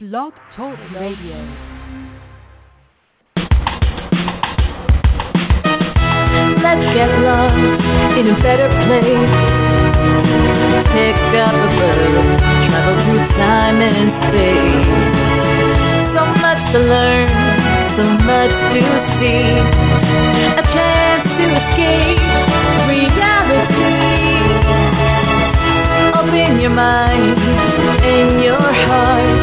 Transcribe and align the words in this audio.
Blog 0.00 0.32
Talk 0.54 0.78
Radio. 0.94 1.34
Let's 6.62 6.86
get 6.94 7.10
lost 7.18 7.58
in 8.16 8.28
a 8.28 8.36
better 8.40 8.70
place. 8.86 9.34
Pick 10.94 11.18
up 11.42 11.50
a 11.50 11.66
book, 11.74 11.98
travel 12.68 12.94
through 13.02 13.26
time 13.42 13.82
and 13.82 14.14
space. 14.22 15.02
So 16.14 16.22
much 16.42 16.62
to 16.74 16.78
learn, 16.78 17.28
so 17.98 18.04
much 18.24 18.54
to 18.74 18.82
see. 19.18 19.50
A 20.46 20.62
chance 20.78 21.26
to 21.26 21.44
escape 21.58 22.22
reality. 22.86 24.77
Open 26.28 26.60
your 26.60 26.68
mind 26.68 27.38
and 28.04 28.44
your 28.44 28.60
heart. 28.60 29.40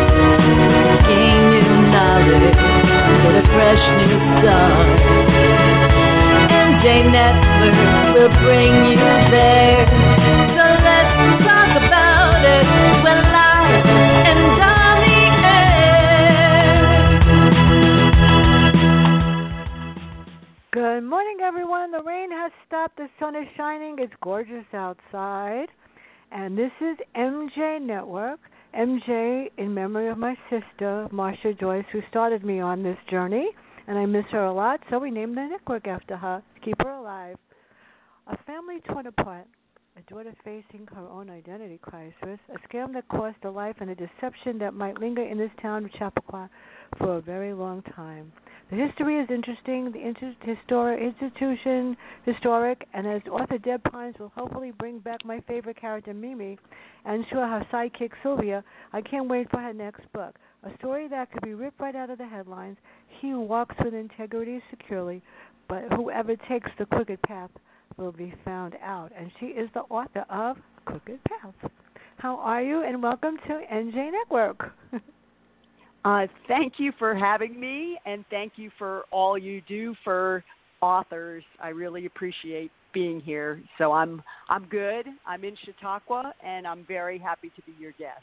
Gain 1.09 1.41
new 1.49 1.65
knowledge, 1.89 2.53
get 3.25 3.33
a 3.33 3.43
fresh 3.49 3.83
new 3.97 4.21
start. 4.37 4.85
MJ 6.45 6.85
Network 7.09 7.77
will 8.13 8.29
bring 8.37 8.73
you 8.85 9.13
there. 9.33 9.81
So 10.53 10.65
let's 10.85 11.13
talk 11.49 11.73
about 11.73 12.45
it 12.45 12.65
when 13.01 13.19
live 13.33 13.85
and 14.29 14.45
on 14.61 14.97
the 15.09 15.25
air. 15.47 15.73
Good 20.71 21.01
morning, 21.01 21.37
everyone. 21.41 21.89
The 21.91 22.03
rain 22.03 22.29
has 22.29 22.51
stopped. 22.67 22.97
The 22.97 23.09
sun 23.19 23.35
is 23.35 23.47
shining. 23.57 23.97
It's 23.97 24.13
gorgeous 24.21 24.65
outside. 24.71 25.69
And 26.37 26.57
this 26.57 26.71
is 26.81 26.97
MJ 27.15 27.81
Network. 27.81 28.41
MJ 28.77 29.49
in 29.57 29.73
memory 29.73 30.09
of 30.09 30.17
my 30.17 30.35
sister, 30.49 31.07
Marcia 31.09 31.53
Joyce, 31.53 31.85
who 31.93 32.01
started 32.09 32.43
me 32.43 32.59
on 32.59 32.83
this 32.83 32.97
journey. 33.09 33.51
And 33.87 33.97
I 33.97 34.05
miss 34.05 34.25
her 34.33 34.43
a 34.43 34.53
lot, 34.53 34.81
so 34.89 34.99
we 34.99 35.11
named 35.11 35.37
the 35.37 35.47
network 35.47 35.87
after 35.87 36.17
her 36.17 36.43
to 36.55 36.59
keep 36.59 36.75
her 36.83 36.89
alive. 36.89 37.37
A 38.27 38.35
family 38.43 38.81
torn 38.85 39.07
apart, 39.07 39.47
a 39.95 40.13
daughter 40.13 40.33
facing 40.43 40.85
her 40.93 41.07
own 41.07 41.29
identity 41.29 41.79
crisis, 41.81 42.39
a 42.53 42.67
scam 42.67 42.91
that 42.95 43.07
cost 43.07 43.37
a 43.45 43.49
life, 43.49 43.77
and 43.79 43.91
a 43.91 43.95
deception 43.95 44.57
that 44.57 44.73
might 44.73 44.99
linger 44.99 45.23
in 45.23 45.37
this 45.37 45.51
town 45.61 45.85
of 45.85 45.91
Chautauqua 45.97 46.49
for 46.97 47.15
a 47.15 47.21
very 47.21 47.53
long 47.53 47.81
time. 47.95 48.33
The 48.71 48.77
history 48.77 49.19
is 49.19 49.29
interesting, 49.29 49.91
the 49.91 50.01
inter- 50.01 50.97
institution 50.97 51.95
historic, 52.23 52.87
and 52.95 53.05
as 53.05 53.21
author 53.29 53.59
Deb 53.59 53.83
Pines 53.83 54.15
will 54.17 54.31
hopefully 54.35 54.71
bring 54.71 54.97
back 54.97 55.23
my 55.23 55.39
favorite 55.41 55.79
character 55.79 56.15
Mimi, 56.15 56.57
and 57.05 57.23
sure 57.29 57.45
her 57.47 57.63
sidekick 57.71 58.09
Sylvia, 58.23 58.63
I 58.91 59.01
can't 59.01 59.29
wait 59.29 59.51
for 59.51 59.59
her 59.59 59.71
next 59.71 60.11
book. 60.13 60.35
A 60.63 60.75
story 60.79 61.07
that 61.09 61.31
could 61.31 61.43
be 61.43 61.53
ripped 61.53 61.79
right 61.79 61.95
out 61.95 62.09
of 62.09 62.17
the 62.17 62.25
headlines. 62.25 62.77
He 63.21 63.29
who 63.29 63.41
walks 63.41 63.75
with 63.83 63.93
integrity 63.93 64.59
securely, 64.71 65.21
but 65.69 65.83
whoever 65.93 66.35
takes 66.35 66.71
the 66.79 66.87
crooked 66.87 67.21
path 67.21 67.51
will 67.97 68.13
be 68.13 68.33
found 68.43 68.75
out. 68.81 69.11
And 69.15 69.31
she 69.39 69.47
is 69.47 69.69
the 69.75 69.81
author 69.81 70.25
of 70.27 70.57
Crooked 70.85 71.19
Path. 71.25 71.71
How 72.17 72.37
are 72.37 72.63
you? 72.63 72.81
And 72.83 73.03
welcome 73.03 73.37
to 73.47 73.61
MJ 73.71 74.11
Network. 74.11 74.73
Uh, 76.05 76.27
thank 76.47 76.73
you 76.77 76.91
for 76.99 77.15
having 77.15 77.59
me, 77.59 77.97
and 78.05 78.23
thank 78.29 78.53
you 78.57 78.69
for 78.77 79.05
all 79.11 79.37
you 79.39 79.59
do 79.67 79.95
for 80.03 80.43
authors. 80.81 81.43
I 81.59 81.69
really 81.69 82.05
appreciate 82.05 82.69
being 82.93 83.19
here. 83.19 83.59
So 83.79 83.91
I'm 83.91 84.21
I'm 84.47 84.65
good. 84.67 85.07
I'm 85.25 85.43
in 85.43 85.55
Chautauqua, 85.65 86.31
and 86.45 86.67
I'm 86.67 86.85
very 86.87 87.17
happy 87.17 87.51
to 87.55 87.61
be 87.63 87.73
your 87.79 87.91
guest. 87.93 88.21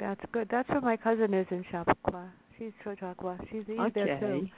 That's 0.00 0.20
good. 0.32 0.48
That's 0.50 0.68
where 0.68 0.80
my 0.80 0.96
cousin 0.96 1.32
is 1.32 1.46
in 1.50 1.64
Chautauqua. 1.70 2.32
She's 2.58 2.72
Chautauqua. 2.82 3.38
She's 3.52 3.62
he's 3.66 3.78
there 3.94 4.18
too. 4.18 4.24
Okay. 4.26 4.52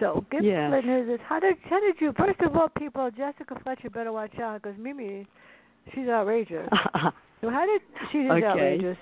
So 0.00 0.24
good 0.30 0.44
Yes. 0.44 0.84
news 0.84 1.08
is 1.08 1.20
how 1.26 1.40
did 1.40 1.56
how 1.70 1.80
did 1.80 1.96
you 1.98 2.12
first 2.18 2.40
of 2.40 2.54
all 2.56 2.68
people 2.76 3.08
Jessica 3.16 3.58
Fletcher 3.62 3.88
better 3.88 4.12
watch 4.12 4.38
out 4.38 4.60
because 4.62 4.78
Mimi 4.78 5.26
she's 5.94 6.08
outrageous. 6.08 6.68
So 7.42 7.50
how 7.50 7.66
did 7.66 7.82
she 8.10 8.18
is 8.20 8.30
Okay. 8.32 8.46
outrageous. 8.46 8.96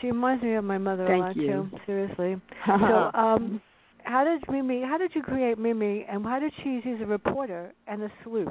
She 0.00 0.08
reminds 0.08 0.42
me 0.42 0.54
of 0.54 0.64
my 0.64 0.78
mother 0.78 1.12
a 1.12 1.18
lot 1.18 1.36
you. 1.36 1.70
too. 1.70 1.78
Seriously. 1.86 2.36
so 2.66 3.10
um, 3.14 3.60
how 4.04 4.24
did 4.24 4.42
Mimi? 4.50 4.82
How 4.82 4.98
did 4.98 5.12
you 5.14 5.22
create 5.22 5.58
Mimi? 5.58 6.06
And 6.08 6.24
how 6.24 6.38
did 6.38 6.52
she? 6.62 6.80
She's 6.82 7.00
a 7.00 7.06
reporter 7.06 7.72
and 7.86 8.02
a 8.02 8.12
sleuth. 8.24 8.48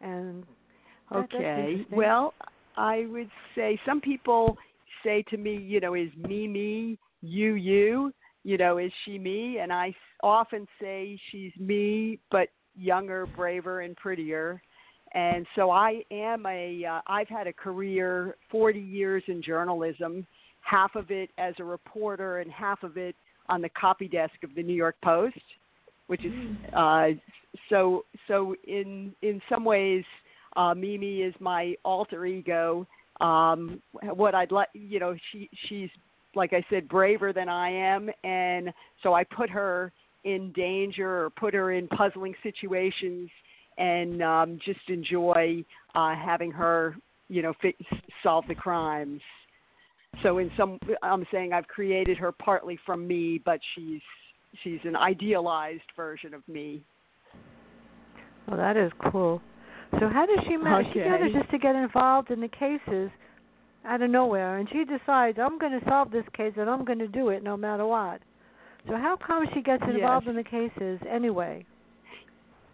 And 0.00 0.42
that- 0.42 1.28
Okay. 1.34 1.86
Well, 1.90 2.34
I 2.76 3.06
would 3.10 3.30
say 3.54 3.78
some 3.86 4.00
people 4.00 4.56
say 5.04 5.22
to 5.30 5.36
me, 5.36 5.56
you 5.56 5.80
know, 5.80 5.94
is 5.94 6.10
me, 6.16 6.98
you 7.20 7.54
you, 7.54 8.12
you 8.42 8.56
know, 8.56 8.78
is 8.78 8.90
she 9.04 9.18
me? 9.18 9.58
And 9.58 9.72
I 9.72 9.94
often 10.22 10.66
say 10.80 11.18
she's 11.30 11.52
me, 11.58 12.18
but 12.30 12.48
younger, 12.76 13.26
braver, 13.26 13.82
and 13.82 13.96
prettier. 13.96 14.60
And 15.12 15.46
so 15.54 15.70
I 15.70 16.02
am 16.10 16.44
a. 16.46 16.84
Uh, 16.84 17.00
I've 17.06 17.28
had 17.28 17.46
a 17.46 17.52
career, 17.52 18.36
40 18.50 18.80
years 18.80 19.22
in 19.28 19.42
journalism, 19.42 20.26
half 20.64 20.94
of 20.96 21.10
it 21.10 21.30
as 21.38 21.54
a 21.58 21.64
reporter 21.64 22.38
and 22.38 22.50
half 22.50 22.82
of 22.82 22.96
it 22.96 23.14
on 23.48 23.60
the 23.60 23.68
copy 23.70 24.08
desk 24.08 24.34
of 24.42 24.54
the 24.54 24.62
New 24.62 24.74
York 24.74 24.96
Post, 25.04 25.40
which 26.06 26.24
is 26.24 26.32
uh, 26.74 27.08
so. 27.68 28.04
So 28.28 28.54
in 28.66 29.14
in 29.22 29.40
some 29.48 29.64
ways, 29.64 30.04
uh, 30.56 30.74
Mimi 30.74 31.22
is 31.22 31.34
my 31.40 31.74
alter 31.84 32.24
ego. 32.26 32.86
Um, 33.20 33.80
what 34.14 34.34
I'd 34.34 34.50
like, 34.50 34.68
you 34.72 34.98
know, 34.98 35.14
she 35.30 35.48
she's 35.68 35.90
like 36.34 36.52
I 36.52 36.64
said, 36.68 36.88
braver 36.88 37.32
than 37.32 37.48
I 37.48 37.70
am, 37.70 38.10
and 38.24 38.72
so 39.02 39.14
I 39.14 39.24
put 39.24 39.48
her 39.50 39.92
in 40.24 40.52
danger 40.52 41.24
or 41.24 41.30
put 41.30 41.54
her 41.54 41.72
in 41.72 41.86
puzzling 41.88 42.34
situations, 42.42 43.30
and 43.78 44.22
um, 44.22 44.58
just 44.64 44.80
enjoy 44.88 45.64
uh, 45.94 46.14
having 46.16 46.50
her, 46.50 46.96
you 47.28 47.42
know, 47.42 47.52
fi- 47.60 47.76
solve 48.22 48.44
the 48.48 48.54
crimes. 48.54 49.20
So 50.22 50.38
in 50.38 50.50
some, 50.56 50.78
I'm 51.02 51.26
saying 51.32 51.52
I've 51.52 51.68
created 51.68 52.16
her 52.18 52.32
partly 52.32 52.78
from 52.84 53.06
me, 53.06 53.40
but 53.44 53.60
she's 53.74 54.00
she's 54.62 54.80
an 54.84 54.96
idealized 54.96 55.82
version 55.96 56.34
of 56.34 56.46
me. 56.48 56.82
Well, 58.46 58.56
that 58.56 58.76
is 58.76 58.92
cool. 59.10 59.40
So 60.00 60.08
how 60.08 60.26
does 60.26 60.38
she 60.48 60.56
manage? 60.56 60.92
She 60.92 61.00
manages 61.00 61.36
just 61.36 61.50
to 61.50 61.58
get 61.58 61.74
involved 61.76 62.30
in 62.30 62.40
the 62.40 62.48
cases 62.48 63.10
out 63.84 64.02
of 64.02 64.10
nowhere, 64.10 64.58
and 64.58 64.68
she 64.70 64.84
decides 64.84 65.38
I'm 65.38 65.58
going 65.58 65.78
to 65.78 65.84
solve 65.88 66.10
this 66.10 66.24
case 66.36 66.52
and 66.56 66.68
I'm 66.68 66.84
going 66.84 66.98
to 66.98 67.08
do 67.08 67.28
it 67.28 67.42
no 67.42 67.56
matter 67.56 67.86
what. 67.86 68.20
So 68.88 68.96
how 68.96 69.16
come 69.16 69.44
she 69.54 69.62
gets 69.62 69.82
involved 69.88 70.26
Yes. 70.26 70.30
in 70.30 70.36
the 70.36 70.44
cases 70.44 71.00
anyway? 71.10 71.64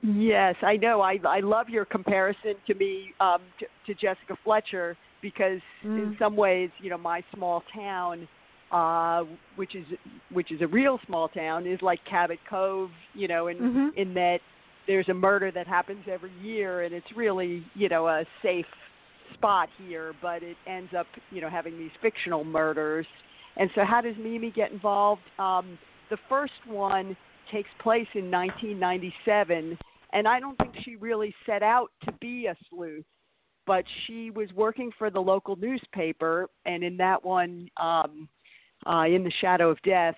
Yes, 0.02 0.56
I 0.62 0.76
know. 0.76 1.02
I 1.02 1.18
I 1.26 1.40
love 1.40 1.68
your 1.68 1.84
comparison 1.84 2.54
to 2.66 2.74
me 2.74 3.12
um, 3.20 3.42
to, 3.58 3.66
to 3.86 3.94
Jessica 3.94 4.36
Fletcher 4.42 4.96
because 5.20 5.60
in 5.84 6.10
Mm. 6.10 6.18
some 6.18 6.36
ways, 6.36 6.70
you 6.78 6.90
know, 6.90 6.98
my 6.98 7.22
small 7.34 7.62
town, 7.74 8.28
uh, 8.70 9.24
which 9.56 9.74
is 9.74 9.86
which 10.30 10.50
is 10.52 10.60
a 10.62 10.66
real 10.66 10.98
small 11.06 11.28
town, 11.28 11.66
is 11.66 11.80
like 11.82 12.04
Cabot 12.04 12.38
Cove. 12.48 12.90
You 13.14 13.28
know, 13.28 13.48
in 13.48 13.58
Mhm. 13.58 13.96
in 13.96 14.14
that 14.14 14.40
there's 14.86 15.08
a 15.08 15.14
murder 15.14 15.50
that 15.50 15.66
happens 15.66 16.06
every 16.08 16.32
year, 16.42 16.82
and 16.82 16.94
it's 16.94 17.12
really 17.12 17.64
you 17.74 17.88
know 17.88 18.08
a 18.08 18.24
safe 18.42 18.66
spot 19.34 19.68
here, 19.78 20.12
but 20.20 20.42
it 20.42 20.56
ends 20.66 20.92
up 20.94 21.06
you 21.30 21.40
know 21.40 21.48
having 21.48 21.78
these 21.78 21.92
fictional 22.00 22.44
murders. 22.44 23.06
And 23.56 23.70
so, 23.74 23.84
how 23.84 24.00
does 24.00 24.16
Mimi 24.16 24.50
get 24.50 24.70
involved? 24.70 25.22
Um, 25.38 25.78
the 26.08 26.16
first 26.28 26.66
one 26.66 27.16
takes 27.50 27.70
place 27.80 28.06
in 28.14 28.30
1997, 28.30 29.76
and 30.12 30.28
I 30.28 30.40
don't 30.40 30.56
think 30.58 30.74
she 30.84 30.96
really 30.96 31.34
set 31.46 31.62
out 31.62 31.90
to 32.04 32.12
be 32.20 32.46
a 32.46 32.56
sleuth, 32.68 33.04
but 33.70 33.84
she 34.04 34.32
was 34.32 34.48
working 34.56 34.90
for 34.98 35.10
the 35.10 35.20
local 35.20 35.54
newspaper, 35.54 36.48
and 36.66 36.82
in 36.82 36.96
that 36.96 37.24
one, 37.24 37.68
um, 37.80 38.28
uh, 38.84 39.04
in 39.04 39.22
the 39.22 39.30
shadow 39.40 39.70
of 39.70 39.80
death, 39.82 40.16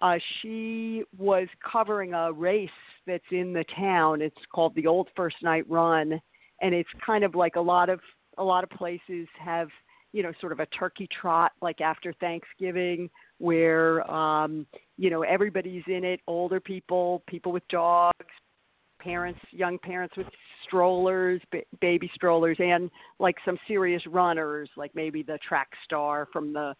uh, 0.00 0.14
she 0.40 1.02
was 1.18 1.46
covering 1.70 2.14
a 2.14 2.32
race 2.32 2.70
that's 3.06 3.22
in 3.30 3.52
the 3.52 3.64
town. 3.76 4.22
It's 4.22 4.34
called 4.50 4.74
the 4.74 4.86
Old 4.86 5.10
First 5.14 5.36
Night 5.42 5.68
Run, 5.68 6.18
and 6.62 6.74
it's 6.74 6.88
kind 7.04 7.24
of 7.24 7.34
like 7.34 7.56
a 7.56 7.60
lot 7.60 7.90
of 7.90 8.00
a 8.38 8.42
lot 8.42 8.64
of 8.64 8.70
places 8.70 9.28
have 9.38 9.68
you 10.14 10.22
know 10.22 10.32
sort 10.40 10.52
of 10.52 10.60
a 10.60 10.66
turkey 10.66 11.06
trot 11.20 11.52
like 11.60 11.82
after 11.82 12.14
Thanksgiving 12.14 13.10
where 13.36 14.10
um 14.10 14.66
you 14.96 15.10
know 15.10 15.20
everybody's 15.24 15.84
in 15.88 16.04
it 16.04 16.20
older 16.26 16.58
people 16.58 17.22
people 17.28 17.52
with 17.52 17.68
dogs 17.68 18.16
parents 18.98 19.40
young 19.50 19.78
parents 19.78 20.16
with 20.16 20.26
strollers 20.74 21.40
ba- 21.52 21.62
baby 21.80 22.10
strollers 22.14 22.56
and 22.58 22.90
like 23.18 23.36
some 23.44 23.56
serious 23.68 24.02
runners 24.06 24.68
like 24.76 24.94
maybe 24.94 25.22
the 25.22 25.38
track 25.46 25.68
star 25.84 26.26
from 26.32 26.52
the 26.52 26.74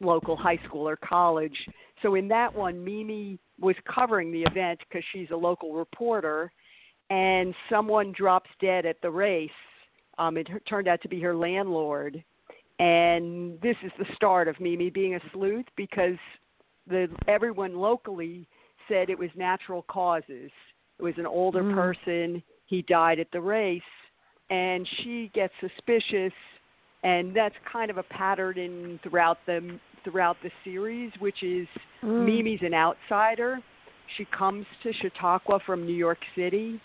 local 0.00 0.36
high 0.36 0.58
school 0.66 0.88
or 0.88 0.96
college 0.96 1.56
so 2.02 2.14
in 2.14 2.28
that 2.28 2.54
one 2.54 2.82
mimi 2.82 3.38
was 3.58 3.76
covering 3.92 4.32
the 4.32 4.42
event 4.42 4.78
because 4.88 5.04
she's 5.12 5.28
a 5.30 5.36
local 5.36 5.74
reporter 5.74 6.50
and 7.10 7.54
someone 7.68 8.12
drops 8.16 8.48
dead 8.60 8.86
at 8.86 8.96
the 9.02 9.10
race 9.10 9.50
um 10.18 10.36
it 10.36 10.46
turned 10.68 10.88
out 10.88 11.02
to 11.02 11.08
be 11.08 11.20
her 11.20 11.34
landlord 11.34 12.22
and 12.80 13.60
this 13.60 13.76
is 13.84 13.92
the 13.98 14.06
start 14.16 14.48
of 14.48 14.58
Mimi 14.58 14.88
being 14.88 15.14
a 15.14 15.20
sleuth 15.34 15.66
because 15.76 16.16
the 16.88 17.08
everyone 17.28 17.74
locally 17.76 18.48
said 18.88 19.10
it 19.10 19.18
was 19.18 19.28
natural 19.36 19.82
causes. 19.82 20.50
It 20.98 21.02
was 21.02 21.14
an 21.18 21.26
older 21.26 21.62
Mm. 21.62 21.74
person. 21.74 22.42
He 22.70 22.82
died 22.82 23.18
at 23.18 23.26
the 23.32 23.40
race, 23.40 23.82
and 24.48 24.88
she 24.98 25.30
gets 25.34 25.52
suspicious, 25.60 26.32
and 27.02 27.34
that's 27.34 27.54
kind 27.70 27.90
of 27.90 27.98
a 27.98 28.04
pattern 28.04 28.58
in 28.58 29.00
throughout 29.02 29.38
the 29.44 29.78
throughout 30.04 30.36
the 30.42 30.50
series, 30.64 31.12
which 31.18 31.42
is 31.42 31.68
Mm. 32.02 32.24
Mimi's 32.24 32.62
an 32.62 32.72
outsider. 32.72 33.60
She 34.16 34.24
comes 34.26 34.64
to 34.82 34.92
Chautauqua 34.94 35.60
from 35.66 35.84
New 35.84 35.92
York 35.92 36.18
City, 36.34 36.80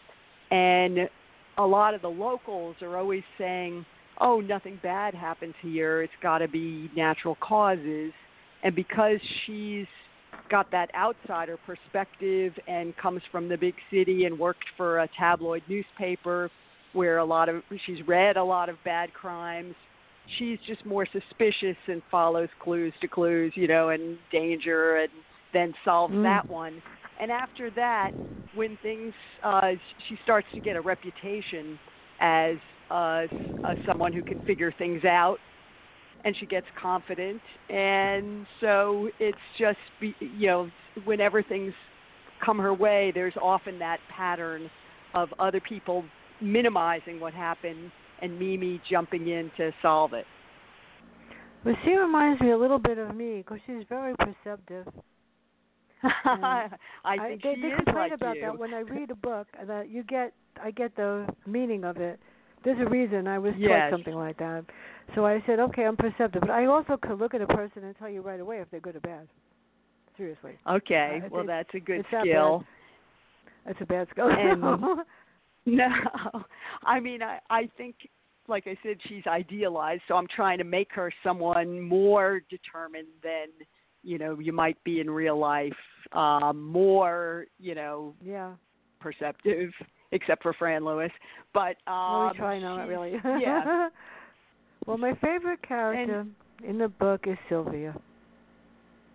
and 0.52 1.10
a 1.58 1.66
lot 1.66 1.94
of 1.94 2.02
the 2.02 2.10
locals 2.10 2.76
are 2.82 2.98
always 2.98 3.24
saying, 3.38 3.86
"Oh, 4.20 4.42
nothing 4.42 4.78
bad 4.84 5.14
happens 5.14 5.56
here. 5.62 6.02
It's 6.02 6.20
got 6.22 6.40
to 6.40 6.48
be 6.48 6.90
natural 6.96 7.36
causes." 7.36 8.12
And 8.64 8.76
because 8.76 9.22
she's 9.46 9.88
got 10.50 10.70
that 10.72 10.90
outsider 10.96 11.58
perspective 11.66 12.54
and 12.68 12.96
comes 12.98 13.22
from 13.32 13.48
the 13.50 13.58
big 13.58 13.76
city 13.92 14.26
and 14.26 14.38
worked 14.38 14.66
for 14.78 15.00
a 15.00 15.10
tabloid 15.18 15.64
newspaper 15.68 16.50
where 16.94 17.18
a 17.18 17.26
lot 17.26 17.50
of 17.50 17.62
she's 17.86 18.06
read 18.08 18.38
a 18.38 18.44
lot 18.44 18.70
of 18.70 18.78
bad 18.86 19.14
crimes 19.14 19.76
she's 20.38 20.60
just 20.66 20.86
more 20.86 21.08
suspicious 21.12 21.78
and 21.88 22.02
follows 22.10 22.50
clues 22.60 22.94
to 23.02 23.08
clues, 23.08 23.54
you 23.56 23.68
know, 23.68 23.90
and 23.90 24.18
danger, 24.32 24.98
and 24.98 25.12
then 25.54 25.74
solves 25.84 26.14
Mm. 26.14 26.24
that 26.24 26.50
one. 26.50 26.82
And 27.20 27.32
after 27.32 27.70
that, 27.72 28.12
when 28.54 28.78
things, 28.78 29.14
uh, 29.44 29.76
she 30.08 30.18
starts 30.24 30.48
to 30.54 30.60
get 30.60 30.76
a 30.76 30.82
reputation 30.82 31.80
as 32.20 32.58
uh, 32.90 33.28
uh, 33.64 33.76
someone 33.86 34.14
who 34.14 34.22
can 34.22 34.40
figure 34.42 34.72
things 34.72 35.04
out, 35.06 35.40
and 36.26 36.36
she 36.40 36.48
gets 36.48 36.68
confident, 36.82 37.42
and 37.70 38.48
so 38.62 39.10
it's 39.20 39.38
just, 39.60 39.78
be, 40.02 40.16
you 40.20 40.48
know, 40.48 40.70
whenever 41.06 41.44
things 41.44 41.74
come 42.44 42.60
her 42.60 42.74
way, 42.74 43.12
there's 43.16 43.36
often 43.42 43.80
that 43.80 44.00
pattern 44.16 44.70
of 45.14 45.30
other 45.40 45.62
people 45.62 46.04
minimizing 46.42 47.20
what 47.20 47.34
happened 47.34 47.92
and 48.22 48.40
Mimi 48.40 48.82
jumping 48.90 49.30
in 49.30 49.52
to 49.58 49.72
solve 49.82 50.14
it. 50.14 50.26
Well, 51.66 51.76
she 51.84 51.92
reminds 51.96 52.42
me 52.42 52.52
a 52.52 52.58
little 52.58 52.80
bit 52.80 52.98
of 52.98 53.16
me 53.16 53.38
because 53.38 53.60
she's 53.66 53.84
very 53.90 54.16
perceptive. 54.18 54.88
I 56.04 56.70
think 57.28 57.42
they, 57.44 57.56
she 57.56 57.60
they 57.62 57.70
is 57.70 57.78
complain 57.78 58.12
like 58.12 58.12
about 58.14 58.38
you. 58.38 58.42
that 58.42 58.58
when 58.60 58.74
I 58.74 58.80
read 58.82 59.12
a 59.12 59.16
book 59.16 59.48
that 59.66 59.90
you 59.90 60.04
get 60.04 60.34
I 60.62 60.72
get 60.72 60.96
the 60.96 61.28
meaning 61.46 61.84
of 61.84 61.98
it. 61.98 62.20
There's 62.64 62.80
a 62.80 62.90
reason 62.90 63.28
I 63.28 63.38
was 63.40 63.54
Yes. 63.58 63.70
taught 63.70 63.90
something 63.92 64.16
like 64.16 64.38
that. 64.38 64.66
So 65.14 65.26
I 65.26 65.42
said, 65.46 65.60
okay, 65.60 65.84
I'm 65.86 65.96
perceptive, 65.96 66.42
but 66.42 66.50
I 66.50 66.66
also 66.66 66.98
could 66.98 67.20
look 67.20 67.34
at 67.34 67.42
a 67.42 67.48
person 67.48 67.84
and 67.84 67.96
tell 67.98 68.10
you 68.10 68.22
right 68.22 68.40
away 68.40 68.60
if 68.60 68.70
they're 68.72 68.80
good 68.80 68.96
or 68.96 69.02
bad. 69.02 69.28
Seriously, 70.18 70.58
Okay, 70.68 71.22
Uh, 71.26 71.28
well 71.30 71.46
that's 71.46 71.70
a 71.74 71.80
good 71.80 72.00
it's 72.00 72.08
that 72.12 72.22
skill. 72.24 72.64
that's 73.66 73.80
a 73.82 73.86
bad 73.86 74.08
skill. 74.12 74.30
And- 74.30 75.02
No, 75.68 75.88
I 76.84 77.00
mean 77.00 77.24
I 77.24 77.40
I 77.50 77.68
think 77.76 77.96
like 78.48 78.68
I 78.68 78.78
said 78.84 78.98
she's 79.08 79.26
idealized, 79.26 80.04
so 80.08 80.14
I'm 80.16 80.28
trying 80.28 80.60
to 80.60 80.64
make 80.64 80.90
her 80.94 81.12
someone 81.24 81.82
more 81.82 82.42
determined 82.52 83.08
than 83.24 83.48
you 84.04 84.18
know 84.20 84.38
you 84.40 84.54
might 84.54 84.82
be 84.84 85.00
in 85.00 85.10
real 85.10 85.38
life, 85.40 85.74
um, 86.14 86.62
more 86.64 87.46
you 87.58 87.74
know 87.74 88.14
yeah. 88.24 88.52
perceptive, 89.00 89.72
except 90.12 90.44
for 90.44 90.54
Fran 90.54 90.86
Lewis. 90.86 91.12
But 91.54 91.78
um, 91.88 92.12
Well, 92.14 92.30
we 92.32 92.38
try 92.38 92.60
not 92.60 92.88
really. 92.88 93.14
yeah, 93.40 93.90
well, 94.86 94.98
my 94.98 95.14
favorite 95.16 95.62
character 95.68 96.26
in 96.64 96.78
the 96.78 96.88
book 96.88 97.22
is 97.28 97.38
Sylvia. 97.50 97.96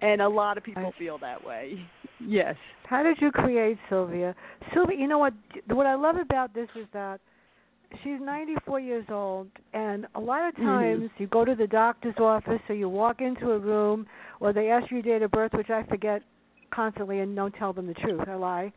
and 0.02 0.22
a 0.22 0.28
lot 0.28 0.56
of 0.56 0.64
people 0.64 0.92
I- 0.94 0.98
feel 0.98 1.18
that 1.18 1.44
way. 1.44 1.84
Yes. 2.22 2.54
How 2.86 3.02
did 3.02 3.16
you 3.22 3.30
create 3.32 3.78
Sylvia? 3.88 4.34
Sylvia, 4.74 4.98
you 4.98 5.08
know 5.08 5.16
what? 5.18 5.32
What 5.68 5.86
I 5.86 5.94
love 5.94 6.16
about 6.16 6.52
this 6.52 6.68
is 6.76 6.86
that 6.92 7.18
she's 8.02 8.20
94 8.20 8.78
years 8.78 9.06
old, 9.08 9.48
and 9.72 10.06
a 10.14 10.20
lot 10.20 10.46
of 10.46 10.54
Mhm. 10.56 10.64
times 10.66 11.10
you 11.16 11.26
go 11.28 11.46
to 11.46 11.54
the 11.54 11.66
doctor's 11.66 12.18
office 12.18 12.60
or 12.68 12.74
you 12.74 12.90
walk 12.90 13.22
into 13.22 13.52
a 13.52 13.58
room, 13.58 14.06
or 14.38 14.52
they 14.52 14.68
ask 14.70 14.90
you 14.90 14.98
your 14.98 15.02
date 15.18 15.22
of 15.22 15.30
birth, 15.30 15.54
which 15.54 15.70
I 15.70 15.82
forget 15.84 16.22
constantly 16.70 17.20
and 17.20 17.34
don't 17.34 17.54
tell 17.54 17.72
them 17.72 17.86
the 17.86 17.94
truth. 17.94 18.20
I 18.28 18.34
lie. 18.34 18.70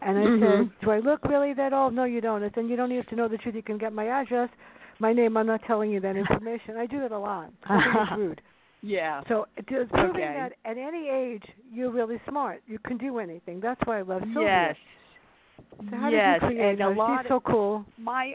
And 0.00 0.18
I 0.18 0.22
Mhm. 0.22 0.40
said, 0.40 0.80
"Do 0.80 0.90
I 0.90 0.98
look 1.00 1.22
really 1.26 1.52
that 1.52 1.74
old?" 1.74 1.92
No, 1.92 2.04
you 2.04 2.22
don't. 2.22 2.42
I 2.42 2.48
said, 2.50 2.66
"You 2.66 2.76
don't 2.76 2.88
need 2.88 3.06
to 3.08 3.14
know 3.14 3.28
the 3.28 3.36
truth. 3.36 3.54
You 3.54 3.62
can 3.62 3.76
get 3.76 3.92
my 3.92 4.06
address, 4.08 4.48
my 5.00 5.12
name. 5.12 5.36
I'm 5.36 5.46
not 5.46 5.62
telling 5.66 5.90
you 5.90 6.00
that 6.00 6.16
information." 6.16 6.76
I 6.76 6.86
do 6.86 7.00
that 7.00 7.12
a 7.12 7.18
lot. 7.18 7.50
It's 7.70 8.16
rude. 8.16 8.40
Yeah. 8.82 9.22
So 9.28 9.46
it 9.56 9.64
is 9.72 9.88
proving 9.90 10.22
Okay. 10.22 10.34
that 10.38 10.52
at 10.64 10.76
any 10.78 11.08
age 11.08 11.42
you're 11.72 11.90
really 11.90 12.20
smart. 12.28 12.62
You 12.66 12.78
can 12.86 12.98
do 12.98 13.18
anything. 13.18 13.58
That's 13.60 13.80
why 13.84 13.98
I 13.98 14.02
love 14.02 14.22
Sylvia. 14.32 14.42
Yes. 14.42 14.76
So 15.90 15.96
how 15.96 16.08
yes, 16.10 16.40
did 16.40 16.50
you 16.50 16.56
create 16.56 16.70
and 16.72 16.80
a 16.82 16.90
lot 16.90 17.22
She's 17.22 17.28
so 17.30 17.40
cool. 17.40 17.84
my 17.98 18.34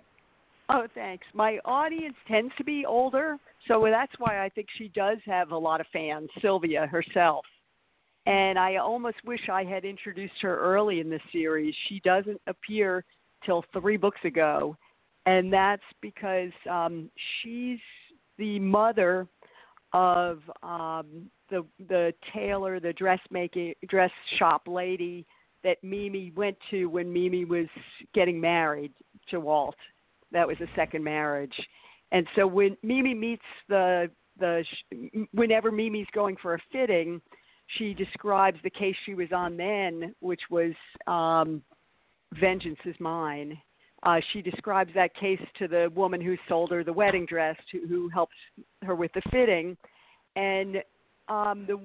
oh 0.69 0.87
thanks 0.93 1.25
my 1.33 1.59
audience 1.65 2.15
tends 2.27 2.51
to 2.57 2.63
be 2.63 2.85
older 2.85 3.37
so 3.67 3.85
that's 3.89 4.11
why 4.19 4.43
i 4.43 4.49
think 4.49 4.67
she 4.77 4.87
does 4.89 5.17
have 5.25 5.51
a 5.51 5.57
lot 5.57 5.81
of 5.81 5.87
fans 5.91 6.29
sylvia 6.41 6.87
herself 6.87 7.45
and 8.25 8.57
i 8.57 8.77
almost 8.77 9.17
wish 9.25 9.49
i 9.51 9.63
had 9.63 9.83
introduced 9.85 10.33
her 10.41 10.57
early 10.59 10.99
in 10.99 11.09
the 11.09 11.19
series 11.31 11.73
she 11.89 11.99
doesn't 12.05 12.39
appear 12.47 13.03
till 13.45 13.63
three 13.73 13.97
books 13.97 14.21
ago 14.23 14.75
and 15.25 15.51
that's 15.51 15.83
because 16.01 16.51
um 16.69 17.09
she's 17.41 17.79
the 18.37 18.59
mother 18.59 19.27
of 19.93 20.39
um 20.63 21.29
the 21.49 21.65
the 21.89 22.13
tailor 22.33 22.79
the 22.79 22.93
dressmaking 22.93 23.73
dress 23.87 24.11
shop 24.37 24.63
lady 24.67 25.25
that 25.63 25.83
Mimi 25.83 26.31
went 26.35 26.57
to 26.71 26.87
when 26.87 27.11
Mimi 27.11 27.45
was 27.45 27.67
getting 28.13 28.41
married 28.41 28.91
to 29.29 29.39
Walt. 29.39 29.75
That 30.31 30.47
was 30.47 30.57
a 30.59 30.67
second 30.75 31.03
marriage. 31.03 31.53
And 32.11 32.25
so 32.35 32.47
when 32.47 32.75
Mimi 32.83 33.13
meets 33.13 33.43
the 33.69 34.09
the 34.39 34.63
whenever 35.33 35.71
Mimi's 35.71 36.07
going 36.13 36.35
for 36.41 36.55
a 36.55 36.59
fitting, 36.71 37.21
she 37.77 37.93
describes 37.93 38.57
the 38.63 38.69
case 38.69 38.95
she 39.05 39.13
was 39.13 39.31
on 39.31 39.57
then, 39.57 40.15
which 40.19 40.41
was 40.49 40.73
um 41.07 41.61
Vengeance 42.39 42.79
is 42.85 42.95
Mine. 42.99 43.57
Uh, 44.03 44.19
she 44.33 44.41
describes 44.41 44.91
that 44.95 45.13
case 45.15 45.41
to 45.59 45.67
the 45.67 45.91
woman 45.95 46.19
who 46.19 46.35
sold 46.49 46.71
her 46.71 46.83
the 46.83 46.91
wedding 46.93 47.25
dress, 47.25 47.55
who, 47.71 47.87
who 47.87 48.09
helped 48.09 48.33
her 48.83 48.95
with 48.95 49.11
the 49.13 49.21
fitting, 49.31 49.77
and 50.35 50.77
um 51.27 51.65
the 51.67 51.79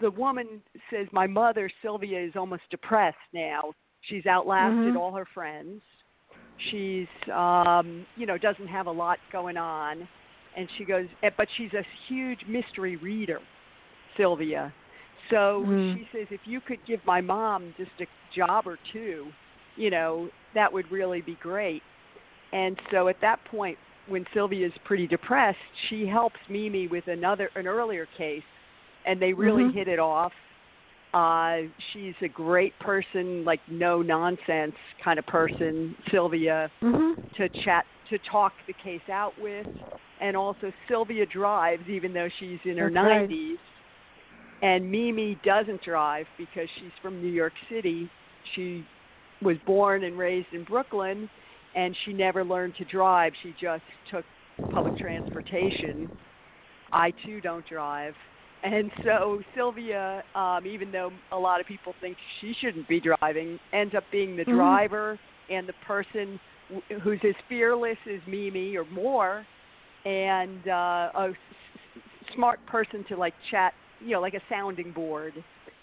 the 0.00 0.10
woman 0.10 0.60
says 0.90 1.06
my 1.12 1.26
mother 1.26 1.70
Sylvia 1.82 2.20
is 2.20 2.32
almost 2.36 2.62
depressed 2.70 3.16
now. 3.32 3.72
She's 4.02 4.26
outlasted 4.26 4.94
Mhm. 4.94 4.96
all 4.96 5.12
her 5.14 5.26
friends. 5.32 5.82
She's 6.70 7.06
um 7.32 8.06
you 8.16 8.26
know 8.26 8.36
doesn't 8.38 8.66
have 8.68 8.86
a 8.86 8.90
lot 8.92 9.18
going 9.30 9.56
on 9.56 10.08
and 10.56 10.68
she 10.76 10.84
goes 10.84 11.06
eh, 11.22 11.30
but 11.36 11.48
she's 11.56 11.72
a 11.74 11.84
huge 12.08 12.40
mystery 12.46 12.96
reader, 12.96 13.38
Sylvia. 14.16 14.72
So 15.30 15.64
Mm. 15.66 15.94
she 15.94 16.08
says 16.12 16.26
if 16.30 16.40
you 16.46 16.60
could 16.60 16.84
give 16.84 17.00
my 17.06 17.20
mom 17.20 17.72
just 17.76 17.92
a 18.00 18.06
job 18.34 18.66
or 18.66 18.78
two, 18.92 19.32
you 19.76 19.90
know, 19.90 20.28
that 20.54 20.72
would 20.72 20.90
really 20.90 21.20
be 21.20 21.36
great. 21.42 21.82
And 22.52 22.78
so 22.90 23.08
at 23.08 23.16
that 23.22 23.42
point 23.50 23.78
when 24.08 24.24
Sylvia's 24.34 24.72
pretty 24.84 25.06
depressed, 25.06 25.58
she 25.88 26.06
helps 26.06 26.36
Mimi 26.50 26.88
with 26.88 27.06
another 27.06 27.50
an 27.54 27.66
earlier 27.66 28.06
case 28.18 28.42
and 29.06 29.20
they 29.20 29.32
really 29.32 29.64
Mhm. 29.64 29.74
hit 29.74 29.88
it 29.88 29.98
off. 29.98 30.32
Uh 31.14 31.62
she's 31.92 32.14
a 32.22 32.28
great 32.28 32.78
person, 32.78 33.44
like 33.44 33.60
no 33.68 34.02
nonsense 34.02 34.74
kind 35.02 35.18
of 35.18 35.26
person, 35.26 35.96
Sylvia, 36.10 36.70
Mhm. 36.82 37.16
to 37.36 37.48
chat 37.64 37.86
to 38.08 38.18
talk 38.18 38.52
the 38.66 38.72
case 38.74 39.08
out 39.10 39.38
with. 39.38 39.66
And 40.20 40.36
also 40.36 40.72
Sylvia 40.88 41.26
drives 41.26 41.88
even 41.88 42.12
though 42.12 42.28
she's 42.38 42.60
in 42.64 42.76
her 42.78 42.84
right. 42.86 42.92
nineties. 42.94 43.58
And 44.62 44.90
Mimi 44.90 45.36
doesn't 45.42 45.82
drive 45.82 46.26
because 46.38 46.68
she's 46.78 46.92
from 47.00 47.20
New 47.20 47.32
York 47.32 47.54
City. 47.68 48.08
She 48.54 48.84
was 49.42 49.56
born 49.66 50.04
and 50.04 50.16
raised 50.18 50.48
in 50.52 50.64
Brooklyn 50.64 51.28
and 51.74 51.96
she 52.04 52.12
never 52.12 52.44
learned 52.44 52.74
to 52.76 52.84
drive. 52.84 53.32
She 53.42 53.54
just 53.60 53.82
took 54.10 54.24
public 54.70 54.96
transportation. 54.98 56.10
I 56.92 57.12
too 57.24 57.40
don't 57.40 57.66
drive. 57.66 58.14
And 58.62 58.90
so 59.02 59.40
Sylvia, 59.56 60.22
um, 60.34 60.66
even 60.66 60.92
though 60.92 61.10
a 61.32 61.36
lot 61.38 61.60
of 61.60 61.66
people 61.66 61.94
think 62.00 62.16
she 62.40 62.54
shouldn't 62.60 62.88
be 62.88 63.00
driving, 63.00 63.58
ends 63.72 63.94
up 63.94 64.04
being 64.12 64.36
the 64.36 64.44
Mhm. 64.44 64.54
driver 64.54 65.18
and 65.50 65.66
the 65.66 65.72
person 65.84 66.38
w- 66.70 67.00
who's 67.00 67.20
as 67.24 67.34
fearless 67.48 67.98
as 68.06 68.20
Mimi 68.26 68.76
or 68.76 68.84
more, 68.84 69.44
and 70.04 70.68
uh, 70.68 71.10
a 71.14 71.28
s- 71.30 71.36
smart 72.34 72.64
person 72.66 73.02
to 73.04 73.16
like 73.16 73.34
chat, 73.50 73.74
you 74.00 74.10
know, 74.12 74.20
like 74.20 74.34
a 74.34 74.40
sounding 74.48 74.92
board 74.92 75.34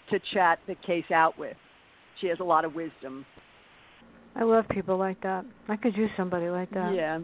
to 0.08 0.18
chat 0.32 0.58
the 0.66 0.74
case 0.76 1.10
out 1.10 1.36
with. 1.38 1.56
She 2.20 2.28
has 2.28 2.40
a 2.40 2.44
lot 2.44 2.64
of 2.64 2.74
wisdom. 2.74 3.26
I 4.36 4.44
love 4.44 4.64
people 4.70 4.96
like 4.96 5.20
that. 5.22 5.44
I 5.68 5.76
could 5.76 5.96
use 5.96 6.10
somebody 6.16 6.48
like 6.48 6.70
that. 6.70 6.94
Yeah. 6.94 7.18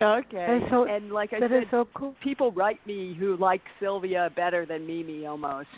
Okay. 0.00 0.58
That's 0.60 0.70
so- 0.70 0.84
and 0.84 1.10
like 1.10 1.32
I 1.32 1.40
That 1.40 1.50
said, 1.50 1.62
is 1.62 1.68
so 1.70 1.88
cool. 1.94 2.14
people 2.22 2.52
write 2.52 2.84
me 2.86 3.14
who 3.18 3.36
like 3.38 3.62
Sylvia 3.80 4.30
better 4.36 4.66
than 4.66 4.86
Mimi 4.86 5.26
almost, 5.26 5.68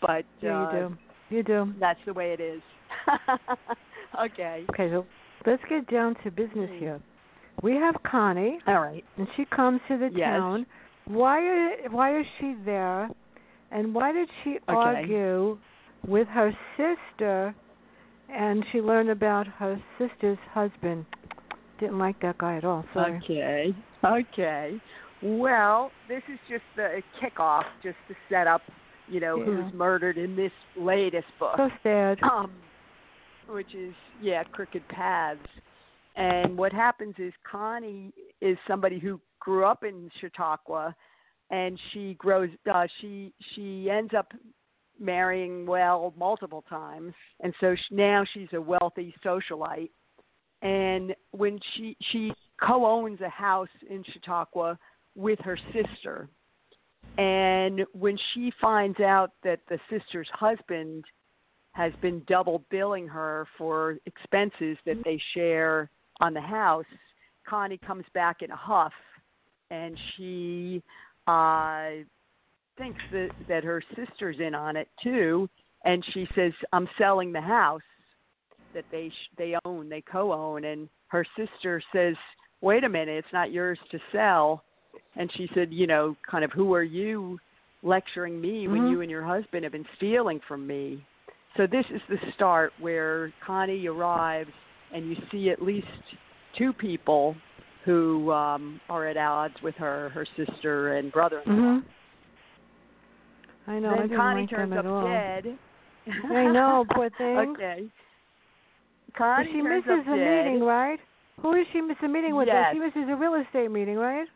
but 0.00 0.24
Yeah, 0.40 0.66
uh, 0.66 0.72
you 0.72 0.78
do. 1.30 1.36
You 1.36 1.42
do. 1.44 1.72
that's 1.78 2.00
the 2.04 2.12
way 2.12 2.32
it 2.32 2.40
is. 2.40 2.60
okay. 4.24 4.64
Okay, 4.70 4.90
so 4.90 5.06
let's 5.46 5.62
get 5.68 5.88
down 5.90 6.16
to 6.24 6.30
business 6.30 6.70
Hmm. 6.70 6.78
here. 6.78 7.00
We 7.62 7.74
have 7.76 7.94
Connie, 8.02 8.58
All 8.66 8.80
right. 8.80 9.04
and 9.18 9.28
she 9.36 9.44
comes 9.44 9.80
to 9.88 9.96
the 9.98 10.10
Yes. 10.12 10.30
town. 10.30 10.66
Why 11.04 11.76
why 11.90 12.18
is 12.18 12.26
she 12.38 12.54
there? 12.64 13.08
And 13.70 13.94
why 13.94 14.12
did 14.12 14.28
she 14.42 14.58
argue 14.68 15.58
with 16.06 16.26
her 16.28 16.52
sister? 16.76 17.54
And 18.34 18.64
she 18.72 18.80
learned 18.80 19.10
about 19.10 19.46
her 19.46 19.80
sister's 19.98 20.38
husband. 20.52 21.04
Didn't 21.78 21.98
like 21.98 22.20
that 22.22 22.38
guy 22.38 22.56
at 22.56 22.64
all. 22.64 22.84
Sorry. 22.94 23.20
Okay. 23.22 23.74
Okay. 24.04 24.80
Well, 25.22 25.90
this 26.08 26.22
is 26.32 26.38
just 26.48 26.62
the 26.76 27.02
kickoff, 27.20 27.64
just 27.82 27.96
to 28.08 28.14
set 28.28 28.46
up, 28.46 28.62
you 29.08 29.20
know, 29.20 29.36
Yeah. 29.36 29.44
who's 29.44 29.72
murdered 29.74 30.16
in 30.18 30.34
this 30.34 30.52
latest 30.76 31.28
book. 31.38 31.56
So 31.56 31.70
sad. 31.82 32.22
um, 32.22 32.52
which 33.48 33.74
is 33.74 33.94
yeah, 34.20 34.44
crooked 34.44 34.86
paths. 34.88 35.40
And 36.16 36.56
what 36.56 36.72
happens 36.72 37.14
is 37.18 37.32
Connie 37.44 38.12
is 38.40 38.56
somebody 38.66 38.98
who 38.98 39.20
grew 39.40 39.64
up 39.64 39.82
in 39.84 40.10
Chautauqua, 40.20 40.94
and 41.50 41.78
she 41.92 42.14
grows. 42.14 42.50
Uh, 42.72 42.86
she 43.00 43.32
she 43.54 43.90
ends 43.90 44.12
up 44.14 44.32
marrying 44.98 45.66
well 45.66 46.12
multiple 46.16 46.64
times, 46.68 47.12
and 47.40 47.52
so 47.60 47.74
she, 47.74 47.94
now 47.94 48.24
she's 48.32 48.48
a 48.52 48.60
wealthy 48.60 49.14
socialite. 49.24 49.90
And 50.62 51.14
when 51.32 51.58
she 51.74 51.96
she 52.12 52.32
co-owns 52.60 53.20
a 53.20 53.28
house 53.28 53.68
in 53.90 54.04
Chautauqua 54.12 54.78
with 55.16 55.38
her 55.40 55.58
sister, 55.72 56.28
and 57.18 57.84
when 57.92 58.16
she 58.32 58.52
finds 58.60 59.00
out 59.00 59.32
that 59.42 59.60
the 59.68 59.78
sister's 59.90 60.28
husband 60.32 61.04
has 61.72 61.92
been 62.00 62.22
double 62.26 62.64
billing 62.70 63.08
her 63.08 63.46
for 63.58 63.96
expenses 64.06 64.76
that 64.86 65.02
they 65.04 65.20
share 65.34 65.90
on 66.20 66.34
the 66.34 66.40
house, 66.40 66.84
Connie 67.46 67.78
comes 67.78 68.04
back 68.14 68.42
in 68.42 68.50
a 68.50 68.56
huff 68.56 68.92
and 69.70 69.98
she 70.16 70.82
uh 71.26 71.90
thinks 72.82 73.00
that 73.12 73.30
that 73.48 73.62
her 73.62 73.80
sister's 73.94 74.36
in 74.40 74.54
on 74.54 74.76
it 74.76 74.88
too 75.02 75.48
and 75.84 76.04
she 76.12 76.26
says 76.34 76.52
I'm 76.72 76.88
selling 76.98 77.32
the 77.32 77.40
house 77.40 77.80
that 78.74 78.84
they 78.90 79.08
sh- 79.08 79.36
they 79.36 79.54
own, 79.64 79.88
they 79.88 80.00
co-own 80.00 80.64
and 80.64 80.88
her 81.08 81.24
sister 81.36 81.82
says, 81.92 82.16
"Wait 82.62 82.84
a 82.84 82.88
minute, 82.88 83.16
it's 83.18 83.32
not 83.32 83.52
yours 83.52 83.78
to 83.90 83.98
sell." 84.10 84.64
And 85.16 85.30
she 85.36 85.48
said, 85.54 85.72
"You 85.72 85.86
know, 85.86 86.16
kind 86.28 86.44
of 86.44 86.52
who 86.52 86.74
are 86.74 86.82
you 86.82 87.38
lecturing 87.82 88.40
me 88.40 88.66
when 88.66 88.82
Mhm. 88.82 88.90
you 88.90 89.00
and 89.02 89.10
your 89.10 89.22
husband 89.22 89.64
have 89.64 89.72
been 89.72 89.86
stealing 89.96 90.40
from 90.40 90.66
me?" 90.66 91.04
So 91.56 91.66
this 91.66 91.84
is 91.90 92.00
the 92.08 92.18
start 92.32 92.72
where 92.78 93.30
Connie 93.44 93.86
arrives, 93.86 94.52
and 94.92 95.06
you 95.06 95.16
see 95.30 95.50
at 95.50 95.60
least 95.60 96.16
two 96.54 96.72
people 96.72 97.36
who 97.84 98.32
um, 98.32 98.80
are 98.88 99.06
at 99.06 99.18
odds 99.18 99.60
with 99.60 99.76
her, 99.76 100.08
her 100.10 100.24
sister 100.24 100.94
and 100.94 101.12
brother-in-law. 101.12 101.60
Mhm. 101.60 101.84
I 103.66 103.78
know. 103.78 103.90
I 103.90 103.98
then 103.98 104.02
didn't 104.08 104.16
Connie 104.16 104.40
like 104.42 104.50
turns 104.50 104.72
up 104.72 104.84
dead. 105.06 105.58
I 106.34 106.44
know, 106.52 106.84
poor 106.94 107.10
thing. 107.18 107.54
okay. 107.56 107.84
Connie 109.16 109.48
she 109.52 109.60
turns 109.62 109.84
misses 109.86 110.00
up 110.00 110.04
the 110.06 110.16
dead. 110.16 110.44
meeting, 110.46 110.62
right? 110.62 110.98
Who 111.40 111.54
is 111.54 111.66
she 111.72 111.80
miss 111.80 111.96
a 112.04 112.08
meeting 112.08 112.34
with? 112.36 112.48
Yes. 112.48 112.72
She 112.72 112.78
misses 112.78 113.08
a 113.08 113.16
real 113.16 113.34
estate 113.34 113.70
meeting, 113.70 113.96
right? 113.96 114.26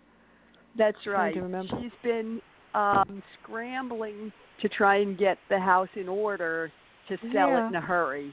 That's 0.76 0.96
right. 1.06 1.34
to 1.34 1.40
remember. 1.42 1.72
She's 1.80 1.92
been 2.02 2.40
um 2.74 3.22
scrambling 3.42 4.32
to 4.60 4.68
try 4.68 4.96
and 4.98 5.16
get 5.18 5.38
the 5.48 5.58
house 5.58 5.88
in 5.96 6.08
order 6.08 6.70
to 7.08 7.16
sell 7.32 7.48
Yeah. 7.48 7.64
it 7.64 7.68
in 7.68 7.74
a 7.74 7.80
hurry. 7.80 8.32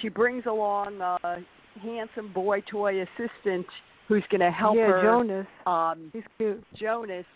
She 0.00 0.08
brings 0.08 0.46
along 0.46 1.00
a 1.00 1.38
handsome 1.82 2.32
boy 2.32 2.62
toy 2.70 3.02
assistant 3.02 3.66
who's 4.08 4.24
going 4.30 4.40
to 4.40 4.50
help 4.50 4.76
her. 4.76 4.80
yeah, 4.80 4.86
her 4.86 5.02
Jonas. 5.02 5.46
um 5.66 6.10
He's 6.12 6.22
cute. 6.38 6.64
Jonas, 6.74 7.26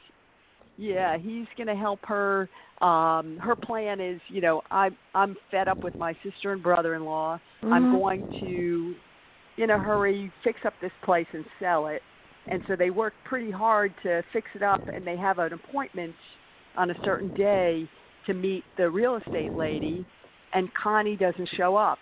yeah, 0.78 1.18
he's 1.18 1.46
going 1.56 1.66
to 1.66 1.74
help 1.74 1.98
her. 2.04 2.48
Um, 2.80 3.36
her 3.38 3.56
plan 3.56 4.00
is, 4.00 4.20
you 4.28 4.40
know, 4.40 4.62
I'm 4.70 4.96
I'm 5.14 5.36
fed 5.50 5.68
up 5.68 5.82
with 5.82 5.98
my 5.98 6.14
sister 6.22 6.52
and 6.52 6.62
brother-in-law. 6.62 7.40
I'm 7.64 7.86
Mhm. 7.86 7.90
going 7.90 8.24
to, 8.40 8.94
in 9.58 9.70
a 9.70 9.78
hurry, 9.78 10.30
fix 10.44 10.64
up 10.64 10.74
this 10.80 10.92
place 11.02 11.26
and 11.32 11.44
sell 11.58 11.88
it. 11.88 12.02
And 12.46 12.62
so 12.66 12.76
they 12.76 12.90
work 12.90 13.12
pretty 13.24 13.50
hard 13.50 13.92
to 14.04 14.22
fix 14.32 14.48
it 14.54 14.62
up, 14.62 14.80
and 14.94 15.06
they 15.06 15.16
have 15.16 15.38
an 15.38 15.52
appointment 15.52 16.14
on 16.76 16.90
a 16.90 16.96
certain 17.04 17.30
day 17.36 17.86
to 18.26 18.32
meet 18.32 18.64
the 18.76 18.88
real 18.88 19.16
estate 19.16 19.54
lady. 19.56 20.06
And 20.54 20.72
Connie 20.74 21.16
doesn't 21.16 21.48
show 21.56 21.76
up. 21.76 21.98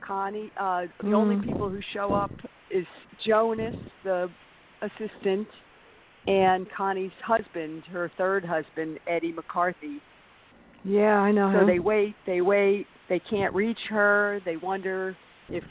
Connie, 0.00 0.52
uh, 0.56 0.86
the 1.02 1.14
only 1.14 1.36
Mm. 1.36 1.42
people 1.42 1.68
who 1.70 1.80
show 1.92 2.12
up 2.12 2.30
is 2.70 2.86
Jonas, 3.24 3.74
the 4.04 4.30
assistant, 4.82 5.48
and 6.26 6.66
Connie's 6.76 7.10
husband, 7.24 7.82
her 7.90 8.10
third 8.18 8.44
husband, 8.44 8.98
Eddie 9.08 9.32
McCarthy. 9.32 10.00
Yeah, 10.84 11.18
I 11.18 11.32
know 11.32 11.52
So 11.52 11.60
him. 11.60 11.66
they 11.66 11.78
wait, 11.78 12.14
they 12.26 12.40
wait, 12.40 12.86
they 13.08 13.20
can't 13.30 13.54
reach 13.54 13.78
her. 13.90 14.40
They 14.44 14.56
wonder 14.56 15.16
if, 15.48 15.64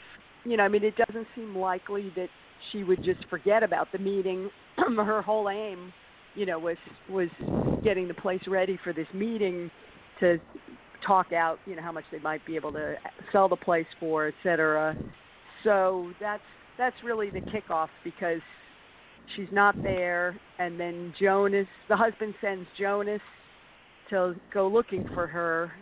you 0.44 0.56
know, 0.56 0.64
I 0.64 0.68
mean, 0.68 0.84
it 0.84 0.94
doesn't 0.96 1.26
seem 1.34 1.56
likely 1.56 2.12
that 2.16 2.28
she 2.70 2.84
would 2.84 3.02
just 3.04 3.24
forget 3.28 3.62
about 3.62 3.88
the 3.92 3.98
meeting. 3.98 4.50
her 4.76 5.22
whole 5.22 5.48
aim, 5.48 5.92
you 6.34 6.46
know, 6.46 6.58
was 6.58 6.76
was 7.08 7.28
getting 7.82 8.08
the 8.08 8.14
place 8.14 8.42
ready 8.46 8.78
for 8.84 8.92
this 8.92 9.06
meeting 9.14 9.70
to 10.20 10.38
talk 11.06 11.32
out, 11.32 11.58
you 11.66 11.74
know, 11.74 11.82
how 11.82 11.92
much 11.92 12.04
they 12.12 12.18
might 12.18 12.44
be 12.46 12.56
able 12.56 12.72
to 12.72 12.94
sell 13.32 13.48
the 13.48 13.56
place 13.56 13.86
for, 13.98 14.28
et 14.28 14.34
cetera. 14.42 14.96
So 15.64 16.12
that's 16.20 16.42
that's 16.78 16.96
really 17.04 17.30
the 17.30 17.40
kickoff 17.40 17.88
because 18.04 18.40
she's 19.36 19.48
not 19.52 19.80
there, 19.82 20.38
and 20.58 20.78
then 20.78 21.14
Jonas, 21.20 21.66
the 21.88 21.96
husband 21.96 22.34
sends 22.40 22.66
Jonas 22.78 23.20
to 24.10 24.34
go 24.52 24.68
looking 24.68 25.08
for 25.14 25.26
her, 25.26 25.72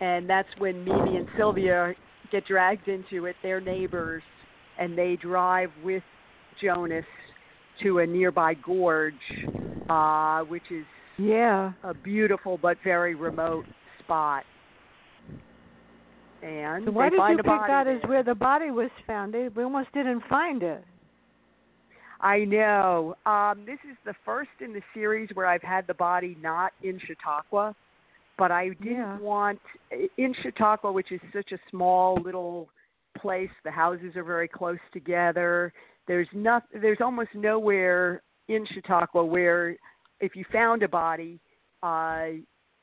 and 0.00 0.28
that's 0.28 0.48
when 0.58 0.84
Mimi 0.84 1.16
and 1.16 1.26
Sylvia 1.36 1.94
get 2.30 2.46
dragged 2.46 2.88
into 2.88 3.26
it. 3.26 3.36
They're 3.42 3.60
neighbors, 3.60 4.22
and 4.78 4.96
they 4.96 5.16
drive 5.20 5.70
with 5.82 6.02
Jonas 6.62 7.04
to 7.82 7.98
a 7.98 8.06
nearby 8.06 8.54
gorge, 8.54 9.14
uh, 9.88 10.40
which 10.42 10.62
is 10.70 10.84
yeah. 11.18 11.72
a 11.82 11.94
beautiful 11.94 12.58
but 12.58 12.76
very 12.84 13.14
remote 13.14 13.64
spot. 14.02 14.44
And 16.42 16.84
So 16.84 16.90
why 16.90 17.06
they 17.06 17.10
did 17.10 17.18
find 17.18 17.40
you 17.44 17.52
a 17.52 17.58
pick 17.58 17.66
that 17.68 17.86
as 17.86 18.08
where 18.08 18.22
the 18.22 18.34
body 18.34 18.70
was 18.70 18.90
found? 19.06 19.32
They, 19.32 19.48
we 19.48 19.62
almost 19.64 19.92
didn't 19.94 20.22
find 20.28 20.62
it. 20.62 20.84
I 22.24 22.46
know. 22.46 23.14
Um, 23.26 23.64
this 23.66 23.78
is 23.88 23.98
the 24.06 24.14
first 24.24 24.48
in 24.60 24.72
the 24.72 24.80
series 24.94 25.28
where 25.34 25.46
I've 25.46 25.62
had 25.62 25.86
the 25.86 25.92
body 25.92 26.38
not 26.40 26.72
in 26.82 26.98
Chautauqua, 26.98 27.76
but 28.38 28.50
I 28.50 28.70
didn't 28.70 28.96
Yeah. 28.96 29.18
want 29.18 29.60
in 30.16 30.32
Chautauqua, 30.42 30.90
which 30.90 31.12
is 31.12 31.20
such 31.34 31.52
a 31.52 31.58
small 31.68 32.16
little 32.16 32.70
place. 33.14 33.50
The 33.62 33.70
houses 33.70 34.16
are 34.16 34.24
very 34.24 34.48
close 34.48 34.78
together. 34.90 35.72
There's 36.06 36.28
not. 36.32 36.64
There's 36.72 37.02
almost 37.02 37.34
nowhere 37.34 38.22
in 38.48 38.64
Chautauqua 38.64 39.22
where, 39.22 39.76
if 40.20 40.34
you 40.34 40.44
found 40.50 40.82
a 40.82 40.88
body, 40.88 41.38
uh, 41.82 42.28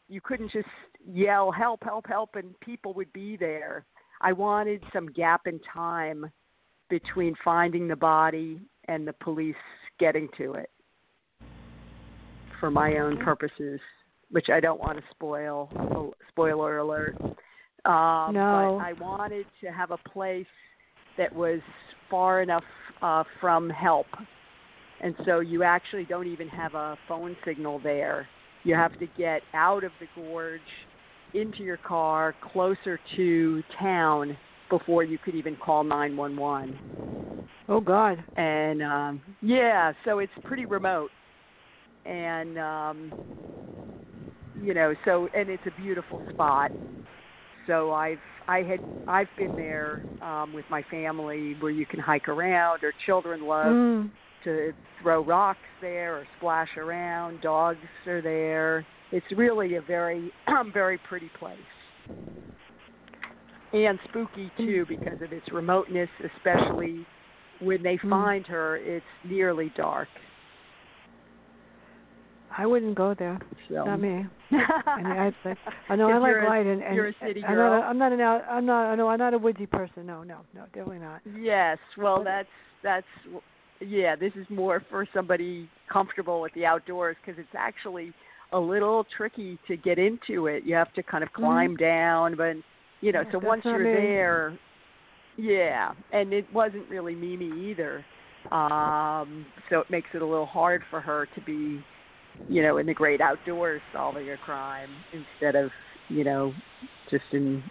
you 0.08 0.22
couldn't 0.22 0.52
just 0.52 0.70
yell 1.04 1.52
"help, 1.52 1.84
help, 1.84 2.06
help" 2.06 2.36
and 2.36 2.58
people 2.60 2.94
would 2.94 3.12
be 3.12 3.38
there. 3.38 3.86
I 4.22 4.34
wanted 4.34 4.84
some 4.94 5.08
gap 5.08 5.48
in 5.48 5.60
time 5.62 6.32
between 6.90 7.34
finding 7.44 7.88
the 7.88 7.96
body 7.96 8.62
and 8.92 9.08
the 9.08 9.14
police 9.14 9.56
getting 10.00 10.28
to 10.38 10.54
it 10.54 10.70
for 12.60 12.70
my 12.70 12.98
own 12.98 13.18
purposes, 13.18 13.80
which 14.30 14.50
I 14.50 14.60
don't 14.60 14.80
want 14.80 14.98
to 14.98 15.04
spoil. 15.12 16.14
Spoiler 16.30 16.80
alert. 16.80 17.16
Um, 17.86 18.34
No. 18.34 18.78
But 18.80 18.86
I 18.86 18.94
wanted 19.00 19.46
to 19.62 19.72
have 19.72 19.92
a 19.92 19.98
place 19.98 20.46
that 21.18 21.34
was 21.34 21.62
far 22.10 22.42
enough 22.42 22.64
uh, 23.02 23.24
from 23.40 23.70
help, 23.70 24.08
and 25.02 25.16
so 25.26 25.40
you 25.40 25.64
actually 25.64 26.06
don't 26.06 26.28
even 26.28 26.48
have 26.50 26.76
a 26.76 26.98
phone 27.08 27.36
signal 27.46 27.80
there. 27.80 28.28
You 28.64 28.76
have 28.76 29.00
to 29.00 29.08
get 29.18 29.42
out 29.54 29.84
of 29.84 29.92
the 30.00 30.08
gorge 30.16 30.62
into 31.34 31.64
your 31.64 31.78
car 31.78 32.36
closer 32.54 33.00
to 33.16 33.64
town 33.80 34.38
before 34.72 35.04
you 35.04 35.20
could 35.20 35.36
even 35.36 35.56
call 35.56 35.84
911 35.84 36.80
Oh 37.70 37.80
God. 37.80 38.24
and 38.38 38.82
um 38.82 39.22
yeah 39.44 39.94
so 40.04 40.18
it's 40.18 40.32
pretty 40.46 40.66
remote 40.66 41.12
and 42.06 42.58
um 42.58 43.14
you 44.60 44.74
know 44.74 44.96
so 45.06 45.28
and 45.36 45.48
it's 45.50 45.62
a 45.68 45.82
beautiful 45.82 46.20
spot 46.34 46.72
so 47.68 47.92
i've 47.94 48.18
i 48.48 48.64
had 48.64 48.80
i've 49.08 49.28
been 49.38 49.56
there 49.56 50.02
um 50.22 50.54
with 50.54 50.66
my 50.72 50.82
family 50.90 51.56
where 51.60 51.72
you 51.72 51.86
can 51.86 52.00
hike 52.00 52.28
around 52.28 52.84
or 52.84 52.92
children 53.06 53.46
love 53.46 53.74
Mm. 53.76 54.10
to 54.44 54.74
throw 55.02 55.24
rocks 55.24 55.60
there 55.82 56.18
or 56.18 56.26
splash 56.38 56.70
around. 56.78 57.42
Dogs 57.42 57.80
are 58.08 58.22
there. 58.22 58.86
It's 59.12 59.26
really 59.36 59.76
a 59.76 59.82
very 59.82 60.32
very 60.74 61.00
pretty 61.10 61.30
place. 61.40 61.58
And 63.74 63.98
spooky 64.10 64.52
too 64.58 64.86
because 64.90 65.22
of 65.22 65.32
its 65.32 65.50
remoteness, 65.52 66.10
especially 66.36 67.06
when 67.62 67.82
they 67.84 67.98
Mm. 67.98 68.10
find 68.10 68.48
her, 68.48 68.78
it's 68.78 69.06
nearly 69.24 69.72
dark. 69.78 70.10
I 72.58 72.66
wouldn't 72.66 72.96
go 72.96 73.14
there. 73.14 73.40
So 73.70 73.86
Not 73.86 74.02
me. 74.02 74.26
I 74.52 74.98
mean, 74.98 75.06
I, 75.06 75.32
I 75.90 75.96
know 75.96 76.10
I 76.12 76.18
like 76.18 76.36
a- 76.36 76.46
light 76.46 76.66
and, 76.66 76.84
and 76.84 76.96
you're 76.96 77.08
a 77.08 77.14
city 77.26 77.44
I'm 77.46 77.56
girl. 77.56 77.72
not. 77.72 77.84
A, 77.84 77.88
I'm 77.88 77.98
not 77.98 78.12
an 78.12 78.20
out. 78.20 78.42
I'm 78.50 78.66
not. 78.66 78.96
No, 78.96 79.08
I'm 79.08 79.20
not 79.20 79.34
a 79.34 79.38
woodsy 79.38 79.66
person. 79.66 80.06
No, 80.06 80.24
no, 80.24 80.40
no, 80.54 80.64
definitely 80.74 81.00
not. 81.00 81.22
Yes, 81.40 81.78
well 81.98 82.24
that's 82.24 82.50
that's 82.84 83.06
yeah, 83.80 84.16
this 84.18 84.34
is 84.36 84.46
more 84.50 84.84
for 84.90 85.08
somebody 85.14 85.70
comfortable 85.92 86.42
with 86.42 86.54
the 86.54 86.66
outdoors 86.66 87.16
because 87.26 87.40
it's 87.40 87.56
actually 87.58 88.14
a 88.52 88.60
little 88.60 89.06
tricky 89.16 89.58
to 89.68 89.78
get 89.78 89.98
into 89.98 90.48
it. 90.48 90.64
You 90.66 90.76
have 90.76 90.94
to 90.96 91.04
kind 91.04 91.24
of 91.24 91.32
climb 91.32 91.78
down, 91.78 92.36
but 92.36 92.58
you 93.02 93.12
know. 93.12 93.22
Yeah, 93.22 93.32
so 93.32 93.40
once 93.40 93.62
you're 93.66 93.80
me. 93.80 93.92
there, 93.92 94.58
yeah, 95.38 95.94
and 96.12 96.34
it 96.34 96.46
wasn't 96.54 96.90
really 96.90 97.16
Mimi 97.16 97.70
either. 97.70 98.06
Um, 98.52 99.46
so 99.70 99.80
it 99.80 99.90
makes 99.92 100.08
it 100.14 100.22
a 100.22 100.26
little 100.26 100.48
hard 100.48 100.82
for 100.90 101.00
her 101.00 101.28
to 101.36 101.42
be, 101.42 101.84
you 102.50 102.64
know, 102.64 102.78
in 102.78 102.88
the 102.88 102.94
great 102.94 103.22
outdoors 103.22 103.82
solving 103.94 104.30
a 104.32 104.38
crime 104.38 104.90
instead 105.14 105.56
of, 105.56 105.70
you 106.10 106.24
know, 106.24 106.52
just 107.12 107.24
in 107.34 107.64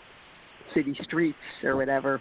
city 0.73 0.97
streets 1.03 1.39
or 1.65 1.77
whatever. 1.77 2.21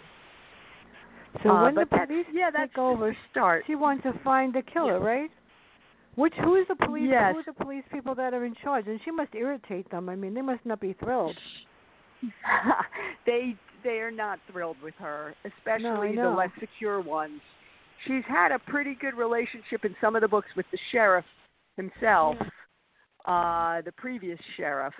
So 1.44 1.50
Uh, 1.50 1.62
when 1.62 1.74
the 1.76 1.86
police 1.86 2.26
yeah, 2.32 2.50
that's 2.50 2.72
take 2.72 2.78
over, 2.78 3.16
start. 3.30 3.62
she 3.68 3.76
wants 3.76 4.02
to 4.02 4.12
find 4.24 4.52
the 4.52 4.62
killer, 4.62 4.98
right? 4.98 5.30
Which 6.16 6.34
who 6.42 6.56
is 6.56 6.66
the 6.66 6.74
police? 6.74 7.08
Yes. 7.08 7.32
Who 7.32 7.38
are 7.38 7.44
the 7.46 7.64
police 7.64 7.84
people 7.92 8.16
that 8.16 8.34
are 8.34 8.44
in 8.44 8.54
charge? 8.56 8.88
And 8.88 9.00
she 9.04 9.12
must 9.12 9.32
irritate 9.34 9.88
them. 9.90 10.08
I 10.08 10.16
mean, 10.16 10.34
they 10.34 10.42
must 10.42 10.66
not 10.66 10.80
be 10.80 10.92
thrilled. 10.94 11.36
they 13.26 13.54
they 13.82 13.98
are 13.98 14.10
not 14.10 14.38
thrilled 14.50 14.76
with 14.82 14.94
her, 14.98 15.34
especially 15.44 16.12
No, 16.12 16.30
the 16.30 16.36
less 16.36 16.50
secure 16.58 17.00
ones. 17.00 17.40
She's 18.06 18.24
had 18.28 18.52
a 18.52 18.58
pretty 18.58 18.94
good 18.94 19.14
relationship 19.14 19.84
in 19.84 19.94
some 20.00 20.16
of 20.16 20.22
the 20.22 20.28
books 20.28 20.48
with 20.56 20.66
the 20.72 20.78
sheriff 20.92 21.24
himself, 21.76 22.36
uh, 23.26 23.82
the 23.82 23.92
previous 23.96 24.38
sheriff. 24.56 24.94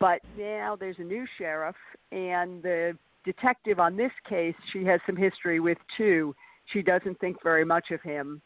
But 0.00 0.20
now 0.38 0.76
there's 0.78 0.96
a 0.98 1.04
new 1.04 1.26
sheriff, 1.38 1.76
and 2.12 2.62
the 2.62 2.96
detective 3.24 3.80
on 3.80 3.96
this 3.96 4.12
case 4.28 4.54
she 4.72 4.84
has 4.84 5.00
some 5.06 5.16
history 5.16 5.60
with 5.60 5.78
too. 5.96 6.34
She 6.72 6.82
doesn't 6.82 7.18
think 7.20 7.42
very 7.42 7.64
much 7.64 7.90
of 7.90 8.00
him. 8.02 8.40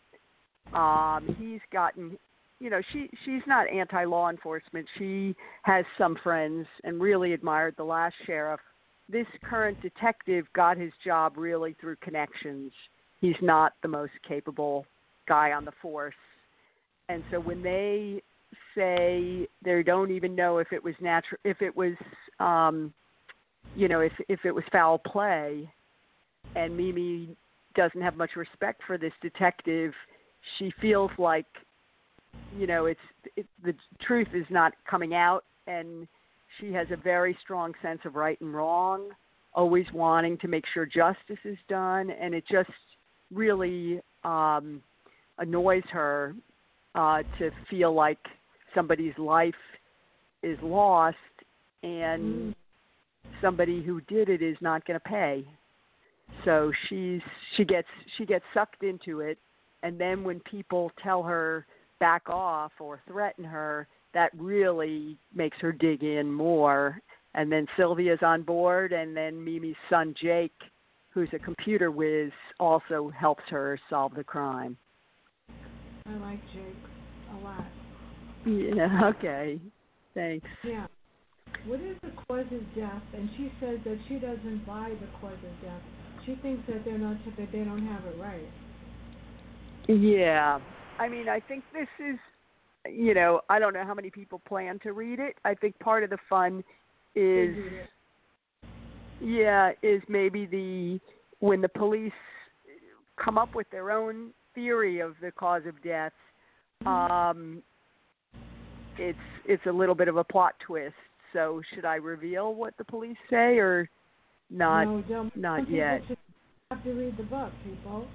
Um, 0.72 1.34
he's 1.38 1.60
gotten 1.72 2.18
you 2.60 2.70
know 2.70 2.80
she 2.92 3.08
she's 3.24 3.42
not 3.46 3.68
anti 3.68 4.04
law 4.04 4.30
enforcement. 4.30 4.86
She 4.98 5.34
has 5.62 5.84
some 5.96 6.16
friends 6.22 6.66
and 6.84 7.00
really 7.00 7.32
admired 7.32 7.74
the 7.76 7.84
last 7.84 8.14
sheriff. 8.26 8.60
This 9.08 9.26
current 9.42 9.80
detective 9.80 10.46
got 10.54 10.76
his 10.76 10.92
job 11.04 11.34
really 11.36 11.76
through 11.80 11.96
connections. 11.96 12.72
He's 13.20 13.36
not 13.40 13.72
the 13.82 13.88
most 13.88 14.12
capable 14.26 14.86
guy 15.26 15.52
on 15.52 15.64
the 15.64 15.72
force. 15.80 16.14
And 17.08 17.22
so 17.30 17.40
when 17.40 17.62
they 17.62 18.22
say 18.74 19.46
they 19.64 19.82
don't 19.82 20.10
even 20.10 20.34
know 20.34 20.58
if 20.58 20.72
it 20.72 20.82
was 20.82 20.94
natural 21.00 21.40
if 21.44 21.60
it 21.60 21.76
was 21.76 21.94
um 22.40 22.92
you 23.74 23.88
know 23.88 24.00
if 24.00 24.12
if 24.28 24.40
it 24.44 24.54
was 24.54 24.64
foul 24.70 24.98
play 24.98 25.70
and 26.54 26.76
mimi 26.76 27.36
doesn't 27.74 28.00
have 28.00 28.16
much 28.16 28.30
respect 28.36 28.80
for 28.86 28.96
this 28.96 29.12
detective 29.20 29.92
she 30.58 30.72
feels 30.80 31.10
like 31.18 31.46
you 32.56 32.66
know 32.66 32.86
it's 32.86 33.00
it, 33.36 33.46
the 33.64 33.74
truth 34.00 34.28
is 34.34 34.46
not 34.50 34.72
coming 34.88 35.14
out 35.14 35.44
and 35.66 36.06
she 36.60 36.72
has 36.72 36.86
a 36.90 36.96
very 36.96 37.36
strong 37.42 37.72
sense 37.82 38.00
of 38.04 38.14
right 38.14 38.40
and 38.40 38.54
wrong 38.54 39.10
always 39.54 39.86
wanting 39.92 40.36
to 40.38 40.48
make 40.48 40.64
sure 40.72 40.86
justice 40.86 41.38
is 41.44 41.58
done 41.68 42.10
and 42.10 42.34
it 42.34 42.44
just 42.50 42.70
really 43.32 44.00
um 44.24 44.82
annoys 45.38 45.84
her 45.90 46.34
uh 46.94 47.22
to 47.38 47.50
feel 47.68 47.92
like 47.92 48.18
somebody's 48.74 49.16
life 49.18 49.54
is 50.42 50.58
lost 50.62 51.16
and 51.82 52.54
somebody 53.40 53.82
who 53.82 54.00
did 54.02 54.28
it 54.28 54.42
is 54.42 54.56
not 54.60 54.84
going 54.86 54.98
to 54.98 55.08
pay. 55.08 55.44
So 56.44 56.72
she's 56.88 57.20
she 57.56 57.64
gets 57.64 57.88
she 58.16 58.26
gets 58.26 58.44
sucked 58.52 58.82
into 58.82 59.20
it 59.20 59.38
and 59.82 59.98
then 59.98 60.24
when 60.24 60.40
people 60.40 60.92
tell 61.02 61.22
her 61.22 61.66
back 62.00 62.28
off 62.28 62.72
or 62.80 63.00
threaten 63.06 63.44
her, 63.44 63.86
that 64.14 64.30
really 64.36 65.18
makes 65.34 65.56
her 65.60 65.72
dig 65.72 66.02
in 66.02 66.32
more. 66.32 67.00
And 67.34 67.52
then 67.52 67.66
Sylvia's 67.76 68.20
on 68.22 68.42
board, 68.42 68.92
and 68.92 69.16
then 69.16 69.44
Mimi's 69.44 69.76
son 69.90 70.14
Jake, 70.20 70.54
who's 71.10 71.28
a 71.32 71.38
computer 71.38 71.90
whiz, 71.90 72.32
also 72.58 73.10
helps 73.16 73.44
her 73.48 73.78
solve 73.90 74.14
the 74.14 74.24
crime. 74.24 74.76
I 76.06 76.12
like 76.14 76.40
Jake 76.52 76.74
a 77.32 77.44
lot. 77.44 77.66
Yeah, 78.46 79.04
okay. 79.16 79.60
Thanks. 80.14 80.48
Yeah. 80.64 80.86
What 81.66 81.80
is 81.80 81.96
the 82.02 82.10
cause 82.26 82.46
of 82.52 82.74
death? 82.74 83.02
And 83.14 83.28
she 83.36 83.52
says 83.60 83.78
that 83.84 83.98
she 84.08 84.14
doesn't 84.14 84.66
buy 84.66 84.92
the 85.00 85.06
cause 85.20 85.32
of 85.32 85.62
death. 85.62 85.82
She 86.24 86.34
thinks 86.42 86.62
that 86.68 86.84
they're 86.84 86.98
not 86.98 87.16
that 87.24 87.52
they 87.52 87.64
don't 87.64 87.86
have 87.86 88.04
it 88.04 88.16
right. 88.18 88.48
Yeah. 89.88 90.58
I 90.98 91.08
mean, 91.08 91.28
I 91.28 91.40
think 91.40 91.64
this 91.72 91.88
is, 91.98 92.18
you 92.90 93.14
know, 93.14 93.40
I 93.48 93.58
don't 93.58 93.72
know 93.72 93.84
how 93.84 93.94
many 93.94 94.10
people 94.10 94.40
plan 94.46 94.78
to 94.82 94.92
read 94.92 95.18
it. 95.18 95.36
I 95.44 95.54
think 95.54 95.78
part 95.78 96.04
of 96.04 96.10
the 96.10 96.18
fun 96.28 96.64
is, 97.14 97.56
yeah, 99.20 99.72
is 99.82 100.02
maybe 100.08 100.46
the 100.46 101.00
when 101.40 101.60
the 101.60 101.68
police 101.68 102.12
come 103.22 103.38
up 103.38 103.54
with 103.54 103.68
their 103.70 103.90
own 103.90 104.30
theory 104.54 105.00
of 105.00 105.14
the 105.20 105.30
cause 105.30 105.62
of 105.66 105.80
death. 105.82 106.12
Um, 106.86 107.62
it's 108.98 109.18
it's 109.46 109.66
a 109.66 109.72
little 109.72 109.94
bit 109.94 110.08
of 110.08 110.16
a 110.16 110.24
plot 110.24 110.54
twist. 110.64 110.94
So 111.32 111.62
should 111.74 111.84
I 111.84 111.96
reveal 111.96 112.54
what 112.54 112.76
the 112.78 112.84
police 112.84 113.16
say 113.28 113.58
or 113.58 113.88
not? 114.50 114.84
no, 114.84 115.02
don't, 115.08 115.36
not 115.36 115.70
yet. 115.70 116.02
have 116.70 116.82
to 116.84 116.92
read 116.92 117.16
the 117.16 117.24
book, 117.24 117.52
people. 117.64 118.06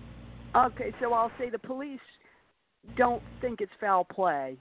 Okay, 0.56 0.94
so 1.00 1.14
I'll 1.14 1.32
say 1.40 1.50
the 1.50 1.60
police 1.60 2.00
don't 2.98 3.24
think 3.42 3.62
it's 3.62 3.72
foul 3.80 4.04
play, 4.04 4.58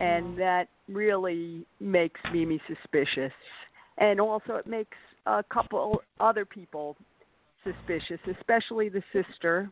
and 0.00 0.38
that 0.38 0.68
really 0.88 1.64
makes 1.78 2.20
Mimi 2.32 2.60
suspicious. 2.66 3.32
And 3.98 4.20
also, 4.20 4.54
it 4.54 4.66
makes 4.66 4.96
a 5.26 5.42
couple 5.52 6.02
other 6.18 6.44
people 6.44 6.96
suspicious, 7.64 8.18
especially 8.38 8.88
the 8.88 9.02
sister 9.12 9.70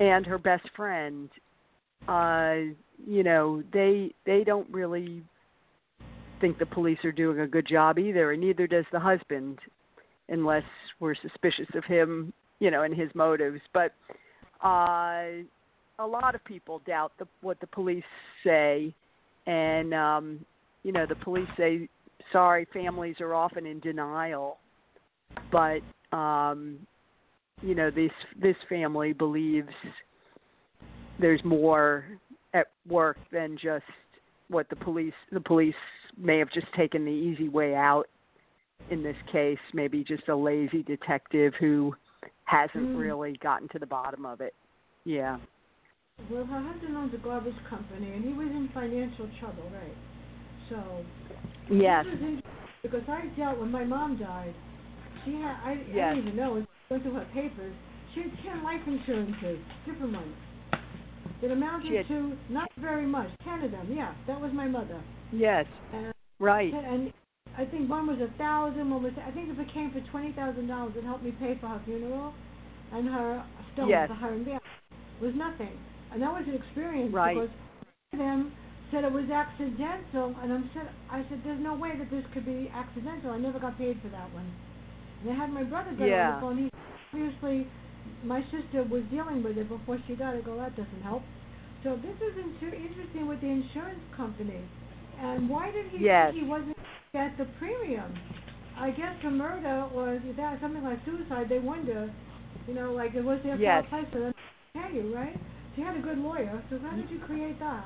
and 0.00 0.26
her 0.26 0.38
best 0.38 0.68
friend. 0.76 1.30
Uh, 2.08 2.74
you 3.06 3.22
know, 3.22 3.62
they 3.72 4.12
they 4.24 4.44
don't 4.44 4.68
really 4.70 5.22
think 6.40 6.58
the 6.58 6.66
police 6.66 6.98
are 7.04 7.12
doing 7.12 7.40
a 7.40 7.46
good 7.46 7.66
job 7.66 7.98
either, 7.98 8.32
and 8.32 8.42
neither 8.42 8.66
does 8.66 8.84
the 8.92 9.00
husband, 9.00 9.58
unless 10.28 10.64
we're 11.00 11.14
suspicious 11.14 11.66
of 11.74 11.84
him, 11.84 12.32
you 12.60 12.70
know, 12.70 12.82
and 12.82 12.94
his 12.94 13.08
motives. 13.14 13.60
But 13.72 13.94
uh, 14.62 15.42
a 15.98 16.06
lot 16.06 16.34
of 16.34 16.44
people 16.44 16.80
doubt 16.86 17.12
the, 17.18 17.26
what 17.40 17.58
the 17.60 17.66
police 17.66 18.04
say, 18.44 18.94
and 19.46 19.94
um, 19.94 20.44
you 20.82 20.92
know, 20.92 21.06
the 21.06 21.14
police 21.16 21.48
say, 21.56 21.88
"Sorry, 22.32 22.66
families 22.72 23.16
are 23.20 23.34
often 23.34 23.66
in 23.66 23.80
denial," 23.80 24.58
but 25.50 25.80
um, 26.16 26.78
you 27.62 27.74
know, 27.74 27.90
this 27.90 28.10
this 28.40 28.56
family 28.68 29.12
believes 29.12 29.72
there's 31.18 31.42
more 31.44 32.04
at 32.52 32.66
work 32.88 33.16
than 33.32 33.56
just 33.56 33.84
what 34.48 34.68
the 34.68 34.76
police 34.76 35.14
the 35.32 35.40
police 35.40 35.74
may 36.18 36.38
have 36.38 36.50
just 36.52 36.66
taken 36.74 37.04
the 37.04 37.10
easy 37.10 37.48
way 37.48 37.74
out 37.74 38.06
in 38.90 39.02
this 39.02 39.16
case. 39.32 39.58
Maybe 39.72 40.04
just 40.04 40.28
a 40.28 40.36
lazy 40.36 40.82
detective 40.82 41.54
who 41.58 41.94
hasn't 42.44 42.94
Mm. 42.94 42.98
really 43.00 43.36
gotten 43.38 43.68
to 43.68 43.78
the 43.78 43.86
bottom 43.86 44.24
of 44.24 44.40
it. 44.40 44.54
Yeah 45.04 45.38
Well, 46.30 46.44
her 46.44 46.60
husband 46.60 46.96
owns 46.96 47.14
a 47.14 47.18
garbage 47.18 47.54
company, 47.68 48.10
and 48.12 48.24
he 48.24 48.32
was 48.32 48.48
in 48.48 48.68
financial 48.74 49.28
trouble, 49.38 49.70
right? 49.70 49.96
So 50.68 51.04
yes 51.70 52.04
This 52.04 52.14
was 52.14 52.22
interesting 52.22 52.42
because 52.82 53.02
I 53.08 53.26
dealt 53.38 53.58
when 53.60 53.70
my 53.70 53.84
mom 53.84 54.18
died. 54.18 54.54
She 55.24 55.32
had 55.34 55.54
I, 55.62 55.72
I 55.72 55.76
didn't 56.14 56.18
even 56.18 56.36
know. 56.36 56.56
I 56.58 56.66
went 56.90 57.02
through 57.04 57.14
her 57.14 57.28
papers. 57.32 57.74
She 58.14 58.22
had 58.22 58.32
ten 58.42 58.64
life 58.64 58.80
insurances, 58.86 59.58
different 59.86 60.14
ones. 60.14 60.34
That 61.42 61.50
amounted 61.52 61.92
had- 61.94 62.08
to 62.08 62.36
not 62.48 62.68
very 62.78 63.06
much. 63.06 63.28
Ten 63.44 63.62
of 63.62 63.70
them, 63.70 63.92
yeah. 63.94 64.14
That 64.26 64.40
was 64.40 64.50
my 64.52 64.66
mother. 64.66 65.00
yes 65.32 65.66
And, 65.92 66.12
right 66.40 66.72
and 66.74 67.12
I 67.58 67.64
think 67.64 67.88
one 67.88 68.06
was 68.06 68.18
a 68.20 68.32
thousand. 68.36 68.90
One 68.90 69.02
was 69.02 69.12
I 69.24 69.30
think 69.30 69.50
if 69.50 69.58
it 69.60 69.72
came 69.72 69.92
for 69.92 70.00
twenty 70.10 70.32
thousand 70.32 70.66
dollars, 70.66 70.94
it 70.96 71.04
helped 71.04 71.22
me 71.22 71.32
pay 71.38 71.56
for 71.60 71.68
her 71.68 71.80
funeral 71.84 72.32
and 72.92 73.06
her 73.08 73.44
stone 73.74 73.88
Yes. 73.88 74.08
for 74.08 74.14
her 74.14 74.32
and 74.32 74.46
was 75.20 75.34
nothing, 75.34 75.78
and 76.16 76.22
that 76.24 76.32
was 76.32 76.48
an 76.48 76.54
experience 76.56 77.12
Right. 77.12 77.36
because 77.36 77.50
them 78.16 78.56
said 78.90 79.04
it 79.04 79.12
was 79.12 79.28
accidental, 79.28 80.32
and 80.40 80.48
I'm 80.48 80.70
said 80.72 80.88
I 81.12 81.20
said 81.28 81.42
there's 81.44 81.60
no 81.60 81.76
way 81.76 81.92
that 81.98 82.08
this 82.10 82.24
could 82.32 82.46
be 82.46 82.72
accidental. 82.72 83.32
I 83.32 83.38
never 83.38 83.60
got 83.60 83.76
paid 83.76 84.00
for 84.00 84.08
that 84.08 84.32
one. 84.32 84.48
And 85.20 85.30
I 85.30 85.34
had 85.36 85.50
my 85.52 85.62
brother 85.64 85.92
get 85.92 86.08
Yeah. 86.08 86.24
on 86.24 86.34
the 86.34 86.40
phone. 86.40 86.56
He 86.56 86.70
obviously 87.12 87.68
my 88.24 88.40
sister 88.48 88.82
was 88.88 89.04
dealing 89.12 89.42
with 89.44 89.58
it 89.58 89.68
before 89.68 89.98
she 90.08 90.16
died. 90.16 90.38
I 90.38 90.40
go 90.40 90.56
that 90.56 90.74
doesn't 90.76 91.02
help. 91.02 91.22
So 91.84 91.96
this 91.96 92.16
is 92.16 92.32
inter- 92.38 92.74
interesting 92.76 93.28
with 93.28 93.42
the 93.42 93.48
insurance 93.48 94.00
company. 94.16 94.64
And 95.20 95.50
why 95.50 95.70
did 95.70 95.92
he 95.92 95.98
Yes. 96.04 96.32
think 96.32 96.44
he 96.44 96.48
wasn't 96.48 96.78
get 97.12 97.36
the 97.36 97.44
premium? 97.60 98.16
I 98.78 98.90
guess 98.90 99.16
a 99.24 99.30
murder 99.30 99.88
or 99.92 100.18
that 100.36 100.60
something 100.62 100.82
like 100.84 101.04
suicide. 101.04 101.50
They 101.50 101.58
wonder, 101.58 102.10
you 102.66 102.74
know, 102.74 102.92
like 102.94 103.14
it 103.14 103.24
was 103.24 103.42
their 103.44 103.58
Yes. 103.58 103.84
fault 103.84 103.90
place 103.90 104.08
for 104.12 104.20
them 104.20 104.32
to 104.32 104.80
pay 104.80 104.96
you, 104.96 105.14
right? 105.14 105.36
You 105.76 105.84
had 105.84 105.96
a 105.96 106.00
good 106.00 106.18
lawyer. 106.18 106.62
So 106.70 106.78
how 106.78 106.96
did 106.96 107.10
you 107.10 107.18
create 107.18 107.58
that? 107.60 107.84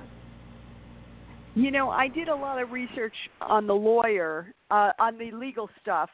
You 1.54 1.72
know, 1.72 1.90
I 1.90 2.06
did 2.06 2.28
a 2.28 2.34
lot 2.34 2.62
of 2.62 2.70
research 2.70 3.14
on 3.40 3.66
the 3.66 3.74
lawyer, 3.74 4.54
uh, 4.70 4.92
on 5.00 5.18
the 5.18 5.32
legal 5.32 5.68
stuff, 5.82 6.08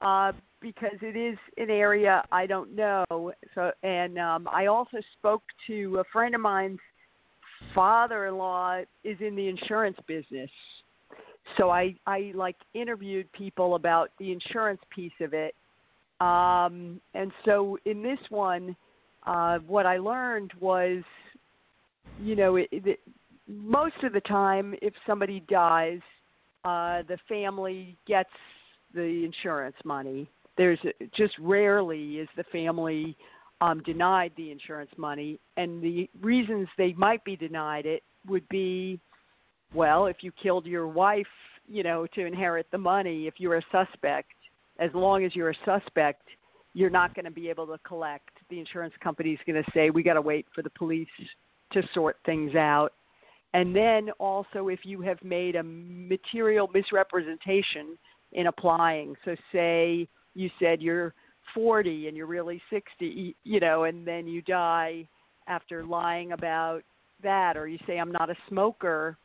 uh, 0.00 0.30
because 0.60 0.98
it 1.02 1.16
is 1.16 1.36
an 1.56 1.70
area 1.70 2.22
I 2.30 2.46
don't 2.46 2.74
know. 2.76 3.32
So, 3.54 3.72
and 3.82 4.18
um, 4.18 4.48
I 4.50 4.66
also 4.66 4.98
spoke 5.18 5.42
to 5.66 5.98
a 5.98 6.04
friend 6.12 6.34
of 6.34 6.40
mine's 6.40 6.78
father-in-law 7.74 8.82
is 9.02 9.16
in 9.20 9.34
the 9.34 9.48
insurance 9.48 9.98
business. 10.06 10.50
So 11.56 11.70
I, 11.70 11.96
I 12.06 12.32
like 12.34 12.56
interviewed 12.74 13.30
people 13.32 13.74
about 13.74 14.10
the 14.18 14.32
insurance 14.32 14.80
piece 14.94 15.12
of 15.20 15.34
it. 15.34 15.54
Um, 16.20 17.00
and 17.14 17.32
so 17.44 17.78
in 17.84 18.02
this 18.02 18.18
one, 18.30 18.76
uh, 19.26 19.58
what 19.66 19.86
I 19.86 19.98
learned 19.98 20.52
was, 20.60 21.02
you 22.20 22.36
know, 22.36 22.56
it, 22.56 22.68
it, 22.72 23.00
most 23.48 23.96
of 24.02 24.12
the 24.12 24.20
time, 24.20 24.74
if 24.82 24.94
somebody 25.06 25.42
dies, 25.48 26.00
uh, 26.64 27.02
the 27.08 27.18
family 27.28 27.96
gets 28.06 28.30
the 28.94 29.24
insurance 29.24 29.76
money. 29.84 30.28
There's 30.56 30.78
just 31.16 31.34
rarely 31.38 32.18
is 32.18 32.28
the 32.36 32.44
family 32.44 33.16
um, 33.60 33.82
denied 33.82 34.32
the 34.36 34.50
insurance 34.50 34.90
money, 34.96 35.38
and 35.56 35.82
the 35.82 36.08
reasons 36.20 36.68
they 36.76 36.92
might 36.94 37.24
be 37.24 37.36
denied 37.36 37.86
it 37.86 38.02
would 38.28 38.48
be, 38.48 38.98
well, 39.74 40.06
if 40.06 40.16
you 40.20 40.32
killed 40.42 40.66
your 40.66 40.88
wife, 40.88 41.26
you 41.68 41.82
know, 41.82 42.06
to 42.14 42.24
inherit 42.24 42.66
the 42.70 42.78
money, 42.78 43.26
if 43.26 43.34
you're 43.38 43.56
a 43.56 43.62
suspect, 43.72 44.32
as 44.78 44.90
long 44.94 45.24
as 45.24 45.34
you're 45.34 45.50
a 45.50 45.56
suspect, 45.64 46.22
you're 46.74 46.90
not 46.90 47.14
going 47.14 47.24
to 47.24 47.30
be 47.30 47.48
able 47.48 47.66
to 47.66 47.78
collect. 47.86 48.30
The 48.48 48.60
insurance 48.60 48.94
company 49.02 49.32
is 49.32 49.40
going 49.46 49.62
to 49.62 49.70
say, 49.72 49.90
we 49.90 50.02
got 50.02 50.14
to 50.14 50.20
wait 50.20 50.46
for 50.54 50.62
the 50.62 50.70
police 50.70 51.08
to 51.72 51.82
sort 51.92 52.16
things 52.24 52.54
out. 52.54 52.92
And 53.54 53.74
then 53.74 54.10
also, 54.18 54.68
if 54.68 54.80
you 54.84 55.00
have 55.00 55.22
made 55.24 55.56
a 55.56 55.62
material 55.62 56.68
misrepresentation 56.72 57.98
in 58.32 58.46
applying, 58.46 59.16
so 59.24 59.34
say 59.52 60.06
you 60.34 60.50
said 60.60 60.82
you're 60.82 61.14
40 61.54 62.08
and 62.08 62.16
you're 62.16 62.26
really 62.26 62.60
60, 62.70 63.34
you 63.42 63.60
know, 63.60 63.84
and 63.84 64.06
then 64.06 64.26
you 64.26 64.42
die 64.42 65.08
after 65.48 65.84
lying 65.84 66.32
about 66.32 66.82
that, 67.22 67.56
or 67.56 67.66
you 67.66 67.78
say 67.86 67.98
I'm 67.98 68.12
not 68.12 68.30
a 68.30 68.36
smoker, 68.48 69.16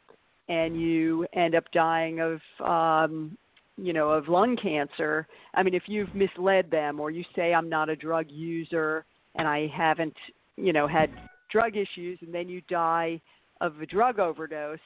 and 0.47 0.79
you 0.79 1.27
end 1.33 1.55
up 1.55 1.65
dying 1.73 2.19
of, 2.21 2.39
um, 2.65 3.37
you 3.77 3.93
know, 3.93 4.09
of 4.09 4.29
lung 4.29 4.55
cancer. 4.55 5.27
I 5.53 5.63
mean, 5.63 5.73
if 5.73 5.83
you've 5.87 6.13
misled 6.15 6.71
them, 6.71 6.99
or 6.99 7.11
you 7.11 7.23
say 7.35 7.53
I'm 7.53 7.69
not 7.69 7.89
a 7.89 7.95
drug 7.95 8.27
user 8.29 9.05
and 9.35 9.47
I 9.47 9.67
haven't, 9.67 10.15
you 10.57 10.73
know, 10.73 10.87
had 10.87 11.09
drug 11.49 11.75
issues, 11.75 12.19
and 12.21 12.33
then 12.33 12.49
you 12.49 12.61
die 12.69 13.21
of 13.59 13.79
a 13.81 13.85
drug 13.85 14.19
overdose, 14.19 14.79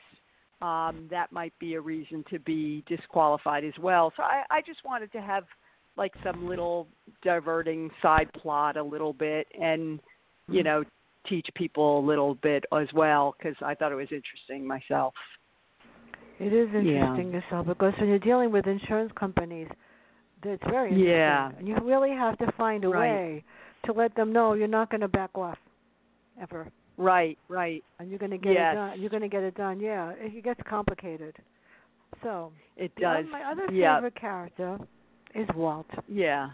um, 0.62 1.08
that 1.10 1.32
might 1.32 1.54
be 1.60 1.76
a 1.76 1.82
reason 1.82 2.24
to 2.30 2.40
be 2.40 2.84
disqualified 2.88 3.64
as 3.64 3.74
well. 3.80 4.12
So 4.16 4.24
I, 4.24 4.44
I 4.50 4.62
just 4.62 4.84
wanted 4.86 5.12
to 5.14 5.22
have 5.22 5.44
like 5.98 6.14
some 6.24 6.48
little 6.48 6.88
diverting 7.24 7.90
side 8.02 8.30
plot 8.34 8.78
a 8.78 8.84
little 8.84 9.14
bit 9.14 9.48
and 9.60 10.00
you 10.50 10.62
know 10.62 10.84
teach 11.28 11.48
people 11.56 12.00
a 12.00 12.04
little 12.06 12.36
bit 12.36 12.66
as 12.74 12.88
well 12.94 13.36
because 13.38 13.56
I 13.62 13.76
thought 13.76 13.92
it 13.92 13.96
was 13.96 14.12
interesting 14.12 14.68
myself. 14.68 15.14
It 16.40 16.54
is 16.54 16.70
Yeah. 16.74 16.80
interesting 16.80 17.32
yourself 17.32 17.68
because 17.68 17.94
when 17.98 18.10
you're 18.10 18.20
dealing 18.20 18.52
with 18.52 18.68
insurance 18.68 19.12
companies, 19.18 19.68
it's 20.44 20.64
very 20.70 20.90
interesting. 20.90 21.16
Yeah. 21.16 21.52
And 21.58 21.68
you 21.68 21.78
really 21.82 22.12
have 22.12 22.38
to 22.40 22.52
find 22.58 22.84
a 22.84 22.90
Right. 22.90 23.10
way 23.10 23.44
to 23.86 23.94
let 23.94 24.16
them 24.16 24.32
know 24.34 24.54
you're 24.54 24.68
not 24.68 24.90
going 24.90 25.02
to 25.02 25.08
back 25.08 25.32
off 25.36 25.58
ever, 26.42 26.68
Right, 26.98 27.38
right. 27.50 27.84
and 28.00 28.10
you're 28.10 28.20
going 28.20 28.32
to 28.32 28.38
get 28.38 28.54
Yes. 28.54 28.74
it 28.74 28.76
done. 28.76 29.02
You're 29.02 29.10
going 29.10 29.22
to 29.24 29.28
get 29.30 29.44
it 29.44 29.56
done. 29.56 29.80
Yeah, 29.80 30.14
it 30.18 30.44
gets 30.44 30.60
complicated. 30.68 31.36
So 32.24 32.52
It 32.78 32.92
does. 32.96 33.26
my 33.32 33.44
other 33.52 33.72
yeah, 33.72 33.96
favorite 33.98 34.16
character 34.16 34.78
is 35.34 35.48
Walt. 35.56 35.88
yeah. 36.08 36.50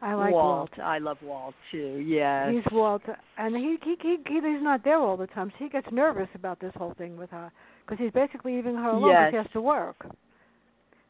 I 0.00 0.14
like 0.14 0.32
Walt. 0.32 0.70
I 0.80 0.98
love 0.98 1.18
Walt 1.24 1.56
too. 1.72 1.96
Yes. 2.06 2.52
He's 2.54 2.62
Walt, 2.72 3.02
and 3.36 3.56
he, 3.56 3.78
he 3.82 3.96
he 4.00 4.16
he 4.28 4.34
he's 4.36 4.62
not 4.62 4.84
there 4.84 4.98
all 4.98 5.16
the 5.16 5.26
time, 5.26 5.50
so 5.50 5.64
he 5.64 5.68
gets 5.68 5.88
nervous 5.90 6.28
about 6.36 6.60
this 6.60 6.72
whole 6.76 6.94
thing 6.96 7.16
with 7.16 7.30
her 7.30 7.50
because 7.84 7.98
he's 8.00 8.12
basically 8.12 8.54
leaving 8.54 8.76
her 8.76 8.90
alone 8.90 9.10
because 9.10 9.18
Yes. 9.24 9.30
he 9.32 9.36
has 9.38 9.46
to 9.54 9.60
work. 9.60 10.06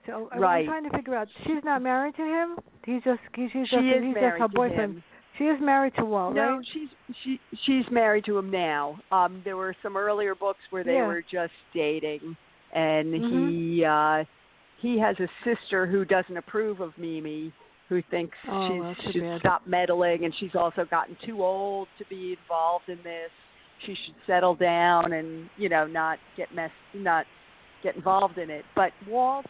So 0.06 0.30
I'm 0.32 0.38
trying 0.64 0.84
to 0.84 0.96
figure 0.96 1.14
out. 1.14 1.28
She's 1.44 1.62
not 1.64 1.82
married 1.82 2.16
to 2.16 2.22
him. 2.22 2.56
He's 2.86 3.02
just 3.02 3.20
he's, 3.34 3.50
she 3.52 3.60
just 3.60 3.72
he's 3.74 4.14
just 4.14 4.38
her 4.38 4.48
boyfriend. 4.48 5.02
She 5.38 5.44
is 5.44 5.58
married 5.60 5.94
to 5.96 6.04
Walt, 6.04 6.34
No, 6.34 6.56
right? 6.56 6.66
she's 6.72 6.88
she 7.22 7.40
she's 7.64 7.84
married 7.90 8.24
to 8.24 8.36
him 8.36 8.50
now. 8.50 8.98
Um, 9.12 9.40
there 9.44 9.56
were 9.56 9.74
some 9.82 9.96
earlier 9.96 10.34
books 10.34 10.60
where 10.70 10.82
they 10.82 10.94
Yeah. 10.94 11.06
were 11.06 11.22
just 11.22 11.52
dating, 11.72 12.36
and 12.72 13.14
Mhm. 13.14 13.30
he 13.30 13.84
uh, 13.84 14.24
he 14.78 14.98
has 14.98 15.18
a 15.20 15.28
sister 15.44 15.86
who 15.86 16.04
doesn't 16.04 16.36
approve 16.36 16.80
of 16.80 16.96
Mimi, 16.98 17.52
who 17.88 18.02
thinks 18.02 18.36
Oh, 18.48 18.94
she 18.94 19.12
should 19.12 19.20
bad. 19.22 19.40
stop 19.40 19.66
meddling, 19.66 20.24
and 20.24 20.34
she's 20.34 20.54
also 20.56 20.84
gotten 20.84 21.16
too 21.24 21.42
old 21.44 21.88
to 21.98 22.04
be 22.06 22.32
involved 22.32 22.88
in 22.88 23.00
this. 23.02 23.30
She 23.86 23.94
should 23.94 24.14
settle 24.26 24.56
down 24.56 25.12
and 25.12 25.48
you 25.56 25.68
know 25.68 25.86
not 25.86 26.18
get 26.36 26.52
mess 26.52 26.72
not 26.94 27.26
get 27.84 27.94
involved 27.94 28.38
in 28.38 28.50
it. 28.50 28.64
But 28.74 28.92
Walt 29.06 29.46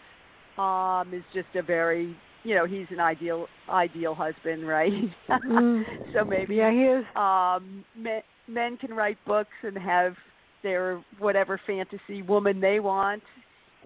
um, 0.59 1.15
is 1.15 1.25
just 1.33 1.49
a 1.55 1.63
very 1.63 2.15
you 2.45 2.55
know 2.55 2.67
he's 2.67 2.87
an 2.91 3.01
ideal 3.01 3.47
ideal 3.69 4.15
husband, 4.15 4.67
right? 4.67 4.93
Mm. 5.31 5.85
so 6.13 6.25
maybe 6.25 6.55
Yeah, 6.57 6.71
he 6.71 6.83
is. 6.85 7.05
um 7.17 7.85
men, 7.97 8.23
men 8.47 8.77
can 8.77 8.93
write 8.95 9.19
books 9.27 9.51
and 9.63 9.77
have 9.77 10.15
their 10.63 11.03
whatever 11.19 11.61
fantasy 11.67 12.23
woman 12.23 12.61
they 12.61 12.81
want 12.81 13.23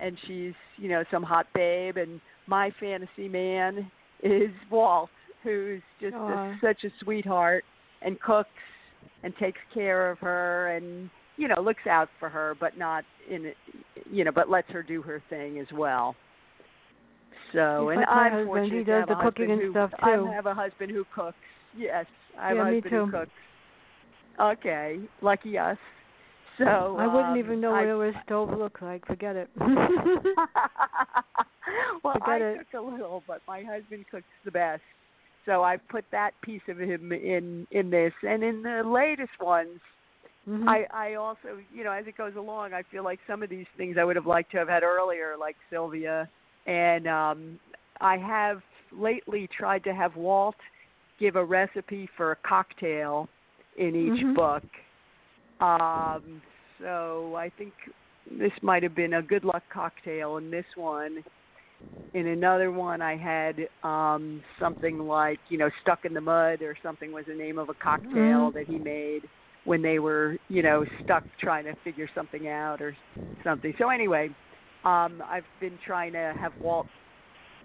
and 0.00 0.16
she's 0.26 0.54
you 0.78 0.88
know 0.88 1.04
some 1.10 1.22
hot 1.22 1.46
babe 1.54 1.96
and 1.96 2.20
my 2.46 2.70
fantasy 2.80 3.28
man 3.28 3.90
is 4.22 4.50
Walt 4.70 5.10
who's 5.42 5.82
just 6.00 6.14
a, 6.14 6.58
such 6.62 6.84
a 6.84 6.88
sweetheart 7.02 7.64
and 8.00 8.18
cooks 8.20 8.48
and 9.22 9.34
takes 9.36 9.60
care 9.74 10.10
of 10.10 10.18
her 10.18 10.68
and 10.68 11.10
you 11.36 11.48
know 11.48 11.60
looks 11.60 11.86
out 11.88 12.08
for 12.18 12.28
her 12.28 12.56
but 12.58 12.78
not 12.78 13.04
in 13.30 13.52
you 14.10 14.24
know 14.24 14.32
but 14.32 14.48
lets 14.48 14.68
her 14.70 14.82
do 14.82 15.02
her 15.02 15.22
thing 15.28 15.58
as 15.58 15.66
well 15.74 16.14
so 17.52 17.88
He's 17.88 17.98
and 17.98 18.00
like 18.00 18.08
I'm 18.08 18.46
fortunate 18.46 18.78
He 18.78 18.84
does 18.84 19.04
the 19.08 19.14
cooking 19.22 19.50
and 19.50 19.60
who, 19.60 19.70
stuff, 19.70 19.90
too. 19.90 20.28
I 20.30 20.34
have 20.34 20.46
a 20.46 20.54
husband 20.54 20.90
who 20.90 21.04
cooks. 21.14 21.36
Yes, 21.76 22.06
I 22.38 22.48
have 22.48 22.56
Yeah, 22.56 22.62
a 22.62 22.74
husband 22.74 22.94
who 22.94 23.10
cooks. 23.10 23.30
Okay, 24.40 24.98
lucky 25.20 25.58
us. 25.58 25.76
So 26.58 26.64
I 26.64 27.06
wouldn't 27.06 27.32
um, 27.32 27.38
even 27.38 27.60
know 27.60 27.74
I, 27.74 27.86
what 27.94 28.08
a 28.08 28.12
stove 28.24 28.50
looks 28.58 28.80
like. 28.82 29.06
Forget 29.06 29.36
it. 29.36 29.50
well, 32.04 32.14
Forget 32.14 32.28
I 32.28 32.36
it. 32.38 32.58
cook 32.58 32.80
a 32.80 32.80
little, 32.82 33.22
but 33.26 33.40
my 33.48 33.62
husband 33.62 34.04
cooks 34.10 34.24
the 34.44 34.50
best. 34.50 34.82
So 35.46 35.64
I 35.64 35.76
put 35.76 36.04
that 36.12 36.32
piece 36.42 36.60
of 36.68 36.78
him 36.78 37.10
in 37.12 37.66
in 37.70 37.90
this, 37.90 38.12
and 38.22 38.42
in 38.42 38.62
the 38.62 38.82
latest 38.84 39.40
ones, 39.40 39.80
Mhm. 40.48 40.68
I 40.68 40.86
I 40.92 41.14
also 41.14 41.58
you 41.72 41.84
know 41.84 41.92
as 41.92 42.06
it 42.06 42.16
goes 42.16 42.36
along, 42.36 42.74
I 42.74 42.82
feel 42.82 43.04
like 43.04 43.20
some 43.26 43.42
of 43.42 43.48
these 43.50 43.66
things 43.76 43.96
I 43.98 44.04
would 44.04 44.16
have 44.16 44.26
liked 44.26 44.50
to 44.52 44.58
have 44.58 44.68
had 44.68 44.82
earlier, 44.82 45.36
like 45.38 45.56
Sylvia, 45.70 46.28
and 46.66 47.06
um 47.06 47.58
I 48.00 48.16
have 48.18 48.62
lately 48.92 49.48
tried 49.56 49.84
to 49.84 49.94
have 49.94 50.16
Walt 50.16 50.56
give 51.18 51.36
a 51.36 51.44
recipe 51.44 52.08
for 52.16 52.32
a 52.32 52.36
cocktail 52.36 53.28
in 53.78 53.94
each 53.94 54.24
Mhm. 54.24 54.34
book. 54.34 54.64
Um 55.60 56.42
so 56.78 57.34
I 57.36 57.50
think 57.50 57.72
this 58.30 58.52
might 58.62 58.82
have 58.82 58.94
been 58.94 59.14
a 59.14 59.22
good 59.22 59.44
luck 59.44 59.62
cocktail 59.72 60.36
in 60.36 60.50
this 60.50 60.66
one. 60.76 61.24
In 62.14 62.26
another 62.26 62.70
one 62.70 63.00
I 63.02 63.16
had 63.16 63.68
um 63.82 64.42
something 64.58 64.98
like, 65.00 65.38
you 65.48 65.58
know, 65.58 65.70
stuck 65.82 66.04
in 66.04 66.14
the 66.14 66.20
mud 66.20 66.62
or 66.62 66.76
something 66.82 67.12
was 67.12 67.26
the 67.26 67.34
name 67.34 67.58
of 67.58 67.68
a 67.68 67.74
cocktail 67.74 68.50
Mhm. 68.50 68.54
that 68.54 68.66
he 68.66 68.78
made 68.78 69.22
when 69.64 69.80
they 69.80 69.98
were, 69.98 70.36
you 70.48 70.62
know, 70.62 70.84
stuck 71.04 71.24
trying 71.40 71.64
to 71.64 71.74
figure 71.84 72.08
something 72.14 72.48
out 72.48 72.82
or 72.82 72.96
something. 73.44 73.72
So 73.78 73.90
anyway, 73.90 74.30
um 74.84 75.22
I've 75.28 75.44
been 75.60 75.78
trying 75.84 76.12
to 76.12 76.34
have 76.38 76.52
Walt 76.60 76.86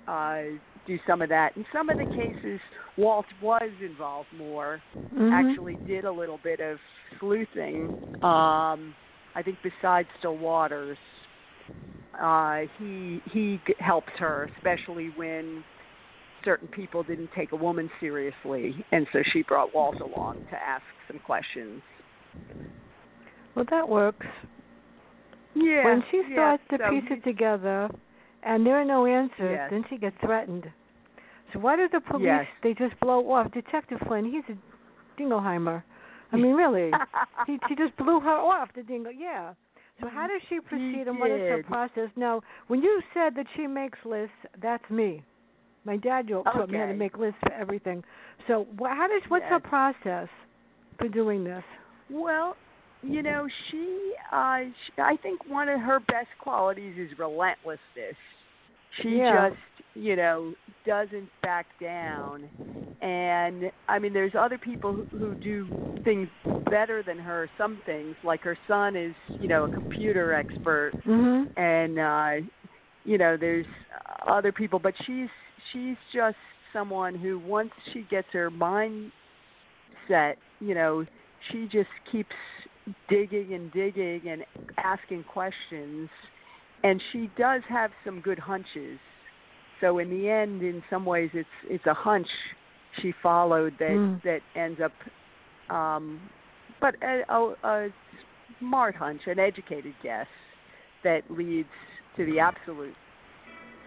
uh, 0.07 0.43
do 0.85 0.97
some 1.05 1.21
of 1.21 1.29
that. 1.29 1.55
In 1.57 1.65
some 1.73 1.89
of 1.89 1.97
the 1.97 2.05
cases, 2.05 2.59
Walt 2.97 3.25
was 3.41 3.69
involved 3.81 4.29
more. 4.37 4.81
Mhm. 5.13 5.31
Actually, 5.31 5.79
did 5.85 6.05
a 6.05 6.11
little 6.11 6.37
bit 6.43 6.59
of 6.59 6.79
sleuthing. 7.19 7.97
Um, 8.21 8.95
I 9.35 9.41
think 9.43 9.57
besides 9.61 10.07
Still 10.19 10.37
Waters, 10.37 10.97
uh, 12.19 12.61
he 12.77 13.21
he 13.31 13.59
helped 13.79 14.17
her, 14.17 14.49
especially 14.57 15.09
when 15.15 15.63
certain 16.43 16.67
people 16.69 17.03
didn't 17.03 17.31
take 17.33 17.51
a 17.51 17.55
woman 17.55 17.89
seriously, 17.99 18.85
and 18.91 19.07
so 19.11 19.21
she 19.31 19.43
brought 19.43 19.73
Walt 19.73 19.99
along 19.99 20.43
to 20.49 20.55
ask 20.61 20.83
some 21.07 21.19
questions. 21.19 21.81
Well, 23.55 23.65
that 23.69 23.87
works. 23.87 24.25
Yeah. 25.59 25.85
when 25.85 26.03
she 26.11 26.17
yeah, 26.29 26.35
starts 26.35 26.63
to 26.71 26.77
so 26.77 26.89
piece 26.89 27.09
it 27.09 27.23
together 27.23 27.89
and 28.43 28.65
there 28.65 28.79
are 28.79 28.85
no 28.85 29.05
answers, 29.05 29.57
Yes. 29.57 29.69
then 29.71 29.83
she 29.89 29.97
gets 29.97 30.15
threatened. 30.21 30.71
So 31.53 31.59
why 31.59 31.75
do 31.75 31.87
the 31.89 32.01
police 32.01 32.25
Yes. 32.25 32.47
they 32.61 32.73
just 32.73 32.99
blow 32.99 33.31
off 33.31 33.51
Detective 33.51 33.99
Flynn? 34.07 34.25
He's 34.25 34.43
a 34.49 35.21
Dingleheimer. 35.21 35.83
I 36.31 36.35
mean, 36.35 36.53
really, 36.63 36.91
he 37.45 37.59
she 37.67 37.75
just 37.75 37.95
blew 37.97 38.19
her 38.19 38.37
off. 38.37 38.69
The 38.75 38.83
Dingle, 38.83 39.11
yeah. 39.11 39.53
So 39.99 40.07
how 40.07 40.27
does 40.27 40.41
she 40.47 40.59
proceed, 40.59 41.05
and 41.07 41.19
what 41.19 41.31
is 41.31 41.41
her 41.41 41.63
process? 41.63 42.09
Now, 42.15 42.41
when 42.67 42.83
you 42.83 43.01
said 43.13 43.33
that 43.35 43.47
she 43.55 43.65
makes 43.65 43.97
lists, 44.05 44.35
that's 44.61 44.87
me. 44.91 45.23
My 45.85 45.97
dad 45.97 46.27
taught 46.27 46.69
me 46.69 46.77
how 46.77 46.85
to 46.85 46.93
make 46.93 47.17
lists 47.17 47.39
for 47.41 47.53
everything. 47.53 48.03
So 48.47 48.67
how 48.79 49.07
does 49.07 49.21
what's 49.29 49.45
her 49.45 49.59
process 49.59 50.27
for 50.99 51.07
doing 51.07 51.43
this? 51.43 51.63
Well, 52.09 52.55
you 53.01 53.21
know, 53.23 53.47
she, 53.69 54.13
uh, 54.31 54.59
she, 54.85 55.01
I 55.01 55.15
think 55.21 55.39
one 55.47 55.69
of 55.69 55.79
her 55.79 55.99
best 55.99 56.29
qualities 56.39 56.95
is 56.97 57.17
relentlessness. 57.17 58.15
She 59.01 59.17
Yeah. 59.17 59.49
just, 59.49 59.57
you 59.95 60.15
know, 60.15 60.53
doesn't 60.85 61.29
back 61.41 61.65
down. 61.79 62.49
And 63.01 63.71
I 63.87 63.99
mean, 63.99 64.13
there's 64.13 64.33
other 64.35 64.57
people 64.57 64.93
who, 64.93 65.05
who 65.17 65.35
do 65.35 65.67
things 66.03 66.27
better 66.69 67.03
than 67.03 67.19
her. 67.19 67.49
Some 67.57 67.77
things, 67.85 68.15
like 68.23 68.41
her 68.41 68.57
son, 68.67 68.95
is, 68.95 69.13
you 69.39 69.47
know, 69.47 69.65
a 69.65 69.69
computer 69.69 70.33
expert, 70.33 70.93
Mhm. 71.05 71.47
and 71.57 71.99
uh, 71.99 72.47
you 73.05 73.17
know, 73.17 73.37
there's 73.37 73.67
other 74.25 74.51
people, 74.51 74.79
but 74.79 74.93
she's 75.05 75.29
she's 75.71 75.95
just 76.11 76.37
someone 76.73 77.13
who 77.13 77.39
once 77.39 77.71
she 77.93 78.01
gets 78.09 78.27
her 78.33 78.49
mind 78.49 79.11
set, 80.07 80.37
you 80.59 80.73
know, 80.73 81.05
she 81.51 81.67
just 81.67 81.89
keeps 82.11 82.35
digging 83.09 83.53
and 83.53 83.71
digging 83.71 84.21
and 84.27 84.43
asking 84.77 85.23
questions. 85.23 86.09
And 86.83 87.01
she 87.11 87.29
does 87.37 87.61
have 87.69 87.91
some 88.05 88.21
good 88.21 88.39
hunches. 88.39 88.99
So 89.81 89.99
in 89.99 90.09
the 90.09 90.29
end 90.29 90.61
in 90.61 90.83
some 90.89 91.05
ways 91.05 91.29
it's 91.33 91.47
it's 91.69 91.85
a 91.85 91.93
hunch 91.93 92.27
she 93.01 93.13
followed 93.21 93.73
that 93.79 93.95
Mm. 93.97 94.21
that 94.23 94.41
ends 94.55 94.79
up 94.81 94.91
um 95.75 96.19
but 96.81 96.95
a, 97.03 97.21
a, 97.29 97.55
a 97.63 97.89
smart 98.59 98.95
hunch 98.95 99.21
an 99.27 99.39
educated 99.39 99.93
guess 100.01 100.27
that 101.03 101.21
leads 101.29 101.69
to 102.15 102.25
the 102.25 102.39
absolute 102.39 102.95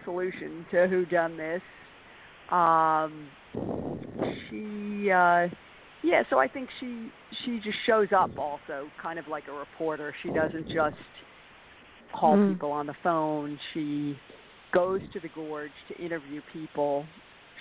solution 0.05 0.65
to 0.71 0.87
who 0.87 1.05
done 1.05 1.35
this. 1.37 1.61
Um 2.51 3.27
she 4.49 5.11
uh 5.11 5.47
yeah 6.03 6.23
so 6.29 6.39
i 6.39 6.47
think 6.47 6.69
she 6.79 7.09
she 7.45 7.59
just 7.63 7.77
shows 7.85 8.07
up 8.15 8.31
also 8.37 8.87
kind 9.01 9.17
of 9.19 9.27
like 9.27 9.43
a 9.47 9.51
reporter 9.51 10.13
she 10.23 10.29
doesn't 10.31 10.67
just 10.73 10.95
call 12.13 12.35
Mm. 12.35 12.53
people 12.53 12.71
on 12.71 12.87
the 12.87 12.95
phone 13.03 13.57
she 13.73 14.17
goes 14.73 15.01
to 15.13 15.19
the 15.19 15.29
gorge 15.35 15.71
to 15.87 16.03
interview 16.03 16.41
people 16.51 17.05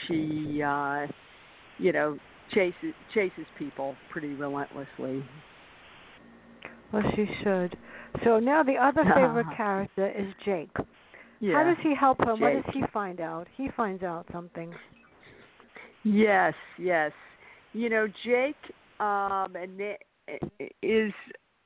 she 0.07 0.61
uh 0.63 1.07
you 1.79 1.93
know 1.93 2.19
chases 2.53 2.95
chases 3.15 3.47
people 3.59 3.95
pretty 4.11 4.35
relentlessly 4.35 5.23
Well, 6.93 7.03
she 7.15 7.25
should. 7.45 7.77
So 8.25 8.41
now 8.41 8.65
the 8.65 8.75
other 8.75 9.05
favorite 9.15 9.47
character 9.57 10.09
is 10.11 10.27
Jake. 10.45 10.71
yeah 11.39 11.55
How 11.55 11.63
does 11.65 11.77
he 11.83 11.95
help 11.95 12.19
her? 12.25 12.35
What 12.35 12.53
does 12.55 12.65
he 12.75 12.83
find 12.93 13.21
out? 13.21 13.47
He 13.57 13.69
finds 13.77 14.03
out 14.03 14.27
something. 14.33 14.75
Yes, 16.03 16.55
yes. 16.79 17.13
You 17.73 17.89
know, 17.89 18.09
Jake 18.25 18.57
um 18.99 19.57
and 19.57 19.81
is 20.83 21.13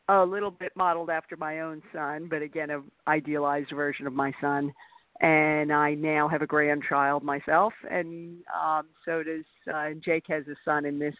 a 0.08 0.24
little 0.24 0.50
bit 0.50 0.72
modeled 0.76 1.10
after 1.10 1.36
my 1.36 1.60
own 1.60 1.82
son, 1.92 2.28
but 2.28 2.42
again, 2.42 2.70
an 2.70 2.84
idealized 3.08 3.72
version 3.74 4.06
of 4.06 4.12
my 4.12 4.32
son. 4.40 4.72
And 5.20 5.72
I 5.72 5.94
now 5.94 6.28
have 6.28 6.42
a 6.42 6.46
grandchild 6.46 7.22
myself, 7.22 7.72
and 7.90 8.38
um 8.52 8.86
so 9.04 9.22
does 9.22 9.44
uh, 9.72 9.90
Jake 10.04 10.24
has 10.28 10.46
a 10.48 10.56
son 10.64 10.84
in 10.84 10.98
this 10.98 11.14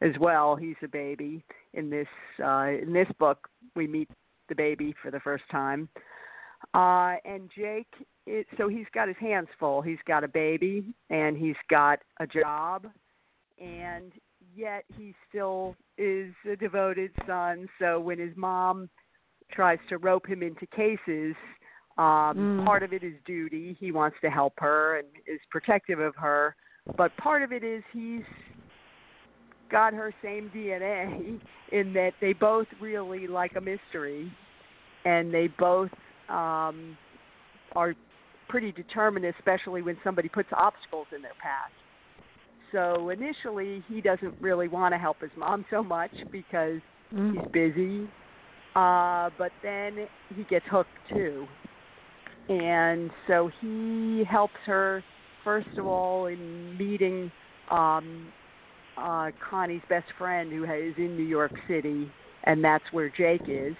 as 0.00 0.12
well. 0.18 0.56
He's 0.56 0.76
a 0.82 0.88
baby 0.88 1.44
in 1.74 1.90
this 1.90 2.08
uh 2.42 2.68
in 2.82 2.92
this 2.92 3.08
book. 3.18 3.48
We 3.76 3.86
meet 3.86 4.08
the 4.48 4.54
baby 4.54 4.94
for 5.02 5.10
the 5.10 5.20
first 5.20 5.44
time. 5.50 5.88
Uh 6.74 7.16
and 7.24 7.50
Jake 7.54 7.88
it, 8.26 8.46
so 8.56 8.68
he's 8.68 8.86
got 8.94 9.08
his 9.08 9.16
hands 9.18 9.48
full. 9.58 9.82
He's 9.82 9.98
got 10.06 10.24
a 10.24 10.28
baby 10.28 10.94
and 11.10 11.36
he's 11.36 11.56
got 11.68 11.98
a 12.20 12.26
job, 12.26 12.86
and 13.58 14.12
yet 14.54 14.84
he 14.96 15.14
still 15.28 15.76
is 15.98 16.32
a 16.50 16.56
devoted 16.56 17.10
son. 17.26 17.68
So 17.78 18.00
when 18.00 18.18
his 18.18 18.36
mom 18.36 18.88
tries 19.52 19.78
to 19.88 19.98
rope 19.98 20.26
him 20.26 20.42
into 20.42 20.66
cases, 20.66 21.34
um, 21.98 22.38
Mm. 22.38 22.64
part 22.64 22.82
of 22.82 22.92
it 22.92 23.02
is 23.02 23.14
duty. 23.24 23.74
He 23.74 23.92
wants 23.92 24.16
to 24.20 24.30
help 24.30 24.54
her 24.58 24.98
and 24.98 25.08
is 25.26 25.40
protective 25.50 25.98
of 25.98 26.14
her, 26.16 26.54
but 26.96 27.14
part 27.16 27.42
of 27.42 27.52
it 27.52 27.62
is 27.62 27.82
he's 27.92 28.24
got 29.70 29.92
her 29.92 30.12
same 30.22 30.50
DNA 30.50 31.40
in 31.72 31.92
that 31.92 32.14
they 32.20 32.32
both 32.32 32.66
really 32.80 33.26
like 33.26 33.56
a 33.56 33.60
mystery, 33.60 34.30
and 35.04 35.32
they 35.32 35.48
both 35.58 35.90
um, 36.28 36.96
are 37.76 37.94
pretty 38.48 38.72
determined, 38.72 39.24
especially 39.26 39.82
when 39.82 39.96
somebody 40.02 40.28
puts 40.28 40.48
obstacles 40.52 41.06
in 41.14 41.22
their 41.22 41.34
path. 41.40 41.70
So 42.72 43.10
initially, 43.10 43.84
he 43.88 44.00
doesn't 44.00 44.34
really 44.40 44.68
want 44.68 44.94
to 44.94 44.98
help 44.98 45.20
his 45.20 45.30
mom 45.36 45.64
so 45.70 45.82
much 45.82 46.12
because 46.30 46.80
Mm. 47.12 47.34
he's 47.34 47.46
busy. 47.52 48.08
Uh, 48.76 49.30
but 49.36 49.52
then 49.62 50.06
he 50.34 50.44
gets 50.44 50.64
hooked 50.70 50.96
too, 51.12 51.48
and 52.48 53.10
so 53.26 53.50
he 53.60 54.22
helps 54.30 54.60
her 54.64 55.02
first 55.42 55.66
of 55.76 55.86
all 55.86 56.26
in 56.26 56.76
meeting 56.76 57.32
um, 57.68 58.32
uh, 58.96 59.32
Connie's 59.40 59.82
best 59.88 60.06
friend 60.16 60.52
who 60.52 60.62
is 60.64 60.94
in 60.98 61.16
New 61.16 61.24
York 61.24 61.52
City, 61.66 62.12
and 62.44 62.62
that's 62.62 62.84
where 62.92 63.10
Jake 63.10 63.42
is. 63.48 63.74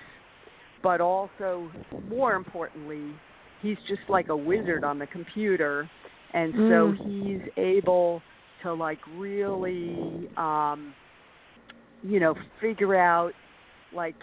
But 0.83 1.01
also, 1.01 1.73
more 2.09 2.35
importantly, 2.35 3.15
he's 3.61 3.79
just 3.87 4.03
like 4.09 4.29
a 4.29 4.37
wizard 4.37 4.83
on 4.83 4.99
the 4.99 5.07
computer, 5.07 5.89
and 6.33 6.53
so 6.69 6.93
Mm. 6.93 6.99
he's 7.05 7.41
able 7.57 8.23
to 8.63 8.73
like 8.75 8.99
really, 9.17 10.29
um, 10.37 10.95
you 12.03 12.21
know, 12.21 12.35
figure 12.61 12.97
out 12.97 13.33
like 13.93 14.15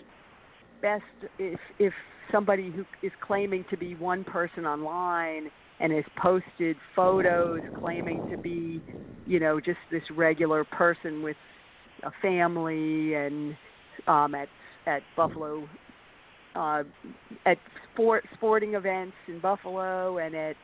best 0.81 1.03
if 1.39 1.59
if 1.79 1.93
somebody 2.31 2.71
who 2.71 2.83
is 3.01 3.11
claiming 3.21 3.65
to 3.69 3.77
be 3.77 3.95
one 3.95 4.23
person 4.23 4.65
online 4.65 5.49
and 5.79 5.93
has 5.93 6.03
posted 6.21 6.75
photos 6.95 7.61
claiming 7.79 8.23
to 8.29 8.37
be, 8.37 8.81
you 9.25 9.39
know, 9.39 9.59
just 9.59 9.77
this 9.91 10.03
regular 10.15 10.63
person 10.65 11.21
with 11.23 11.37
a 12.03 12.11
family 12.21 13.13
and 13.15 13.55
um 14.07 14.35
at 14.35 14.47
at 14.85 15.01
Buffalo 15.15 15.67
uh 16.55 16.83
at 17.45 17.57
sport 17.93 18.23
sporting 18.35 18.75
events 18.75 19.15
in 19.27 19.39
Buffalo 19.39 20.17
and 20.17 20.35
at 20.35 20.55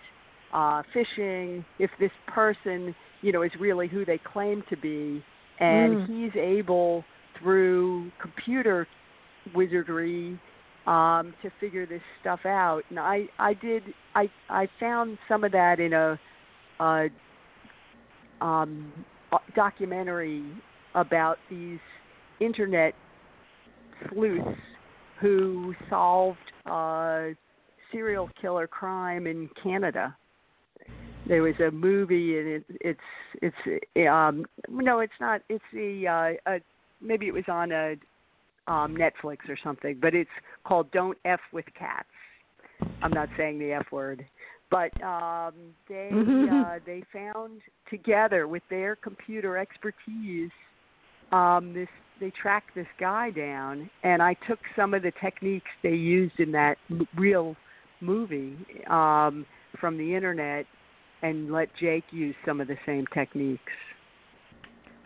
uh 0.53 0.83
fishing 0.93 1.65
if 1.79 1.89
this 1.99 2.12
person, 2.27 2.95
you 3.23 3.31
know, 3.31 3.41
is 3.41 3.51
really 3.59 3.88
who 3.88 4.05
they 4.05 4.19
claim 4.31 4.63
to 4.69 4.77
be. 4.77 5.23
And 5.59 5.97
Mm. 5.97 6.07
he's 6.07 6.36
able 6.39 7.03
through 7.39 8.12
computer 8.21 8.88
wizardry 9.55 10.39
um 10.86 11.33
to 11.41 11.49
figure 11.59 11.86
this 11.86 12.01
stuff 12.21 12.45
out. 12.45 12.83
And 12.89 12.99
i 12.99 13.27
i 13.39 13.53
did 13.53 13.83
i 14.15 14.29
i 14.49 14.67
found 14.79 15.17
some 15.27 15.43
of 15.43 15.51
that 15.53 15.79
in 15.79 15.93
a 15.93 16.19
uh 16.79 17.07
um 18.41 18.91
documentary 19.55 20.43
about 20.95 21.38
these 21.49 21.79
internet 22.41 22.93
sleuths 24.09 24.57
who 25.21 25.73
solved 25.89 26.38
uh 26.65 27.27
serial 27.91 28.29
killer 28.41 28.67
crime 28.67 29.27
in 29.27 29.49
canada 29.62 30.15
there 31.27 31.41
was 31.41 31.55
a 31.59 31.71
movie 31.71 32.38
and 32.38 32.47
it, 32.47 32.63
it's 32.81 32.99
it's 33.41 34.09
um 34.09 34.45
no 34.69 34.99
it's 34.99 35.13
not 35.19 35.41
it's 35.49 35.63
the 35.73 36.07
uh, 36.07 36.49
uh 36.49 36.59
maybe 37.01 37.27
it 37.27 37.33
was 37.33 37.43
on 37.47 37.71
a 37.71 37.95
um 38.67 38.95
Netflix 38.95 39.38
or 39.49 39.57
something, 39.63 39.97
but 40.01 40.13
it's 40.13 40.29
called 40.65 40.91
Don't 40.91 41.17
F 41.25 41.39
with 41.51 41.65
Cats. 41.77 42.07
I'm 43.01 43.12
not 43.12 43.29
saying 43.38 43.59
the 43.59 43.73
F 43.73 43.86
word, 43.91 44.25
but 44.71 44.91
um, 45.03 45.53
they 45.89 46.09
Mm-hmm. 46.13 46.49
uh, 46.51 46.79
they 46.86 47.03
found 47.12 47.62
together 47.89 48.47
with 48.47 48.63
their 48.69 48.95
computer 48.95 49.57
expertise 49.57 50.51
um, 51.33 51.73
this 51.73 51.89
they 52.19 52.31
tracked 52.41 52.75
this 52.75 52.88
guy 52.99 53.31
down, 53.31 53.89
and 54.03 54.21
I 54.21 54.36
took 54.47 54.59
some 54.75 54.93
of 54.93 55.01
the 55.01 55.12
techniques 55.19 55.69
they 55.81 55.95
used 55.95 56.39
in 56.39 56.51
that 56.53 56.77
m- 56.89 57.07
real 57.17 57.55
movie 58.01 58.55
um, 58.89 59.45
from 59.79 59.97
the 59.97 60.15
internet 60.15 60.65
and 61.23 61.51
let 61.51 61.69
Jake 61.79 62.03
use 62.12 62.36
some 62.45 62.62
of 62.62 62.67
the 62.67 62.77
same 62.86 63.05
techniques. 63.13 63.62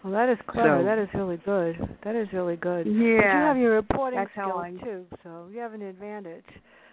Well, 0.03 0.13
that 0.13 0.29
is 0.29 0.37
clever. 0.47 0.79
So- 0.79 0.83
that 0.83 0.97
is 0.97 1.07
really 1.13 1.37
good. 1.37 1.97
That 2.03 2.15
is 2.15 2.31
really 2.33 2.55
good. 2.57 2.85
Yeah. 2.87 2.93
But 2.93 3.01
you 3.03 3.19
have 3.21 3.57
your 3.57 3.73
reporting 3.75 4.25
skills 4.31 4.53
I- 4.63 4.71
too, 4.83 5.05
so 5.23 5.47
you 5.51 5.59
have 5.59 5.73
an 5.73 5.81
advantage. 5.81 6.45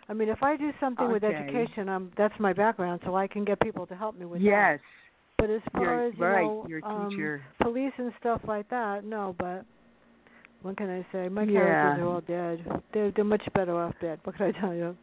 I 0.09 0.13
mean, 0.13 0.29
if 0.29 0.43
I 0.43 0.57
do 0.57 0.73
something 0.81 1.11
with 1.11 1.25
Okay. 1.25 1.35
education, 1.35 1.89
um, 1.89 2.13
that's 2.17 2.39
my 2.39 2.53
background, 2.53 3.01
so 3.05 3.15
I 3.17 3.27
can 3.27 3.45
get 3.45 3.59
people 3.61 3.87
to 3.87 3.95
help 3.97 4.17
me 4.19 4.27
with 4.27 4.41
that. 4.41 4.47
yes, 4.47 4.81
But 5.39 5.49
as 5.51 5.63
far 5.73 5.83
you're 5.83 6.01
as 6.03 6.15
you 6.19 6.25
right. 6.25 6.43
know, 6.45 6.67
you're 6.69 6.81
a 6.81 6.87
um, 6.87 7.41
police 7.61 7.93
and 7.99 8.13
stuff 8.21 8.43
like 8.47 8.69
that, 8.69 9.05
no. 9.05 9.35
But 9.39 9.65
what 10.63 10.77
can 10.77 10.91
I 10.91 11.05
say? 11.11 11.29
My 11.29 11.43
Yeah. 11.45 11.61
characters 11.61 12.05
are 12.05 12.09
all 12.09 12.21
dead. 12.21 12.83
They're 12.93 13.11
they're 13.13 13.25
much 13.25 13.47
better 13.55 13.75
off 13.75 13.95
dead. 14.01 14.21
What 14.25 14.37
can 14.37 14.47
I 14.47 14.53
tell 14.53 14.75
you? 14.75 14.97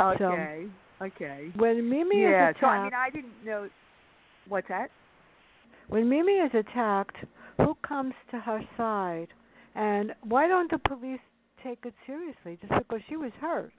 okay, 0.00 0.68
okay. 1.02 1.50
When 1.56 1.88
Mimi 1.88 2.22
yeah, 2.22 2.50
is 2.50 2.56
so 2.60 2.66
I 2.66 2.76
attacked, 2.76 2.84
mean, 2.84 2.92
I 2.94 3.10
didn't 3.10 3.44
know. 3.44 3.68
What's 4.48 4.68
that? 4.68 4.90
when 5.88 6.08
Mimi 6.08 6.32
is 6.32 6.50
attacked, 6.54 7.16
who 7.58 7.76
comes 7.86 8.14
to 8.32 8.38
her 8.40 8.60
side? 8.76 9.28
And 9.74 10.12
why 10.24 10.48
don't 10.48 10.70
the 10.70 10.78
police 10.78 11.20
take 11.62 11.78
it 11.84 11.94
seriously 12.06 12.58
just 12.60 12.72
because 12.78 13.00
she 13.08 13.16
was 13.16 13.30
hurt? 13.40 13.72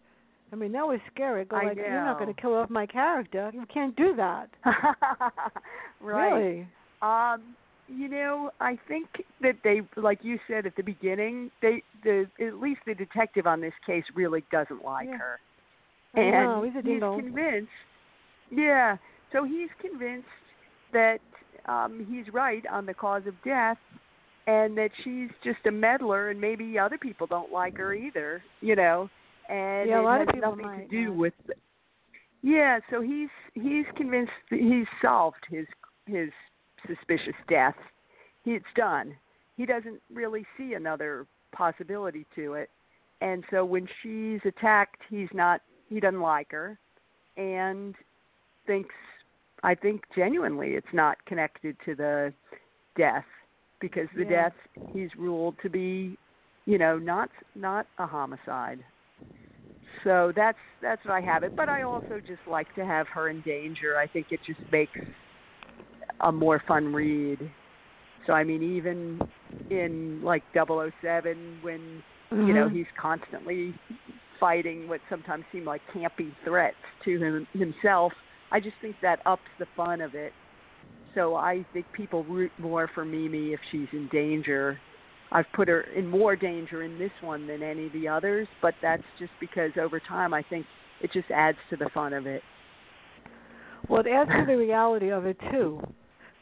I 0.53 0.56
mean, 0.56 0.71
that 0.73 0.86
was 0.88 0.99
scary. 1.13 1.43
Go 1.43 1.58
like, 1.58 1.75
you're 1.75 1.91
not 2.06 2.17
going 2.19 2.34
to 2.34 2.39
kill 2.41 2.53
off 2.53 2.69
my 2.69 2.86
character. 2.86 3.51
You 3.53 3.65
can't 3.73 3.95
do 3.97 4.15
that. 4.15 4.47
right. 6.01 6.34
Really? 6.34 6.67
Um, 7.01 7.56
you 7.89 8.08
know, 8.10 8.51
I 8.62 8.77
think 8.88 9.08
that 9.41 9.56
they, 9.63 9.82
like 9.95 10.19
you 10.21 10.39
said 10.47 10.65
at 10.65 10.75
the 10.75 10.84
beginning, 10.84 11.51
they, 11.62 11.82
the 12.03 12.27
at 12.39 12.56
least 12.60 12.82
the 12.86 12.93
detective 12.95 13.47
on 13.47 13.60
this 13.62 13.73
case 13.86 14.03
really 14.15 14.43
doesn't 14.51 14.84
like 14.86 15.08
Yeah. 15.10 15.17
her, 15.17 15.39
and 16.13 16.65
he's 16.65 16.76
a 16.76 16.88
he's 16.88 17.02
convinced. 17.02 17.70
Yeah, 18.52 18.98
so 19.32 19.43
he's 19.43 19.70
convinced 19.82 20.28
that 20.93 21.20
um 21.65 22.06
he's 22.10 22.34
right 22.34 22.63
on 22.72 22.86
the 22.86 22.93
cause 22.93 23.24
of 23.28 23.34
death, 23.43 23.78
and 24.48 24.78
that 24.78 24.91
she's 25.04 25.30
just 25.43 25.65
a 25.67 25.72
meddler, 25.72 26.30
and 26.30 26.39
maybe 26.39 26.80
other 26.80 26.98
people 26.98 27.28
don't 27.28 27.52
like 27.52 27.78
her 27.78 27.93
either. 27.93 28.41
You 28.62 28.76
know, 28.76 29.10
and 29.50 29.89
Yeah, 29.89 30.00
a 30.00 30.02
it 30.02 30.04
lot 30.04 30.22
of 30.22 30.28
people 30.28 30.52
nothing 30.52 30.65
might 30.65 30.89
to 30.89 30.96
do 31.04 31.06
not. 31.10 31.17
with. 31.17 31.34
Yeah, 32.41 32.80
so 32.89 33.02
he's 33.02 33.30
he's 33.54 33.86
convinced 33.96 34.32
that 34.52 34.60
he's 34.60 34.88
solved 35.02 35.43
his 35.50 35.65
his 36.06 36.30
suspicious 36.88 37.36
death. 37.50 37.76
He, 38.46 38.52
it's 38.52 38.65
done. 38.76 39.15
He 39.58 39.65
doesn't 39.65 40.00
really 40.13 40.46
see 40.58 40.74
another 40.76 41.26
possibility 41.52 42.26
to 42.36 42.54
it, 42.54 42.70
and 43.22 43.43
so 43.50 43.65
when 43.65 43.88
she's 44.02 44.39
attacked, 44.46 45.02
he's 45.10 45.30
not. 45.34 45.62
He 45.89 46.00
doesn't 46.00 46.21
like 46.21 46.52
her, 46.52 46.78
and 47.38 47.95
thinks. 48.65 48.93
I 49.63 49.73
think 49.73 50.02
genuinely 50.15 50.76
it's 50.76 50.93
not 50.93 51.17
connected 51.26 51.76
to 51.86 51.95
the 51.95 52.34
death 52.95 53.26
because 53.80 54.08
the 54.15 54.23
Yeah. 54.23 54.50
death 54.50 54.54
he's 54.93 55.10
ruled 55.17 55.58
to 55.63 55.69
be, 55.69 56.17
you 56.65 56.78
know, 56.78 56.97
not 57.00 57.30
not 57.56 57.88
a 57.97 58.06
homicide. 58.06 58.84
So 60.04 60.32
that's 60.36 60.60
that's 60.82 61.04
what 61.06 61.13
I 61.13 61.21
have 61.21 61.43
it. 61.43 61.54
But 61.58 61.69
I 61.69 61.82
also 61.82 62.19
just 62.26 62.45
like 62.47 62.73
to 62.76 62.86
have 62.86 63.08
her 63.10 63.30
in 63.30 63.41
danger. 63.41 63.97
I 63.97 64.08
think 64.08 64.28
it 64.32 64.39
just 64.45 64.60
makes 64.71 65.00
a 66.21 66.32
more 66.32 66.62
fun 66.67 66.93
read. 66.93 67.52
So 68.26 68.34
I 68.34 68.43
mean, 68.43 68.62
even 68.62 69.19
in 69.69 70.21
like 70.21 70.43
007, 70.54 71.58
when 71.62 72.04
you 72.45 72.54
know 72.54 72.67
Mhm. 72.67 72.73
he's 72.73 72.86
constantly 73.00 73.73
fighting 74.39 74.88
what 74.88 75.02
sometimes 75.10 75.43
seem 75.52 75.65
like 75.65 75.82
campy 75.93 76.32
threats 76.43 76.76
to 77.06 77.17
him 77.17 77.47
himself, 77.54 78.13
I 78.52 78.60
just 78.60 78.76
think 78.82 78.95
that 79.02 79.19
ups 79.26 79.41
the 79.60 79.67
fun 79.76 80.02
of 80.02 80.15
it. 80.15 80.34
So 81.15 81.36
I 81.36 81.65
think 81.73 81.86
people 81.93 82.23
root 82.26 82.52
more 82.60 82.89
for 82.93 83.04
Mimi 83.04 83.54
if 83.54 83.60
she's 83.71 83.88
in 83.91 84.08
danger. 84.12 84.80
I've 85.32 85.45
put 85.54 85.67
her 85.67 85.82
in 85.95 86.08
more 86.08 86.36
danger 86.36 86.84
in 86.84 86.97
this 86.97 87.12
one 87.21 87.47
than 87.47 87.62
any 87.63 87.88
of 87.88 87.93
the 87.93 88.08
others, 88.08 88.47
but 88.62 88.76
that's 88.82 89.04
just 89.19 89.32
because 89.39 89.71
over 89.80 90.00
time 90.00 90.34
I 90.34 90.43
think 90.43 90.65
it 91.02 91.12
just 91.12 91.30
adds 91.32 91.58
to 91.69 91.76
the 91.76 91.89
fun 91.93 92.13
of 92.13 92.28
it. 92.28 92.41
Well, 93.89 94.02
it 94.02 94.08
adds 94.08 94.30
to 94.30 94.45
the 94.45 94.58
reality 94.58 95.12
of 95.12 95.26
it 95.26 95.38
too, 95.52 95.82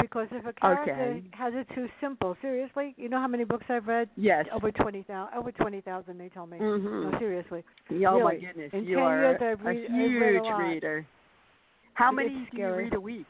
because 0.06 0.28
if 0.32 0.46
a 0.46 0.54
character 0.54 0.92
Okay. 0.94 1.24
has 1.32 1.54
it 1.56 1.68
too 1.76 1.88
simple, 2.00 2.36
seriously, 2.42 2.94
you 2.98 3.10
know 3.10 3.20
how 3.20 3.28
many 3.28 3.44
books 3.44 3.66
I've 3.70 3.88
read? 3.88 4.10
Yes. 4.16 4.46
Over 4.54 4.72
twenty 4.72 5.04
thousand. 5.04 5.38
Over 5.38 5.52
twenty 5.52 5.82
thousand. 5.82 6.18
They 6.18 6.30
tell 6.30 6.46
me. 6.48 6.58
Mhm. 6.60 7.12
No, 7.12 7.20
seriously. 7.20 7.64
Oh 8.08 8.24
my 8.24 8.36
goodness, 8.36 8.72
In 8.74 8.84
you 8.86 9.00
are 9.00 9.20
years, 9.22 9.42
a, 9.42 9.46
I've 9.46 9.62
read- 9.66 9.78
a 9.78 9.84
I've 9.84 9.90
read 9.92 10.36
a 10.36 10.44
huge 10.44 10.58
reader. 10.60 11.06
How 11.96 12.10
It's 12.10 12.16
many 12.18 12.30
do 12.52 12.58
you 12.58 12.74
read 12.76 12.94
a 12.94 13.00
week? 13.00 13.26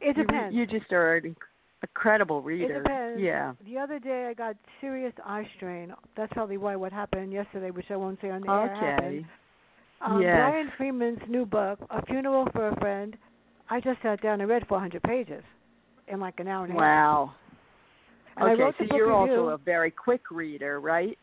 It 0.00 0.14
depends. 0.16 0.54
you 0.54 0.66
just 0.66 0.92
are 0.92 1.16
an 1.16 1.34
incredible 1.82 2.40
It 2.40 2.44
reader. 2.44 2.82
depends. 2.82 3.20
Yeah. 3.20 3.54
The 3.64 3.78
other 3.78 3.98
day 3.98 4.26
I 4.28 4.34
got 4.34 4.56
serious 4.80 5.14
eye 5.24 5.48
strain. 5.56 5.92
That's 6.16 6.32
probably 6.34 6.58
why 6.58 6.76
what 6.76 6.92
happened 6.92 7.32
yesterday, 7.32 7.70
which 7.70 7.90
I 7.90 7.96
won't 7.96 8.20
say 8.20 8.30
on 8.30 8.42
the 8.42 8.50
air 8.50 8.74
happened. 8.74 9.18
Okay. 9.20 9.26
Um, 10.02 10.20
Yes. 10.20 10.36
Brian 10.36 10.70
Freeman's 10.76 11.26
new 11.28 11.46
book, 11.46 11.78
A 11.90 12.04
Funeral 12.04 12.46
for 12.52 12.68
a 12.68 12.76
Friend. 12.76 13.16
I 13.70 13.80
just 13.80 14.00
sat 14.02 14.20
down 14.20 14.40
and 14.42 14.48
read 14.50 14.66
400 14.68 15.02
pages 15.02 15.42
in 16.08 16.20
like 16.20 16.38
an 16.40 16.48
hour 16.48 16.64
and 16.64 16.72
a 16.72 16.74
half. 16.74 16.82
Wow. 16.82 17.34
And 18.38 18.60
okay, 18.60 18.70
so 18.78 18.96
you're 18.96 19.06
review. 19.06 19.34
also 19.34 19.48
a 19.54 19.58
very 19.58 19.90
quick 19.90 20.30
reader, 20.30 20.80
right? 20.80 21.18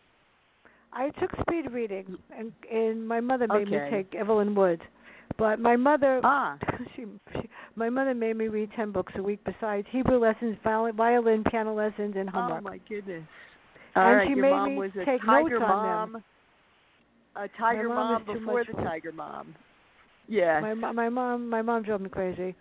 I 0.91 1.09
took 1.19 1.31
speed 1.41 1.71
reading, 1.71 2.17
and, 2.37 2.51
and 2.71 3.07
my 3.07 3.19
mother 3.19 3.47
made 3.47 3.67
Okay. 3.67 3.85
me 3.85 3.97
take 3.97 4.15
Evelyn 4.15 4.53
Wood. 4.55 4.81
But 5.37 5.59
my 5.59 5.75
mother, 5.75 6.21
Ah. 6.23 6.57
she, 6.95 7.05
she, 7.33 7.49
my 7.75 7.89
mother 7.89 8.13
made 8.13 8.35
me 8.35 8.47
read 8.47 8.69
10 8.75 8.91
books 8.91 9.13
a 9.15 9.23
week 9.23 9.39
besides 9.45 9.87
Hebrew 9.91 10.19
lessons, 10.19 10.57
violin, 10.63 10.95
violin 10.95 11.43
piano 11.49 11.73
lessons, 11.73 12.15
and 12.17 12.29
Oh 12.35 12.59
my 12.61 12.79
goodness. 12.89 13.23
All 13.95 14.03
And 14.05 14.17
right, 14.17 14.27
she 14.27 14.35
your 14.35 14.43
made 14.43 14.51
mom 14.51 14.69
me 14.69 14.77
was 14.77 14.91
a 15.01 15.05
take 15.05 15.25
tiger 15.25 15.59
notes 15.59 15.71
on 15.71 16.13
them. 16.13 16.23
A 17.35 17.47
tiger 17.59 17.89
My 17.89 17.95
mom 17.95 18.25
mom 18.25 18.35
before 18.37 18.63
the 18.63 18.73
tiger 18.83 19.11
mom. 19.11 19.55
Yeah. 20.27 20.61
My 20.61 20.73
my 20.73 21.09
mom 21.09 21.49
my 21.49 21.61
mom 21.61 21.83
drove 21.83 22.01
me 22.01 22.09
crazy, 22.09 22.55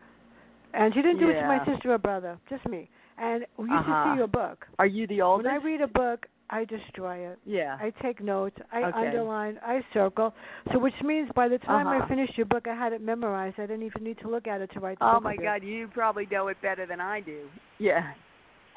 and 0.75 0.93
she 0.95 1.03
didn't 1.03 1.19
do 1.21 1.29
it 1.31 1.41
to 1.41 1.47
my 1.47 1.65
sister 1.65 1.93
or 1.93 1.99
brother, 1.99 2.39
just 2.49 2.67
me. 2.69 2.89
And 3.19 3.47
we 3.57 3.71
used 3.71 3.89
Uh-huh. 3.89 4.05
to 4.05 4.11
see 4.13 4.17
your 4.17 4.27
book. 4.27 4.67
Are 4.79 4.87
you 4.87 5.07
the 5.07 5.23
author? 5.23 5.45
When? 5.45 5.53
I 5.53 5.57
read 5.57 5.81
a 5.81 5.87
book, 5.87 6.27
I 6.51 6.65
destroy 6.65 7.17
it. 7.31 7.39
yeah. 7.45 7.79
I 7.81 7.91
take 8.03 8.21
notes. 8.23 8.57
I 8.73 8.83
Okay. 8.85 9.07
underline. 9.07 9.59
I 9.65 9.83
circle. 9.93 10.35
So 10.73 10.79
which 10.79 11.01
means 11.03 11.31
by 11.35 11.49
the 11.49 11.59
time 11.59 11.87
I 11.89 11.99
Uh-huh. 11.99 12.07
finished 12.09 12.37
your 12.37 12.47
book, 12.47 12.67
I 12.67 12.75
had 12.75 12.93
it 12.93 13.01
memorized. 13.01 13.59
I 13.59 13.63
didn't 13.67 13.85
even 13.85 14.03
need 14.05 14.19
to 14.19 14.29
look 14.29 14.47
at 14.47 14.61
it 14.61 14.71
to 14.73 14.81
write 14.81 14.99
the 14.99 15.05
book. 15.07 15.15
oh 15.17 15.21
my. 15.21 15.37
God, 15.37 15.63
you 15.63 15.89
probably 15.89 16.27
know 16.27 16.49
it 16.49 16.61
better 16.61 16.85
than 16.87 17.01
I 17.01 17.21
do. 17.21 17.49
Yeah. 17.79 18.13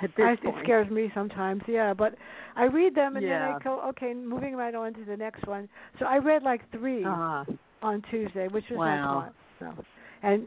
At 0.01 0.13
this 0.15 0.25
I, 0.25 0.31
it 0.33 0.55
scares 0.63 0.89
me 0.89 1.11
sometimes, 1.13 1.63
yeah. 1.67 1.93
But 1.93 2.15
I 2.55 2.65
read 2.65 2.95
them 2.95 3.15
and 3.15 3.25
then 3.25 3.41
I 3.41 3.57
go, 3.59 3.81
okay, 3.89 4.13
moving 4.13 4.55
right 4.55 4.75
on 4.75 4.93
to 4.93 5.05
the 5.05 5.15
next 5.17 5.45
one. 5.47 5.69
So 5.99 6.05
I 6.05 6.17
read 6.17 6.43
like 6.43 6.69
3 6.71 7.03
Uh-huh. 7.05 7.45
on 7.81 8.01
Tuesday, 8.09 8.47
which 8.47 8.69
was 8.69 8.79
Wow. 8.79 9.13
not. 9.13 9.33
So, 9.59 9.85
and 10.25 10.43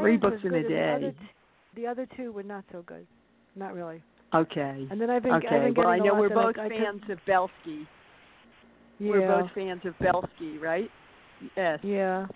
Three 0.00 0.16
books 0.16 0.38
in 0.42 0.52
a 0.52 0.56
and 0.58 0.64
the 0.66 0.80
other 0.80 1.00
day. 1.12 1.16
The 1.76 1.86
other 1.86 2.06
two 2.16 2.32
were 2.32 2.42
not 2.42 2.64
so 2.72 2.82
good, 2.82 3.06
not 3.56 3.74
really. 3.74 4.02
Okay. 4.34 4.86
And 4.90 5.00
then 5.00 5.10
I've 5.10 5.22
been, 5.22 5.32
I've 5.32 5.44
Okay. 5.44 5.58
been 5.58 5.74
getting 5.74 5.84
Well, 5.84 5.88
I 5.88 5.98
know 5.98 6.14
we're 6.14 6.30
I- 6.38 6.52
both 6.52 6.58
I 6.58 6.68
fans 6.68 7.02
of 7.08 7.18
Belsky. 7.26 7.86
Yeah, 8.98 9.10
We're 9.10 9.28
both 9.28 9.50
fans 9.52 9.80
of 9.84 9.98
Belsky, 9.98 10.58
right? 10.58 10.90
Yes. 11.56 11.78
yeah. 11.82 12.26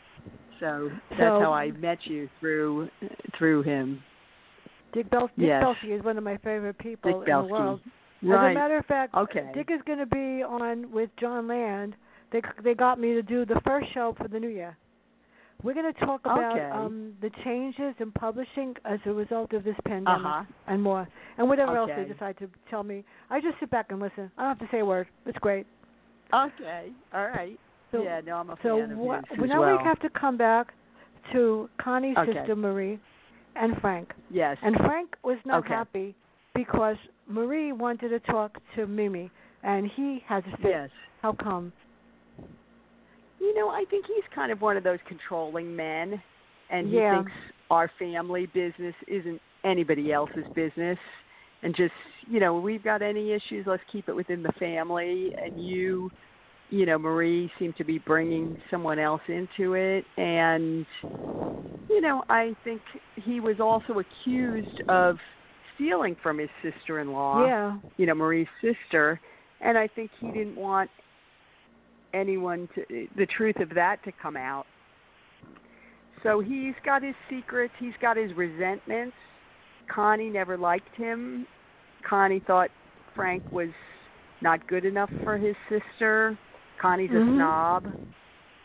So 0.61 0.90
that's 1.11 1.20
So- 1.20 1.40
how 1.40 1.53
I 1.53 1.73
met 1.73 2.07
you 2.07 2.29
through 2.40 2.88
through 3.37 3.62
him. 3.62 4.03
Dick, 4.92 5.11
Bel- 5.11 5.27
Dick 5.27 5.33
Yes. 5.49 5.62
Belsky 5.62 5.92
is 5.92 6.03
one 6.05 6.16
of 6.16 6.25
my 6.25 6.37
favorite 6.38 6.79
people 6.79 7.11
Dick 7.11 7.20
in 7.20 7.25
Belsky. 7.27 7.49
the 7.49 7.53
world. 7.53 7.81
As 8.23 8.29
a 8.31 8.55
matter 8.55 8.77
of 8.79 8.87
fact, 8.87 9.14
Okay. 9.14 9.51
Dick 9.53 9.70
is 9.70 9.83
going 9.83 9.99
to 9.99 10.07
be 10.07 10.42
on 10.42 10.90
with 10.92 11.11
Jon 11.17 11.46
Land. 11.48 11.96
They 12.31 12.40
they 12.63 12.75
got 12.75 12.98
me 12.98 13.13
to 13.15 13.23
do 13.23 13.44
the 13.44 13.61
first 13.61 13.92
show 13.92 14.15
for 14.15 14.29
the 14.29 14.40
new 14.40 14.48
year. 14.48 14.77
We're 15.65 15.73
going 15.73 15.90
to 15.92 15.98
talk 16.06 16.21
about 16.27 16.52
Okay. 16.56 16.69
um 16.71 17.15
the 17.23 17.31
changes 17.42 17.94
in 17.98 18.12
publishing 18.12 18.75
as 18.85 19.00
a 19.06 19.12
result 19.12 19.54
of 19.54 19.65
this 19.65 19.77
pandemic 19.87 20.27
Uh-huh. 20.27 20.44
and 20.67 20.83
more, 20.83 21.08
and 21.38 21.48
whatever 21.48 21.77
else 21.79 21.90
they 21.96 22.04
decide 22.04 22.37
to 22.38 22.48
tell 22.69 22.83
me. 22.85 23.02
I 23.31 23.40
just 23.40 23.58
sit 23.58 23.71
back 23.71 23.87
and 23.90 23.98
listen. 23.98 24.31
I 24.37 24.42
don't 24.42 24.50
have 24.50 24.58
to 24.58 24.69
say 24.71 24.81
a 24.81 24.85
word. 24.85 25.08
It's 25.25 25.38
great. 25.38 25.67
Okay. 26.35 26.92
All 27.15 27.27
right. 27.29 27.58
So, 27.90 28.02
yeah, 28.02 28.21
no, 28.21 28.37
I'm 28.37 28.50
a 28.50 28.56
so 28.62 28.79
fan 28.81 28.90
of 28.92 28.98
his 29.31 29.40
as 29.44 29.48
now 29.48 29.60
well. 29.60 29.77
we 29.79 29.83
have 29.85 29.98
to 30.00 30.10
come 30.10 30.37
back 30.37 30.75
to 31.33 31.71
Connie's 31.79 32.17
Okay. 32.19 32.35
sister 32.35 32.54
Marie 32.56 32.98
and 33.56 33.81
Frank. 33.81 34.12
Yes. 34.31 34.58
And 34.62 34.77
Frank 34.85 35.17
was 35.23 35.38
not 35.46 35.60
Okay. 35.65 35.73
happy 35.75 36.15
because 36.54 36.96
Marie 37.27 37.73
wanted 37.73 38.10
to 38.10 38.21
talk 38.21 38.58
to 38.75 38.87
Mimi, 38.87 39.31
and 39.62 39.87
he 39.96 40.23
has 40.27 40.42
a 40.52 40.56
fit. 40.58 40.71
yes. 40.71 40.90
How 41.23 41.33
come? 41.33 41.73
You 43.45 43.55
know, 43.55 43.69
I 43.69 43.85
think 43.90 44.07
he's 44.07 44.25
kind 44.35 44.51
of 44.51 44.63
one 44.63 44.77
of 44.79 44.85
those 44.85 44.99
controlling 45.07 45.75
men. 45.77 46.21
and 46.71 46.88
he 46.88 46.97
Yeah. 46.97 47.17
thinks 47.17 47.33
our 47.71 47.88
family 47.99 48.47
business 48.47 48.95
isn't 49.07 49.38
anybody 49.65 50.13
else's 50.13 50.47
business 50.55 50.99
and 51.63 51.77
just 51.77 51.92
you 52.27 52.40
know 52.40 52.59
we've 52.59 52.83
got 52.83 53.03
any 53.03 53.33
issues 53.33 53.67
let's 53.67 53.83
keep 53.92 54.09
it 54.09 54.15
within 54.15 54.42
the 54.42 54.53
family 54.59 55.31
and 55.42 55.63
you 55.63 56.11
you 56.71 56.87
know 56.87 56.99
marie 56.99 57.51
seem 57.59 57.73
to 57.75 57.85
be 57.85 57.99
bringing 57.99 58.59
someone 58.71 58.99
else 58.99 59.21
into 59.29 59.75
it 59.75 60.05
and 60.17 60.87
you 61.90 62.01
know 62.01 62.23
i 62.31 62.55
think 62.65 62.81
he 63.17 63.40
was 63.40 63.61
also 63.61 64.01
accused 64.01 64.83
of 64.88 65.17
stealing 65.75 66.17
from 66.23 66.38
his 66.38 66.51
sister-in-law 66.63 67.47
Yeah. 67.47 67.79
you 67.99 68.07
know 68.07 68.15
marie's 68.15 68.49
sister 68.63 69.21
and 69.61 69.77
i 69.79 69.87
think 69.87 70.11
he 70.21 70.31
didn't 70.31 70.57
want 70.57 70.90
anyone 72.15 72.69
to 72.75 73.06
the 73.17 73.27
truth 73.27 73.56
of 73.60 73.71
that 73.75 74.02
to 74.04 74.12
come 74.23 74.37
out. 74.37 74.67
So 76.23 76.40
he's 76.40 76.75
got 76.85 77.02
his 77.02 77.15
secrets 77.29 77.75
he's 77.79 77.92
got 78.00 78.17
his 78.17 78.33
resentments. 78.37 79.17
Connie 79.94 80.31
never 80.31 80.56
liked 80.56 80.94
him. 80.96 81.46
Connie 82.08 82.42
thought 82.46 82.71
frank 83.15 83.42
was 83.52 83.69
not 84.40 84.67
good 84.69 84.85
enough 84.85 85.10
for 85.23 85.37
his 85.38 85.54
sister. 85.69 86.38
Connie's 86.81 87.10
a 87.10 87.15
Mhm. 87.15 87.37
snob. 87.37 87.92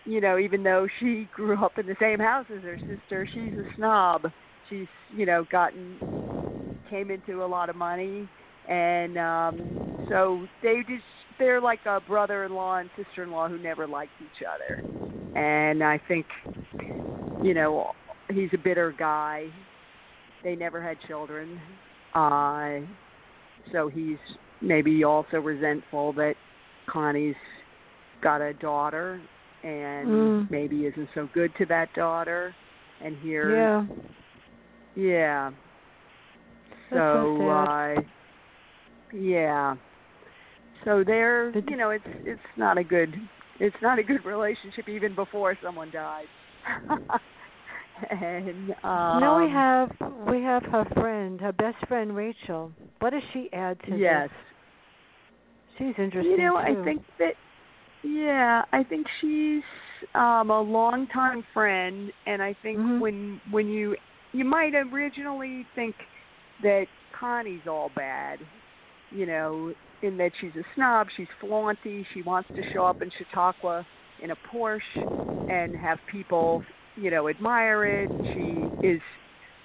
You 0.05 0.21
know 0.21 0.37
even 0.39 0.63
though 0.63 0.87
she 0.99 1.27
grew 1.35 1.57
up 1.63 1.77
in 1.77 1.85
the 1.85 1.95
same 1.99 2.19
house 2.19 2.45
as 2.49 2.61
her 2.63 2.79
sister 2.87 3.25
she's 3.33 3.57
a 3.57 3.65
snob. 3.75 4.31
She's 4.69 4.87
you 5.15 5.25
know 5.25 5.43
gotten 5.51 5.99
came 6.89 7.11
into 7.11 7.43
a 7.43 7.45
lot 7.45 7.69
of 7.69 7.75
money. 7.75 8.27
And 8.67 9.17
um 9.17 9.97
so 10.07 10.47
they 10.63 10.83
just 10.87 11.03
they're 11.39 11.61
like 11.61 11.79
a 11.85 11.99
brother-in-law 12.01 12.77
and 12.77 12.89
sister-in-law 12.95 13.47
who 13.49 13.57
never 13.57 13.87
liked 13.87 14.13
each 14.21 14.43
other 14.47 14.83
and 15.41 15.83
i 15.83 15.99
think 16.07 16.25
you 17.41 17.53
know 17.53 17.91
he's 18.31 18.49
a 18.53 18.57
bitter 18.57 18.91
guy 18.97 19.49
they 20.43 20.55
never 20.55 20.81
had 20.81 20.99
children 21.01 21.59
uh 22.13 22.77
so 23.71 23.87
he's 23.87 24.17
maybe 24.61 25.03
also 25.03 25.37
resentful 25.37 26.13
that 26.13 26.35
connie's 26.89 27.35
got 28.21 28.41
a 28.41 28.53
daughter 28.55 29.21
and 29.63 30.07
Mm. 30.09 30.49
maybe 30.49 30.85
isn't 30.85 31.09
so 31.13 31.27
good 31.33 31.53
to 31.55 31.65
that 31.65 31.91
daughter 31.93 32.53
and 33.03 33.15
here 33.17 33.87
Yeah. 34.95 35.03
yeah. 35.03 35.51
That's 36.91 37.01
so 37.01 37.35
So, 37.37 37.49
uh 37.49 38.01
yeah. 39.13 39.75
So 40.85 41.03
they're 41.05 41.51
you 41.51 41.75
know, 41.77 41.89
it's 41.91 42.05
it's 42.25 42.39
not 42.57 42.77
a 42.77 42.83
good 42.83 43.15
it's 43.59 43.75
not 43.81 43.99
a 43.99 44.03
good 44.03 44.23
relationship 44.25 44.87
even 44.89 45.13
before 45.15 45.57
someone 45.63 45.89
dies. 45.91 46.25
and 48.11 48.71
um 48.83 49.19
now 49.19 49.37
we 49.37 49.49
have 49.51 49.91
we 50.27 50.41
have 50.43 50.63
her 50.63 50.85
friend, 50.95 51.39
her 51.41 51.51
best 51.51 51.77
friend 51.87 52.15
Rachel. 52.15 52.71
What 52.99 53.11
does 53.11 53.23
she 53.33 53.49
add 53.53 53.79
to 53.85 53.97
Yes. 53.97 54.29
this? 54.29 54.37
She's 55.77 55.95
interesting 55.97 56.31
You 56.31 56.37
know, 56.37 56.55
too. 56.55 56.57
I 56.57 56.85
think 56.85 57.01
that 57.19 57.33
yeah, 58.03 58.63
I 58.71 58.83
think 58.83 59.05
she's 59.19 59.63
um 60.15 60.49
a 60.49 60.61
longtime 60.61 61.43
friend 61.53 62.11
and 62.25 62.41
I 62.41 62.55
think 62.61 62.79
Mhm. 62.79 63.01
when 63.01 63.41
when 63.51 63.67
you 63.67 63.95
you 64.33 64.45
might 64.45 64.73
originally 64.75 65.65
think 65.75 65.95
that 66.61 66.85
Connie's 67.19 67.61
all 67.67 67.89
bad, 67.95 68.39
you 69.11 69.25
know, 69.25 69.73
in 70.01 70.17
that 70.17 70.31
she's 70.39 70.51
a 70.55 70.63
snob, 70.75 71.07
she's 71.15 71.27
flaunty, 71.41 72.05
she 72.13 72.21
wants 72.21 72.49
to 72.55 72.61
show 72.73 72.85
up 72.85 73.01
in 73.01 73.09
Chautauqua 73.17 73.85
in 74.21 74.31
a 74.31 74.35
Porsche 74.51 74.81
and 75.49 75.75
have 75.75 75.97
people, 76.11 76.61
you 76.95 77.11
know, 77.11 77.27
admire 77.27 78.03
it. 78.03 78.09
She 78.33 78.67
is 78.83 79.01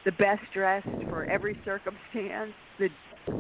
the 0.04 0.12
best 0.12 0.42
dressed 0.52 0.86
for 1.08 1.24
every 1.26 1.56
circumstance. 1.64 2.52
The 2.78 2.88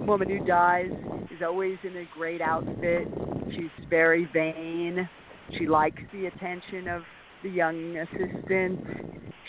woman 0.06 0.28
who 0.28 0.40
dies 0.40 0.90
is 1.34 1.42
always 1.44 1.78
in 1.82 1.96
a 1.96 2.04
great 2.16 2.40
outfit. 2.40 3.08
She's 3.56 3.70
very 3.90 4.28
vain. 4.32 5.08
She 5.58 5.66
likes 5.66 6.00
the 6.12 6.26
attention 6.26 6.88
of 6.88 7.02
the 7.42 7.50
young 7.50 7.96
assistant. 7.96 8.80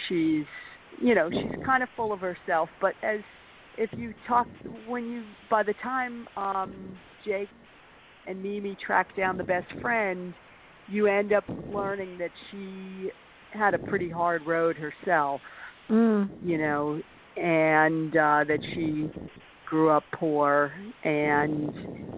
She's, 0.07 0.45
you 1.01 1.15
know, 1.15 1.29
she's 1.31 1.63
kind 1.65 1.83
of 1.83 1.89
full 1.95 2.13
of 2.13 2.19
herself. 2.19 2.69
But 2.81 2.93
as 3.03 3.19
if 3.77 3.89
you 3.97 4.13
talk, 4.27 4.47
when 4.87 5.05
you, 5.05 5.23
by 5.49 5.63
the 5.63 5.73
time 5.81 6.27
um, 6.37 6.97
Jake 7.25 7.49
and 8.27 8.41
Mimi 8.41 8.77
track 8.85 9.15
down 9.15 9.37
the 9.37 9.43
best 9.43 9.67
friend, 9.81 10.33
you 10.87 11.07
end 11.07 11.33
up 11.33 11.43
learning 11.73 12.17
that 12.17 12.31
she 12.51 13.09
had 13.51 13.73
a 13.73 13.79
pretty 13.79 14.09
hard 14.09 14.45
road 14.45 14.75
herself 14.75 15.41
Mm. 15.89 16.31
you 16.41 16.57
know, 16.57 16.99
and 17.37 18.15
uh, 18.15 18.43
that 18.47 18.59
she 18.73 19.11
grew 19.69 19.89
up 19.89 20.03
poor, 20.13 20.73
and 21.03 21.71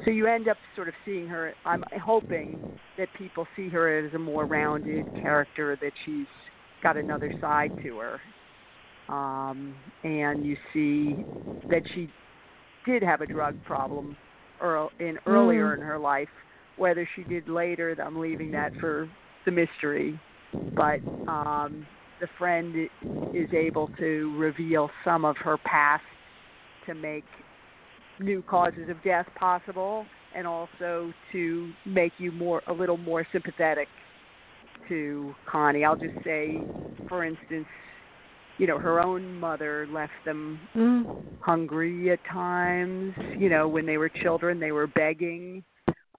so 0.06 0.12
you 0.12 0.28
end 0.28 0.48
up 0.48 0.58
sort 0.76 0.88
of 0.88 0.94
seeing 1.04 1.28
her. 1.28 1.54
I'm 1.66 1.84
hoping 2.02 2.62
that 2.98 3.10
people 3.18 3.46
see 3.56 3.68
her 3.70 4.06
as 4.06 4.14
a 4.14 4.20
more 4.20 4.46
rounded 4.46 5.06
character, 5.22 5.78
that 5.82 5.92
she's 6.06 6.28
got 6.82 6.96
another 6.96 7.34
side 7.42 7.72
to 7.84 7.98
her, 7.98 8.22
um, 9.10 9.76
and 10.04 10.46
you 10.46 10.58
see 10.74 11.26
that 11.70 11.84
she 11.94 12.10
did 12.86 13.04
have 13.04 13.22
a 13.22 13.28
drug 13.28 13.56
problem 13.66 14.16
earl- 14.62 14.92
in 15.00 15.20
earlier 15.26 15.72
Mm. 15.72 15.76
in 15.76 15.82
her 15.82 15.98
life. 15.98 16.30
Whether 16.78 17.08
she 17.16 17.24
did 17.24 17.50
later, 17.50 17.96
I'm 18.00 18.18
leaving 18.20 18.52
that 18.52 18.74
for 18.76 19.10
the 19.46 19.52
mystery. 19.52 20.20
But 20.76 21.02
um, 21.28 21.88
the 22.20 22.28
friend 22.38 22.90
is 23.34 23.52
able 23.54 23.90
to 24.00 24.36
reveal 24.38 24.90
some 25.04 25.26
of 25.26 25.38
her 25.38 25.58
past 25.58 26.04
to 26.86 26.94
make 26.94 27.26
new 28.20 28.42
causes 28.44 28.90
of 28.90 29.02
death 29.04 29.28
possible 29.36 30.06
and 30.36 30.48
also 30.48 31.12
to 31.32 31.74
make 31.86 32.14
you 32.20 32.32
more 32.32 32.62
a 32.68 32.74
little 32.74 32.98
more 32.98 33.26
sympathetic 33.32 33.88
to 34.88 35.36
Connie. 35.46 35.84
I'll 35.84 35.98
just 35.98 36.14
say 36.24 36.66
for 37.08 37.24
instance, 37.24 37.66
you 38.58 38.68
know, 38.68 38.80
her 38.80 39.00
own 39.00 39.40
mother 39.40 39.88
left 39.92 40.14
them 40.26 40.60
Mm. 40.76 41.40
hungry 41.42 42.12
at 42.12 42.24
times, 42.26 43.14
you 43.38 43.50
know, 43.50 43.68
when 43.68 43.86
they 43.86 43.98
were 43.98 44.10
children 44.10 44.60
they 44.60 44.72
were 44.72 44.88
begging. 44.88 45.64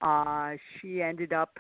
Uh 0.01 0.57
she 0.81 1.03
ended 1.03 1.33
up 1.33 1.59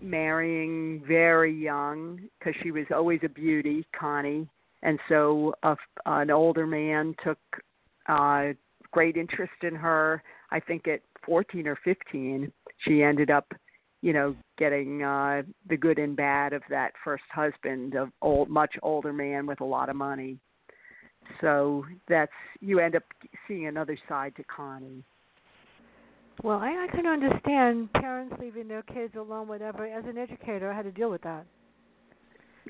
marrying 0.00 1.02
very 1.06 1.52
young 1.52 2.20
because 2.38 2.54
she 2.62 2.70
was 2.70 2.86
always 2.94 3.20
a 3.24 3.28
beauty, 3.28 3.86
Connie, 3.98 4.48
and 4.82 4.98
so 5.08 5.54
a, 5.62 5.76
an 6.06 6.30
older 6.30 6.66
man 6.66 7.14
took 7.24 7.38
uh, 8.08 8.48
great 8.90 9.16
interest 9.16 9.52
in 9.62 9.74
her. 9.74 10.22
I 10.50 10.60
think 10.60 10.88
at 10.88 11.00
14 11.26 11.66
or 11.66 11.76
15, 11.84 12.50
she 12.78 13.02
ended 13.02 13.30
up, 13.30 13.52
you 14.02 14.12
know, 14.12 14.34
getting 14.58 15.02
uh, 15.02 15.42
the 15.68 15.76
good 15.76 15.98
and 15.98 16.16
bad 16.16 16.52
of 16.52 16.62
that 16.70 16.92
first 17.04 17.24
husband, 17.32 17.94
of 17.94 18.10
old, 18.22 18.48
much 18.48 18.74
older 18.82 19.12
man 19.12 19.46
with 19.46 19.60
a 19.60 19.64
lot 19.64 19.88
of 19.88 19.96
money. 19.96 20.38
So 21.40 21.84
that's 22.08 22.32
you 22.60 22.78
end 22.78 22.96
up 22.96 23.02
seeing 23.46 23.66
another 23.66 23.98
side 24.08 24.34
to 24.36 24.44
Connie. 24.44 25.04
Well, 26.42 26.58
I, 26.58 26.86
I 26.88 26.94
can 26.94 27.06
understand 27.06 27.92
parents 27.94 28.36
leaving 28.40 28.68
their 28.68 28.82
kids 28.82 29.14
alone, 29.16 29.48
whatever. 29.48 29.86
As 29.86 30.04
an 30.06 30.16
educator, 30.16 30.70
I 30.70 30.76
had 30.76 30.82
to 30.82 30.92
deal 30.92 31.10
with 31.10 31.22
that. 31.22 31.44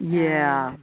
Yeah. 0.00 0.76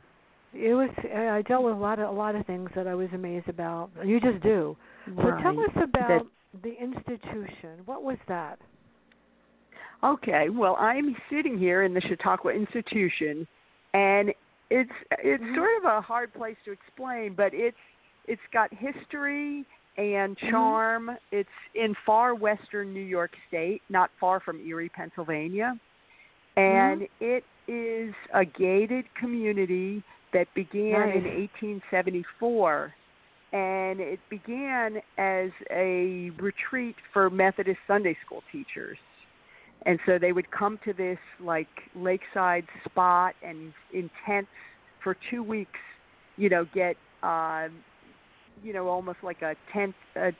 It 0.54 0.74
was 0.74 0.90
I 1.14 1.42
dealt 1.42 1.66
with 1.66 1.74
a 1.74 1.78
lot 1.78 2.00
of 2.00 2.08
a 2.08 2.12
lot 2.12 2.36
of 2.36 2.46
things 2.46 2.70
that 2.76 2.88
I 2.88 2.96
was 2.96 3.10
amazed 3.14 3.50
about. 3.50 3.90
You 4.06 4.22
just 4.22 4.42
do. 4.42 4.78
So 5.18 5.38
tell 5.42 5.60
us 5.60 5.84
about 5.84 6.28
the 6.64 6.74
institution. 6.82 7.82
What 7.86 8.04
was 8.04 8.18
that? 8.28 8.60
Okay, 10.04 10.50
well, 10.50 10.76
I'm 10.80 11.16
sitting 11.30 11.58
here 11.58 11.84
in 11.84 11.94
the 11.94 12.02
Chautauqua 12.02 12.52
Institution, 12.54 13.48
and 13.94 14.34
it's 14.70 14.92
it's 15.20 15.44
Mhm. 15.44 15.56
sort 15.56 15.78
of 15.78 15.86
a 15.86 16.02
hard 16.02 16.34
place 16.34 16.58
to 16.66 16.72
explain, 16.72 17.34
but 17.34 17.54
it's 17.54 17.78
it's 18.28 18.46
got 18.52 18.74
history 18.74 19.66
and 19.98 20.38
Mhm. 20.38 20.50
charm. 20.50 21.18
It's 21.32 21.50
in 21.74 21.94
far 22.06 22.36
western 22.36 22.94
New 22.94 23.00
York 23.04 23.36
State, 23.48 23.82
not 23.90 24.12
far 24.20 24.40
from 24.40 24.60
Erie, 24.60 24.90
Pennsylvania, 24.90 25.78
and 26.58 27.02
Mhm. 27.02 27.10
it 27.20 27.44
is 27.68 28.14
a 28.32 28.46
gated 28.46 29.12
community 29.16 30.04
that 30.32 30.54
began 30.54 31.12
in 31.12 31.26
1874 31.26 32.94
and 33.54 34.02
it 34.02 34.20
began 34.30 35.02
as 35.18 35.50
a 35.72 36.30
retreat 36.32 36.96
for 37.14 37.30
Methodist 37.30 37.80
Sunday 37.88 38.16
school 38.26 38.44
teachers. 38.52 38.98
And 39.86 40.00
so 40.06 40.18
they 40.18 40.32
would 40.32 40.50
come 40.52 40.80
to 40.86 40.94
this 40.94 41.20
like 41.40 41.68
lakeside 41.96 42.66
spot 42.90 43.36
and 43.44 43.74
in 43.94 44.10
tents 44.26 44.50
for 45.04 45.16
2 45.30 45.44
weeks, 45.44 45.80
you 46.38 46.50
know, 46.50 46.66
get 46.74 46.96
uh 47.24 47.68
you 48.64 48.74
know 48.74 48.88
almost 48.88 49.20
like 49.24 49.42
a 49.42 49.56
tent 49.74 49.94
a 50.16 50.32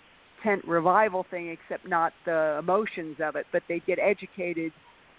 tent 0.44 0.64
revival 0.68 1.26
thing 1.30 1.50
except 1.50 1.88
not 1.88 2.14
the 2.26 2.58
emotions 2.60 3.18
of 3.24 3.36
it, 3.36 3.46
but 3.52 3.64
they 3.68 3.82
get 3.88 4.00
educated 4.00 4.72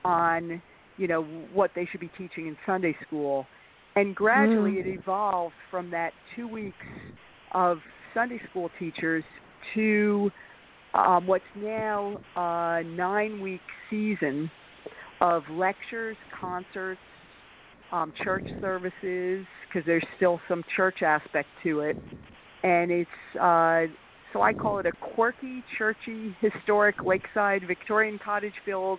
on, 0.04 0.62
you 0.98 1.06
know, 1.08 1.22
what 1.52 1.70
they 1.74 1.86
should 1.90 2.00
be 2.00 2.10
teaching 2.16 2.46
in 2.46 2.56
Sunday 2.66 2.96
school 3.06 3.46
And 3.96 4.14
gradually 4.14 4.72
Mm. 4.72 4.80
it 4.80 4.86
evolved 4.86 5.54
from 5.70 5.90
that 5.90 6.12
two 6.34 6.46
weeks 6.46 6.86
of 7.52 7.80
Sunday 8.14 8.40
school 8.50 8.70
teachers 8.78 9.24
to 9.74 10.30
um, 10.96 11.26
what's 11.26 11.44
now 11.54 12.18
a 12.36 12.82
nine 12.84 13.40
week 13.40 13.60
season 13.90 14.50
of 15.20 15.42
lectures, 15.50 16.16
concerts, 16.40 17.00
um, 17.92 18.12
church 18.24 18.44
services, 18.60 19.46
because 19.68 19.86
there's 19.86 20.04
still 20.16 20.40
some 20.48 20.62
church 20.76 21.02
aspect 21.02 21.48
to 21.62 21.80
it. 21.80 21.96
And 22.62 22.90
it's, 22.90 23.10
uh, 23.40 23.86
so 24.32 24.42
I 24.42 24.52
call 24.52 24.78
it 24.78 24.86
a 24.86 24.92
quirky, 25.14 25.62
churchy, 25.78 26.34
historic 26.40 26.96
lakeside 27.04 27.62
Victorian 27.66 28.18
cottage 28.22 28.52
filled 28.64 28.98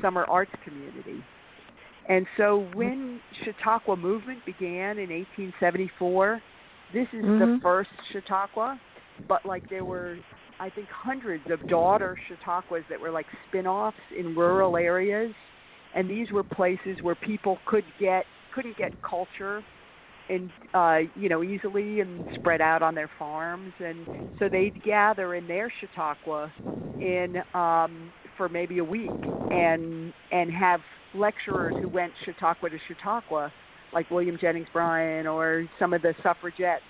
summer 0.00 0.24
arts 0.24 0.52
community. 0.64 1.22
And 2.08 2.26
so 2.36 2.66
when 2.74 3.20
Chautauqua 3.44 3.96
movement 3.96 4.44
began 4.44 4.98
in 4.98 5.10
1874, 5.10 6.40
this 6.92 7.06
is 7.12 7.24
the 7.38 7.46
Mhm. 7.46 7.62
first 7.62 7.90
Chautauqua, 8.12 8.80
but 9.28 9.44
like 9.46 9.68
there 9.68 9.84
were 9.84 10.18
I 10.62 10.70
think 10.70 10.86
hundreds 10.90 11.42
of 11.50 11.66
daughter 11.66 12.16
Chautauquas 12.28 12.84
that 12.88 13.00
were 13.00 13.10
like 13.10 13.26
spin-offs 13.48 13.96
in 14.16 14.36
rural 14.36 14.76
areas. 14.76 15.34
And 15.92 16.08
these 16.08 16.30
were 16.30 16.44
places 16.44 16.98
where 17.02 17.16
people 17.16 17.58
could 17.66 17.82
get 17.98 18.24
couldn't 18.54 18.76
get 18.76 18.92
culture 19.02 19.60
and 20.28 20.50
uh 20.72 20.98
you 21.16 21.28
know 21.28 21.42
easily 21.42 21.98
and 21.98 22.24
spread 22.36 22.60
out 22.60 22.80
on 22.80 22.94
their 22.94 23.10
farms. 23.18 23.72
And 23.80 24.06
so 24.38 24.48
they'd 24.48 24.80
gather 24.84 25.34
in 25.34 25.48
their 25.48 25.72
Chautauqua 25.80 26.52
in 27.00 27.42
um 27.54 28.12
for 28.36 28.48
maybe 28.48 28.78
a 28.78 28.84
week 28.84 29.10
and 29.50 30.12
and 30.30 30.48
have 30.52 30.78
lecturers 31.12 31.74
who 31.80 31.88
went 31.88 32.12
Chautauqua 32.24 32.70
to 32.70 32.78
Chautauqua 32.86 33.52
like 33.92 34.08
William 34.12 34.38
Jennings 34.40 34.68
Bryan 34.72 35.26
or 35.26 35.68
some 35.80 35.92
of 35.92 36.02
the 36.02 36.14
suffragettes 36.22 36.82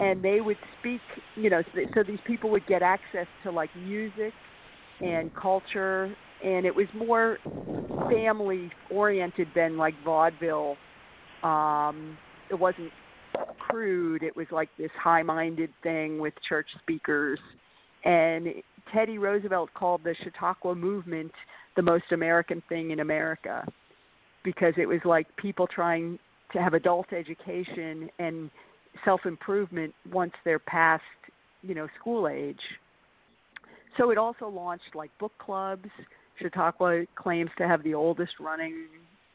and 0.00 0.22
they 0.22 0.40
would 0.40 0.56
speak 0.78 1.00
you 1.36 1.50
know 1.50 1.62
so, 1.74 1.80
so 1.94 2.02
these 2.02 2.18
people 2.26 2.50
would 2.50 2.66
get 2.66 2.82
access 2.82 3.26
to 3.42 3.50
like 3.50 3.70
music 3.76 4.32
and 5.02 5.34
culture 5.34 6.14
and 6.44 6.66
it 6.66 6.74
was 6.74 6.86
more 6.94 7.38
family 8.10 8.70
oriented 8.90 9.48
than 9.54 9.76
like 9.76 9.94
vaudeville. 10.04 10.76
Um 11.42 12.16
it 12.50 12.58
wasn't 12.58 12.90
crude. 13.58 14.22
It 14.22 14.36
was 14.36 14.46
like 14.50 14.68
this 14.76 14.90
high 15.00 15.22
minded 15.22 15.70
thing 15.82 16.18
with 16.18 16.34
church 16.48 16.66
speakers. 16.82 17.38
And 18.04 18.48
teddy 18.92 19.18
roosevelt 19.18 19.70
called 19.74 20.02
the 20.04 20.14
chautauqua 20.24 20.74
movement 20.74 21.30
the 21.76 21.82
most 21.82 22.04
american 22.10 22.60
thing 22.68 22.90
in 22.90 22.98
america 22.98 23.64
because 24.42 24.74
it 24.76 24.86
was 24.86 24.98
like 25.04 25.26
people 25.36 25.68
trying 25.68 26.18
to 26.52 26.58
have 26.58 26.74
adult 26.74 27.12
education 27.12 28.10
and 28.18 28.50
self 29.04 29.26
improvement 29.26 29.94
once 30.12 30.32
they're 30.44 30.58
past 30.58 31.02
you 31.62 31.74
know 31.74 31.88
school 32.00 32.28
age. 32.28 32.60
So 33.98 34.10
it 34.10 34.18
also 34.18 34.48
launched 34.48 34.94
like 34.94 35.10
book 35.18 35.32
clubs. 35.38 35.88
Chautauqua 36.40 37.04
claims 37.14 37.50
to 37.58 37.68
have 37.68 37.82
the 37.84 37.94
oldest 37.94 38.32
running 38.40 38.86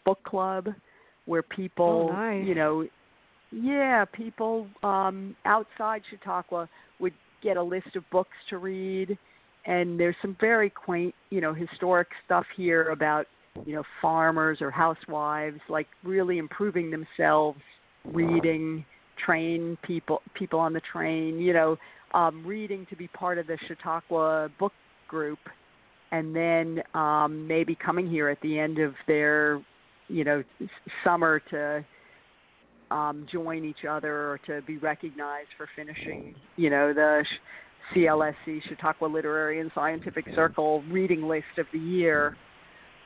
book 0.04 0.22
club 0.24 0.70
where 1.26 1.44
people 1.44 2.10
Oh, 2.12 2.14
nice. 2.14 2.46
you 2.46 2.56
know 2.56 2.88
yeah 3.52 4.04
people 4.06 4.68
um 4.84 5.36
outside 5.46 6.02
chautauqua 6.10 6.68
would 7.00 7.14
get 7.44 7.56
a 7.56 7.64
list 7.64 7.96
of 7.96 8.04
books 8.12 8.36
to 8.50 8.58
read. 8.58 9.18
And 9.66 10.00
there's 10.00 10.16
some 10.22 10.36
very 10.40 10.70
quaint 10.70 11.14
you 11.30 11.40
know 11.42 11.54
historic 11.54 12.08
stuff 12.26 12.46
here 12.56 12.90
about 12.90 13.26
you 13.66 13.74
know 13.74 13.84
farmers 14.02 14.60
or 14.62 14.72
housewives 14.72 15.60
like 15.70 15.88
really 16.04 16.38
improving 16.40 16.90
themselves 16.92 17.60
reading 18.06 18.86
train 19.24 19.78
people 19.84 20.22
people 20.34 20.60
on 20.60 20.74
the 20.74 20.82
train 20.92 21.40
you 21.40 21.54
know 21.54 21.78
um 22.14 22.46
reading 22.46 22.86
to 22.90 22.96
be 22.96 23.08
part 23.10 23.38
of 23.38 23.48
the 23.48 23.58
chautauqua 23.68 24.50
book 24.60 24.74
group 25.08 25.40
and 26.12 26.36
then 26.36 26.82
um 26.94 27.48
maybe 27.48 27.76
coming 27.76 28.10
here 28.10 28.30
at 28.30 28.40
the 28.42 28.58
end 28.58 28.80
of 28.80 28.94
their 29.08 29.62
you 30.08 30.24
know 30.24 30.44
summer 31.04 31.40
to 31.50 31.84
um 32.92 33.28
join 33.32 33.66
each 33.66 33.86
other 33.90 34.32
or 34.32 34.40
to 34.46 34.62
be 34.66 34.78
recognized 34.78 35.50
for 35.58 35.68
finishing 35.76 36.34
you 36.56 36.70
know 36.70 36.94
the 36.94 37.24
CLSC 37.96 38.62
Chautauqua 38.68 39.06
Literary 39.06 39.62
and 39.62 39.72
Scientific 39.74 40.26
Circle 40.36 40.84
reading 40.92 41.26
list 41.26 41.46
of 41.58 41.66
the 41.72 41.80
year. 41.80 42.36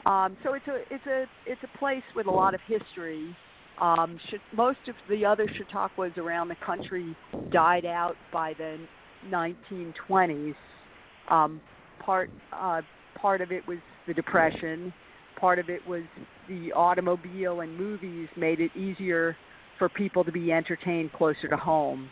Um 0.05 0.37
so 0.43 0.53
it's 0.53 0.67
a 0.67 0.81
it's 0.89 1.05
a 1.05 1.25
it's 1.45 1.61
a 1.63 1.77
place 1.77 2.03
with 2.15 2.25
a 2.25 2.31
lot 2.31 2.55
of 2.55 2.61
history 2.67 3.35
um, 3.79 4.19
most 4.55 4.79
of 4.87 4.95
the 5.09 5.25
other 5.25 5.47
Chautauquas 5.57 6.17
around 6.17 6.49
the 6.49 6.55
country 6.65 7.15
died 7.51 7.85
out 7.85 8.15
by 8.31 8.53
the 8.57 8.77
1920s. 9.29 10.55
Um, 11.29 11.61
part 11.99 12.29
uh, 12.51 12.81
part 13.19 13.41
of 13.41 13.51
it 13.51 13.67
was 13.67 13.77
the 14.07 14.13
Depression. 14.13 14.93
Part 15.39 15.59
of 15.59 15.69
it 15.69 15.85
was 15.87 16.03
the 16.47 16.71
automobile 16.73 17.61
and 17.61 17.75
movies 17.77 18.27
made 18.37 18.59
it 18.59 18.71
easier 18.75 19.35
for 19.79 19.89
people 19.89 20.23
to 20.23 20.31
be 20.31 20.51
entertained 20.51 21.11
closer 21.13 21.47
to 21.47 21.57
home, 21.57 22.09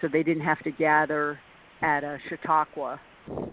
so 0.00 0.08
they 0.12 0.22
didn't 0.22 0.42
have 0.42 0.62
to 0.64 0.72
gather 0.72 1.38
at 1.82 2.02
a 2.02 2.18
Chautauqua. 2.28 3.00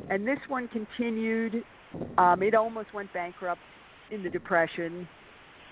And 0.10 0.28
this 0.28 0.39
one 0.47 0.68
continued. 0.70 1.64
Um, 2.18 2.41
it 2.41 2.55
almost 2.55 2.93
went 2.93 3.12
bankrupt 3.14 3.62
in 4.12 4.24
the 4.24 4.30
Depression, 4.30 5.07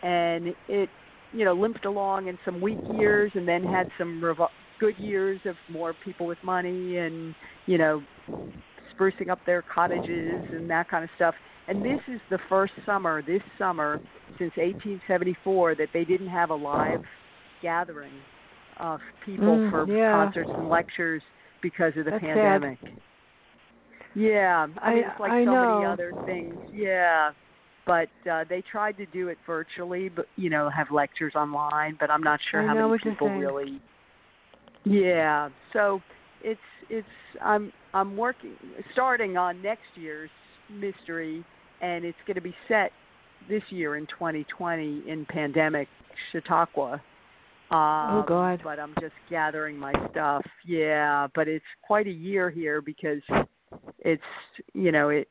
and 0.04 0.54
it 0.68 0.90
you 1.34 1.46
know 1.46 1.54
limped 1.54 1.86
along 1.86 2.28
in 2.28 2.38
some 2.46 2.62
weak 2.62 2.80
years 2.90 3.32
and 3.36 3.48
then 3.48 3.64
had 3.64 3.88
some 3.98 4.22
revo- 4.22 4.48
good 4.80 4.98
years 4.98 5.40
of 5.46 5.56
more 5.70 5.94
people 6.06 6.26
with 6.26 6.38
money 6.44 6.98
and 6.98 7.34
you 7.66 7.78
know 7.78 8.02
sprucing 8.98 9.30
up 9.30 9.40
their 9.46 9.62
cottages 9.74 10.44
and 10.52 10.70
that 10.70 10.90
kind 10.90 11.04
of 11.04 11.10
stuff. 11.16 11.36
And 11.68 11.84
this 11.84 12.00
is 12.08 12.20
the 12.30 12.40
first 12.50 12.74
summer 12.86 13.22
this 13.22 13.42
summer 13.58 14.00
since 14.40 14.52
1874 14.56 15.76
that 15.76 15.90
they 15.94 16.06
didn't 16.06 16.30
have 16.30 16.50
a 16.50 16.56
live 16.56 17.02
gathering 17.62 18.14
of 18.80 19.00
people 19.26 19.48
Mm, 19.48 19.72
for 19.72 19.88
yeah. 19.92 20.12
concerts 20.12 20.50
and 20.56 20.70
lectures 20.70 21.22
because 21.62 21.94
of 21.98 22.06
the 22.06 22.12
That's 22.12 22.24
sad. 22.24 22.36
pandemic. 22.36 22.80
Yeah. 24.16 24.68
I 24.82 24.94
mean 24.94 25.04
I- 25.04 25.08
it's 25.12 25.20
like 25.20 25.32
I 25.32 25.46
so 25.46 25.52
many 25.52 25.86
other 25.86 26.14
things. 26.26 26.56
Yeah 26.72 27.32
but 27.88 28.10
uh, 28.30 28.44
they 28.48 28.62
tried 28.70 28.98
to 28.98 29.06
do 29.08 29.30
it 29.30 29.38
virtually, 29.48 30.10
but 30.10 30.28
you 30.36 30.50
know, 30.50 30.70
have 30.70 30.92
lectures 30.92 31.34
online. 31.36 31.98
But 32.00 32.12
I'm 32.12 32.22
not 32.22 32.40
sure 32.52 32.62
I 32.62 32.68
how 32.68 32.88
many 32.88 33.00
people 33.02 33.30
really. 33.30 33.82
Yeah, 34.84 35.50
so 35.74 36.02
it's 36.44 36.60
it's 36.90 37.08
I'm 37.42 37.72
I'm 37.94 38.16
working 38.16 38.56
starting 38.92 39.38
on 39.38 39.62
next 39.62 39.88
year's 39.96 40.30
mystery, 40.70 41.44
and 41.82 42.06
it's 42.06 42.18
going 42.28 42.36
to 42.36 42.42
be 42.42 42.56
set 42.68 42.92
this 43.50 43.64
year 43.70 43.96
in 43.96 44.06
2020 44.08 45.04
in 45.08 45.26
pandemic 45.26 45.88
Chautauqua. 46.32 47.02
Um, 47.70 48.20
Oh, 48.20 48.26
God. 48.28 48.62
But 48.64 48.80
I'm 48.80 48.94
just 49.02 49.14
gathering 49.30 49.78
my 49.78 49.94
stuff. 50.12 50.44
Yeah, 50.66 51.28
but 51.36 51.48
it's 51.48 51.66
quite 51.82 52.08
a 52.08 52.12
year 52.12 52.50
here 52.50 52.82
because 52.82 53.22
it's 54.00 54.22
you 54.74 54.92
know 54.92 55.10
it 55.10 55.28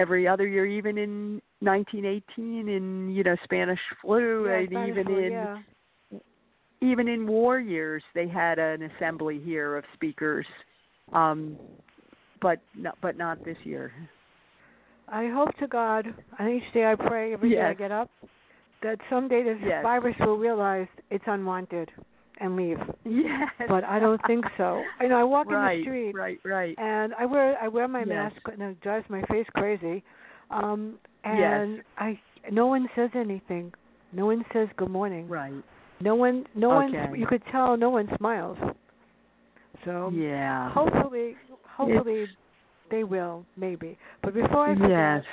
every 0.00 0.26
other 0.26 0.46
year, 0.46 0.64
even 0.66 0.96
in 0.98 1.42
1918, 1.60 2.68
in 2.68 3.10
you 3.10 3.22
know 3.22 3.36
Spanish 3.44 3.78
flu, 4.00 4.46
Yeah, 4.46 4.58
and 4.58 4.68
Spanish 4.68 4.88
even 4.90 5.06
flu, 5.06 5.18
in 5.18 5.32
yeah. 5.32 5.58
even 6.80 7.08
in 7.08 7.26
war 7.26 7.60
years, 7.60 8.02
they 8.14 8.26
had 8.26 8.58
an 8.58 8.82
assembly 8.82 9.40
here 9.44 9.76
of 9.76 9.84
speakers, 9.94 10.46
um, 11.12 11.56
but 12.40 12.58
not, 12.76 12.96
but 13.02 13.16
not 13.16 13.44
this 13.44 13.58
year. 13.64 13.92
I 15.08 15.28
hope 15.28 15.54
to 15.58 15.66
God, 15.66 16.06
and 16.38 16.48
each 16.48 16.72
day 16.72 16.86
I 16.86 16.94
pray, 16.94 17.32
every 17.32 17.50
day 17.50 17.62
I 17.62 17.74
get 17.74 17.90
up, 17.90 18.08
that 18.82 18.98
someday 19.10 19.42
this 19.42 19.58
Yes. 19.66 19.82
virus 19.82 20.14
will 20.20 20.38
realize 20.38 20.86
it's 21.10 21.24
unwanted 21.26 21.90
and 22.40 22.56
leave. 22.56 22.78
Yes, 23.04 23.48
But 23.68 23.84
I 23.84 23.98
don't 23.98 24.20
think 24.26 24.44
so. 24.56 24.82
You 25.00 25.08
know, 25.08 25.16
I 25.20 25.24
walk 25.24 25.50
right, 25.50 25.74
in 25.74 25.80
the 25.80 25.84
street 25.84 26.12
right, 26.14 26.38
right. 26.44 26.74
and 26.78 27.12
I 27.18 27.24
wear 27.26 27.56
I 27.62 27.68
wear 27.68 27.86
my 27.88 28.00
Yes. 28.00 28.08
mask 28.08 28.36
and 28.52 28.62
it 28.62 28.80
drives 28.80 29.04
my 29.08 29.22
face 29.30 29.46
crazy. 29.54 30.02
Um 30.50 30.98
Yes. 31.24 31.66
and 31.66 31.82
I 31.98 32.18
no 32.50 32.66
one 32.66 32.88
says 32.96 33.10
anything. 33.14 33.72
No 34.12 34.26
one 34.26 34.44
says 34.52 34.68
good 34.76 34.90
morning. 34.90 35.28
Right. 35.28 35.62
No 36.00 36.14
one 36.14 36.46
no 36.54 36.72
Okay. 36.82 37.06
one 37.10 37.20
you 37.20 37.26
could 37.26 37.42
tell 37.52 37.76
no 37.76 37.90
one 37.90 38.08
smiles. 38.16 38.58
So 39.84 40.10
Yeah. 40.14 40.70
hopefully 40.70 41.36
hopefully 41.76 42.28
they 42.90 43.04
will, 43.04 43.44
maybe. 43.56 43.96
But 44.22 44.34
before 44.34 44.66
I 44.70 44.74
forget, 44.74 44.88
Yes. 44.90 45.24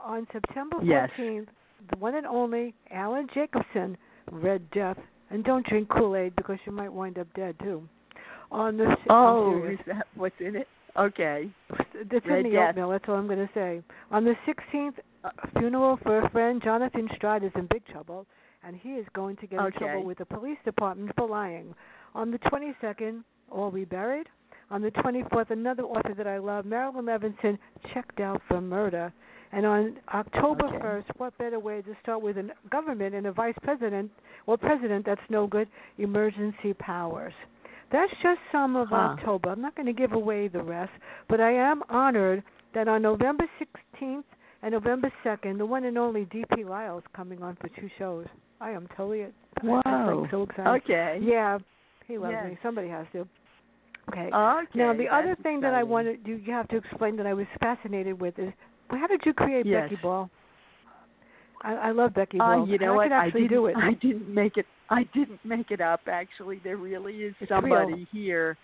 on 0.00 0.26
September 0.32 0.78
Yes. 0.82 1.08
14th, 1.16 1.48
the 1.90 1.96
one 1.98 2.14
and 2.16 2.26
only 2.26 2.74
Alan 2.90 3.28
Jacobson 3.34 3.96
Red 4.32 4.68
Death. 4.70 4.98
And 5.30 5.44
don't 5.44 5.66
drink 5.66 5.88
Kool 5.88 6.16
Aid 6.16 6.34
because 6.36 6.58
you 6.66 6.72
might 6.72 6.92
wind 6.92 7.18
up 7.18 7.26
dead 7.34 7.56
too. 7.62 7.82
On 8.50 8.76
the 8.76 8.96
Oh, 9.08 9.64
is 9.64 9.78
that 9.86 10.06
what's 10.16 10.34
in 10.40 10.56
it? 10.56 10.66
Okay. 10.96 11.48
It's 11.94 12.26
Red 12.26 12.38
in 12.46 12.50
the 12.50 12.56
Death. 12.56 12.70
oatmeal. 12.70 12.90
That's 12.90 13.04
all 13.08 13.14
I'm 13.14 13.28
going 13.28 13.38
to 13.46 13.50
say. 13.54 13.80
On 14.10 14.24
the 14.24 14.34
16th, 14.46 14.94
uh, 15.22 15.30
funeral 15.58 15.98
for 16.02 16.20
a 16.20 16.30
friend, 16.30 16.60
Jonathan 16.64 17.08
Stride, 17.14 17.44
is 17.44 17.52
in 17.54 17.66
big 17.70 17.86
trouble. 17.86 18.26
and 18.62 18.76
he 18.76 18.90
is 18.90 19.06
going 19.14 19.36
to 19.36 19.46
get 19.46 19.58
in 19.60 19.72
trouble 19.72 20.04
with 20.04 20.18
the 20.18 20.24
police 20.26 20.58
department 20.66 21.10
for 21.16 21.26
lying. 21.26 21.74
On 22.14 22.30
the 22.30 22.38
22nd, 22.40 23.22
All 23.50 23.70
We 23.70 23.84
Buried. 23.86 24.26
On 24.70 24.82
the 24.82 24.90
24th, 24.90 25.50
another 25.50 25.84
author 25.84 26.12
that 26.14 26.26
I 26.26 26.36
love, 26.38 26.66
Marilyn 26.66 27.06
Levinson, 27.06 27.56
checked 27.94 28.20
out 28.20 28.42
for 28.48 28.60
murder. 28.60 29.12
And 29.52 29.66
on 29.66 29.96
October 30.14 30.66
Okay. 30.66 30.78
1st, 30.78 31.04
what 31.16 31.36
better 31.38 31.58
way 31.58 31.82
to 31.82 31.96
start 32.02 32.22
with 32.22 32.38
a 32.38 32.50
government 32.70 33.14
and 33.14 33.26
a 33.26 33.32
vice 33.32 33.54
president 33.62 34.10
or 34.46 34.56
president 34.56 35.04
that's 35.06 35.20
no 35.28 35.46
good? 35.46 35.68
Emergency 35.98 36.72
powers. 36.74 37.32
That's 37.90 38.12
just 38.22 38.38
some 38.52 38.76
of 38.76 38.88
Huh. 38.88 39.16
October. 39.18 39.50
I'm 39.50 39.60
not 39.60 39.74
going 39.74 39.86
to 39.86 39.92
give 39.92 40.12
away 40.12 40.46
the 40.48 40.62
rest, 40.62 40.92
but 41.28 41.40
I 41.40 41.50
am 41.52 41.82
honored 41.88 42.44
that 42.74 42.86
on 42.86 43.02
November 43.02 43.44
16th 43.60 44.22
and 44.62 44.72
November 44.72 45.10
2nd, 45.24 45.58
the 45.58 45.66
one 45.66 45.84
and 45.84 45.98
only 45.98 46.26
D.P. 46.26 46.64
Lyle 46.64 46.98
is 46.98 47.04
coming 47.14 47.42
on 47.42 47.56
for 47.56 47.68
two 47.80 47.88
shows. 47.98 48.26
I 48.60 48.70
am 48.70 48.86
totally 48.96 49.26
I'm 49.62 49.68
like 50.22 50.30
so 50.30 50.42
excited. 50.42 50.82
Okay. 50.84 51.18
Yeah, 51.22 51.58
he 52.06 52.18
loves 52.18 52.32
Yes. 52.34 52.50
me. 52.50 52.58
Somebody 52.62 52.88
has 52.88 53.06
to. 53.12 53.26
Okay. 54.10 54.30
Okay. 54.32 54.66
now 54.74 54.92
the 54.92 55.08
other 55.08 55.36
thing 55.42 55.60
that 55.60 55.72
I 55.74 55.82
wanted 55.82 56.20
you 56.24 56.40
have 56.48 56.68
to 56.68 56.76
explain 56.76 57.16
that 57.16 57.26
I 57.26 57.34
was 57.34 57.46
fascinated 57.60 58.20
with 58.20 58.38
is 58.38 58.52
how 58.98 59.06
did 59.06 59.20
you 59.24 59.32
create 59.34 59.66
Yes. 59.66 59.88
Becky 59.90 60.02
Ball? 60.02 60.30
I, 61.62 61.74
I 61.74 61.90
love 61.90 62.14
Becky 62.14 62.38
Uh, 62.40 62.56
Ball. 62.56 62.68
you 62.68 62.78
know 62.78 62.92
I 62.94 62.96
what? 62.96 63.12
I 63.12 63.30
didn't, 63.30 63.48
do 63.48 63.66
it. 63.66 63.76
I 63.78 63.92
didn't 63.94 64.28
make 64.32 64.56
it. 64.56 64.66
I 64.88 65.04
didn't 65.14 65.44
make 65.44 65.70
it 65.70 65.80
up. 65.80 66.00
Actually, 66.06 66.60
there 66.64 66.76
really 66.76 67.16
is 67.22 67.34
It's 67.40 67.48
somebody 67.48 67.92
real. 67.94 68.06
here. 68.12 68.56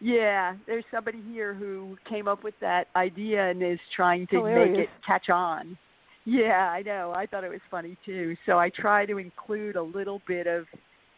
Yeah, 0.00 0.54
there's 0.66 0.84
somebody 0.92 1.20
here 1.32 1.54
who 1.54 1.96
came 2.08 2.28
up 2.28 2.44
with 2.44 2.54
that 2.60 2.86
idea 2.94 3.50
and 3.50 3.62
is 3.62 3.80
trying 3.96 4.28
to 4.28 4.44
make 4.44 4.78
it 4.78 4.88
catch 5.04 5.28
on. 5.28 5.76
Yeah, 6.24 6.70
I 6.70 6.82
know. 6.82 7.12
I 7.16 7.26
thought 7.26 7.42
it 7.42 7.50
was 7.50 7.60
funny 7.70 7.96
too. 8.06 8.36
So 8.46 8.58
I 8.58 8.70
try 8.70 9.06
to 9.06 9.18
include 9.18 9.74
a 9.74 9.82
little 9.82 10.20
bit 10.28 10.46
of 10.46 10.66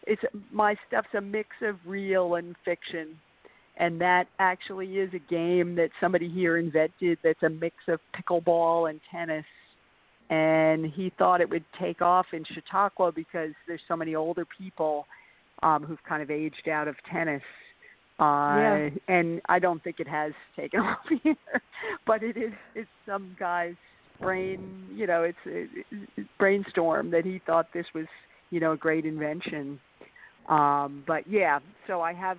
it's 0.07 0.23
my 0.51 0.75
stuff's 0.89 1.09
a 1.15 1.21
mix 1.21 1.49
of 1.63 1.77
real 1.85 2.37
and 2.37 2.57
fiction. 2.65 3.19
And 3.81 4.01
that 4.01 4.29
actually 4.39 4.99
is 4.99 5.13
a 5.15 5.19
game 5.33 5.75
that 5.77 5.91
somebody 6.01 6.29
here 6.29 6.59
invented 6.59 7.19
that's 7.25 7.43
a 7.43 7.49
mix 7.49 7.75
of 7.89 7.99
pickleball 8.15 8.91
and 8.91 9.01
tennis 9.11 9.45
and 10.31 10.87
he 10.87 11.13
thought 11.19 11.41
it 11.41 11.51
would 11.51 11.65
take 11.81 12.01
off 12.01 12.27
in 12.33 12.45
Chautauqua 12.45 13.11
because 13.13 13.51
there's 13.67 13.81
so 13.89 13.97
many 13.97 14.15
older 14.15 14.47
people 14.57 15.07
um 15.63 15.83
who've 15.83 16.03
kind 16.09 16.23
of 16.23 16.31
aged 16.31 16.69
out 16.69 16.89
of 16.89 16.95
tennis. 17.13 17.43
Uh 18.19 18.57
Yeah. 18.61 18.91
and 19.09 19.41
I 19.49 19.59
don't 19.59 19.83
think 19.83 19.99
it 19.99 20.09
has 20.09 20.33
taken 20.57 20.81
off 20.91 20.99
here. 21.23 21.37
But 22.07 22.23
it 22.23 22.37
is 22.37 22.53
it's 22.75 22.89
some 23.05 23.37
guy's 23.39 23.75
brain, 24.21 24.87
you 24.95 25.07
know, 25.07 25.25
it's 25.25 25.39
it, 25.47 25.87
it, 26.17 26.27
brainstorm 26.39 27.11
that 27.11 27.25
he 27.25 27.41
thought 27.47 27.67
this 27.75 27.87
was, 27.95 28.07
you 28.51 28.61
know, 28.61 28.73
a 28.73 28.77
great 28.77 29.05
invention. 29.05 29.81
Um 30.49 31.03
but 31.07 31.27
yeah, 31.29 31.59
so 31.87 32.01
I 32.01 32.13
have 32.13 32.39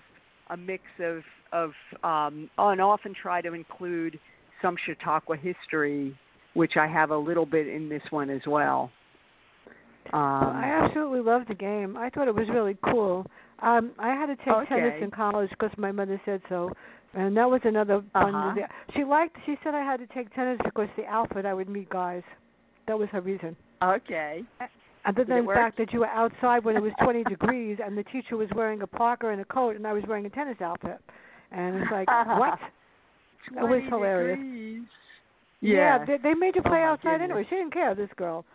a 0.51 0.57
mix 0.57 0.83
of 0.99 1.21
of 1.51 1.71
um 2.03 2.49
and 2.57 2.79
often 2.81 3.13
try 3.19 3.41
to 3.41 3.53
include 3.53 4.19
some 4.61 4.75
Chautauqua 4.85 5.37
history 5.37 6.15
which 6.53 6.73
I 6.77 6.87
have 6.87 7.11
a 7.11 7.17
little 7.17 7.45
bit 7.45 7.67
in 7.67 7.89
this 7.89 8.01
one 8.09 8.29
as 8.29 8.41
well. 8.45 8.91
Um, 10.13 10.19
I 10.21 10.81
absolutely 10.83 11.21
loved 11.21 11.47
the 11.47 11.55
game. 11.55 11.95
I 11.95 12.09
thought 12.09 12.27
it 12.27 12.35
was 12.35 12.47
really 12.49 12.77
cool. 12.91 13.25
Um, 13.61 13.91
I 13.99 14.09
had 14.09 14.25
to 14.25 14.35
take 14.35 14.67
tennis 14.67 14.95
in 15.01 15.11
college 15.11 15.49
because 15.51 15.69
my 15.77 15.91
mother 15.91 16.19
said 16.25 16.41
so, 16.49 16.71
and 17.13 17.37
that 17.37 17.49
was 17.49 17.61
another 17.63 18.03
fun. 18.11 18.33
Uh-huh. 18.33 18.67
She 18.95 19.03
liked. 19.03 19.37
She 19.45 19.55
said 19.63 19.75
I 19.75 19.83
had 19.83 19.99
to 19.99 20.07
take 20.07 20.33
tennis 20.33 20.57
because 20.65 20.87
the 20.97 21.05
outfit 21.05 21.45
I 21.45 21.53
would 21.53 21.69
meet 21.69 21.89
guys. 21.89 22.23
That 22.87 22.97
was 22.97 23.07
her 23.11 23.21
reason. 23.21 23.55
okay. 23.81 24.43
Other 25.05 25.23
than 25.25 25.45
the 25.45 25.53
fact 25.53 25.77
that 25.79 25.91
you 25.93 25.99
were 26.01 26.07
outside 26.07 26.63
when 26.63 26.75
it 26.75 26.81
was 26.81 26.91
20 27.03 27.23
degrees 27.29 27.79
and 27.83 27.97
the 27.97 28.03
teacher 28.03 28.37
was 28.37 28.47
wearing 28.55 28.81
a 28.81 28.87
parka 28.87 29.29
and 29.29 29.41
a 29.41 29.45
coat 29.45 29.75
and 29.75 29.87
I 29.87 29.93
was 29.93 30.03
wearing 30.07 30.25
a 30.25 30.29
tennis 30.29 30.57
outfit, 30.61 30.99
and 31.51 31.75
it's 31.77 31.91
like 31.91 32.07
what? 32.07 32.59
That 33.55 33.67
was 33.67 33.81
hilarious. 33.89 34.37
degrees. 34.37 34.83
Yeah, 35.61 35.75
Yeah. 35.99 36.05
they, 36.05 36.17
they 36.17 36.33
made 36.33 36.55
you 36.55 36.61
Oh, 36.65 36.69
play 36.69 36.79
my 36.79 36.85
outside 36.85 37.21
anyway. 37.21 37.45
She 37.49 37.55
didn't 37.55 37.73
care, 37.73 37.95
this 37.95 38.09
girl. 38.15 38.45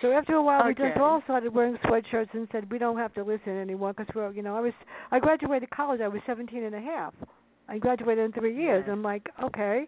So 0.00 0.10
after 0.12 0.34
a 0.34 0.42
while, 0.42 0.66
we 0.66 0.74
just 0.74 0.96
all 0.98 1.20
started 1.24 1.54
wearing 1.54 1.76
sweatshirts 1.84 2.32
and 2.34 2.48
said 2.50 2.68
we 2.70 2.78
don't 2.78 2.96
have 2.98 3.14
to 3.14 3.22
listen 3.22 3.56
anymore 3.56 3.92
because 3.92 4.12
we're, 4.14 4.32
you 4.32 4.42
know, 4.42 4.56
I 4.56 4.60
was 4.60 4.72
I 5.12 5.20
graduated 5.20 5.70
college. 5.70 6.00
I 6.00 6.08
was 6.08 6.20
seventeen 6.26 6.64
and 6.64 6.74
a 6.74 6.80
half. 6.80 7.14
I 7.68 7.78
graduated 7.78 8.24
in 8.24 8.32
three 8.32 8.56
years. 8.60 8.82
Yes. 8.84 8.92
I'm 8.92 9.02
like, 9.02 9.28
okay. 9.44 9.86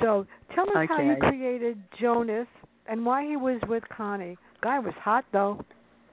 So 0.00 0.26
tell 0.54 0.68
us 0.70 0.86
how 0.88 1.00
you 1.00 1.16
created 1.16 1.82
Jonas 2.00 2.46
and 2.86 3.04
why 3.04 3.26
he 3.26 3.36
was 3.36 3.60
with 3.68 3.82
Connie. 3.94 4.36
Guy 4.62 4.78
was 4.78 4.94
hot 4.94 5.24
though, 5.32 5.60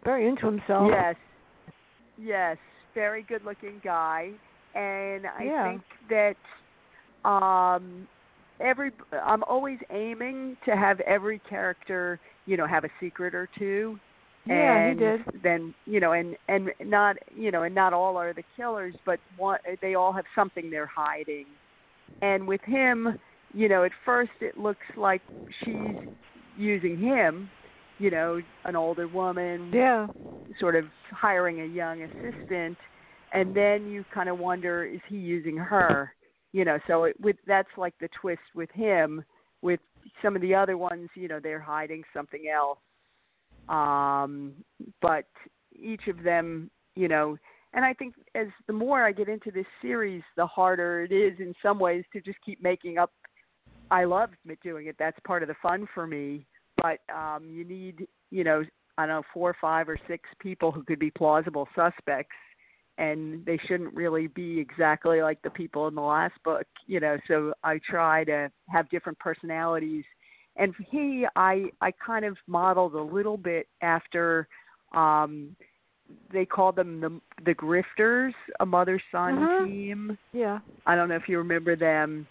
very 0.04 0.28
into 0.28 0.46
himself. 0.46 0.90
Yes. 0.92 1.16
Yes. 2.18 2.58
Very 2.94 3.24
good 3.24 3.44
looking 3.46 3.80
guy. 3.84 4.32
And 4.76 5.26
I 5.28 5.44
Yeah. 5.44 5.70
think 5.72 5.82
that 6.10 7.30
um 7.30 8.08
every 8.60 8.92
I'm 9.12 9.44
always 9.44 9.80
aiming 9.92 10.58
to 10.66 10.76
have 10.76 11.00
every 11.02 11.40
character, 11.40 12.20
you 12.46 12.58
know, 12.58 12.66
have 12.68 12.84
a 12.84 12.90
secret 13.00 13.36
or 13.36 13.48
two. 13.58 14.00
Yeah, 14.46 14.90
he 14.90 14.96
did. 14.96 15.22
then 15.44 15.76
you 15.86 16.00
know 16.00 16.14
and 16.14 16.36
and 16.48 16.72
not 16.84 17.18
you 17.36 17.52
know 17.52 17.64
and 17.64 17.76
not 17.76 17.94
all 17.94 18.18
are 18.18 18.34
the 18.34 18.44
killers 18.56 18.96
but 19.06 19.20
one 19.38 19.60
they 19.82 19.94
all 19.94 20.12
have 20.12 20.26
something 20.34 20.72
they're 20.72 20.88
hiding 20.88 21.46
and 22.22 22.48
with 22.48 22.62
him 22.62 23.20
you 23.54 23.70
know 23.70 23.84
at 23.84 23.92
first 24.06 24.32
it 24.42 24.58
looks 24.58 24.86
like 24.98 25.22
she's 25.64 25.98
using 26.58 26.98
him 26.98 27.50
you 28.00 28.10
know 28.10 28.42
an 28.66 28.76
older 28.76 29.08
woman 29.08 29.72
Yeah. 29.74 30.08
sort 30.60 30.76
of 30.76 30.86
hiring 31.12 31.62
a 31.62 31.66
young 31.66 32.02
assistant 32.04 32.78
and 33.34 33.54
then 33.56 33.86
you 33.88 34.04
kind 34.14 34.30
of 34.30 34.40
wonder 34.40 34.84
is 34.86 35.02
he 35.08 35.18
using 35.18 35.56
her? 35.58 36.14
You 36.52 36.66
know 36.66 36.80
so 36.88 37.04
it 37.04 37.20
with 37.20 37.36
that's 37.46 37.70
like 37.78 37.94
the 38.00 38.10
twist 38.20 38.42
with 38.56 38.72
him. 38.72 39.24
With 39.62 39.82
some 40.22 40.36
of 40.36 40.42
the 40.42 40.56
other 40.56 40.78
ones 40.78 41.10
you 41.16 41.28
know 41.28 41.40
they're 41.42 41.60
hiding 41.60 42.04
something 42.14 42.46
else. 42.50 42.80
Um 43.68 44.54
but 45.02 45.26
each 45.74 46.08
of 46.08 46.24
them 46.24 46.72
you 46.96 47.08
know 47.08 47.38
and 47.74 47.86
i 47.86 47.94
think 47.94 48.16
as 48.36 48.48
the 48.66 48.74
more 48.74 49.06
i 49.06 49.12
get 49.12 49.30
into 49.30 49.52
this 49.52 49.68
series 49.82 50.24
the 50.36 50.46
harder 50.48 51.04
it 51.04 51.12
is 51.12 51.40
in 51.40 51.54
some 51.62 51.78
ways 51.80 52.04
to 52.12 52.20
just 52.22 52.40
keep 52.44 52.62
making 52.64 52.98
up 52.98 53.12
i 53.92 54.04
love 54.04 54.30
doing 54.64 54.88
it. 54.88 54.96
That's 54.98 55.18
part 55.26 55.44
of 55.44 55.50
the 55.50 55.56
fun 55.62 55.88
for 55.94 56.08
me 56.08 56.46
but 56.82 57.00
um 57.14 57.50
you 57.50 57.64
need 57.66 58.08
you 58.32 58.44
know 58.44 58.64
i 58.98 59.06
don't 59.06 59.16
know 59.16 59.24
four 59.34 59.50
or 59.50 59.56
five 59.60 59.90
or 59.90 59.98
six 60.08 60.28
people 60.40 60.72
who 60.72 60.84
could 60.84 61.00
be 61.00 61.12
plausible 61.12 61.68
suspects 61.76 62.36
and 62.98 63.46
they 63.46 63.58
shouldn't 63.66 63.94
really 63.94 64.28
be 64.28 64.60
exactly 64.60 65.22
like 65.22 65.42
the 65.42 65.50
people 65.50 65.88
in 65.88 65.96
the 65.96 66.02
last 66.02 66.36
book 66.44 66.66
you 66.88 67.00
know 67.00 67.18
so 67.28 67.54
i 67.64 67.80
try 67.90 68.24
to 68.24 68.52
have 68.68 68.90
different 68.90 69.18
personalities 69.20 70.04
and 70.58 70.74
he 70.92 71.26
i 71.36 71.66
i 71.82 71.92
kind 72.06 72.26
of 72.26 72.38
modeled 72.48 72.96
a 72.96 73.02
little 73.02 73.38
bit 73.38 73.68
after 73.82 74.48
um 74.94 75.56
they 76.34 76.46
called 76.46 76.76
them 76.76 77.00
the 77.00 77.22
the 77.46 77.56
grifters 77.56 78.34
a 78.60 78.66
mother 78.66 79.02
son 79.12 79.36
Mhm. 79.38 79.66
team 79.66 80.18
Yeah. 80.34 80.60
I 80.86 80.96
don't 80.96 81.10
know 81.10 81.16
if 81.16 81.28
you 81.28 81.38
remember 81.38 81.76
them, 81.76 82.28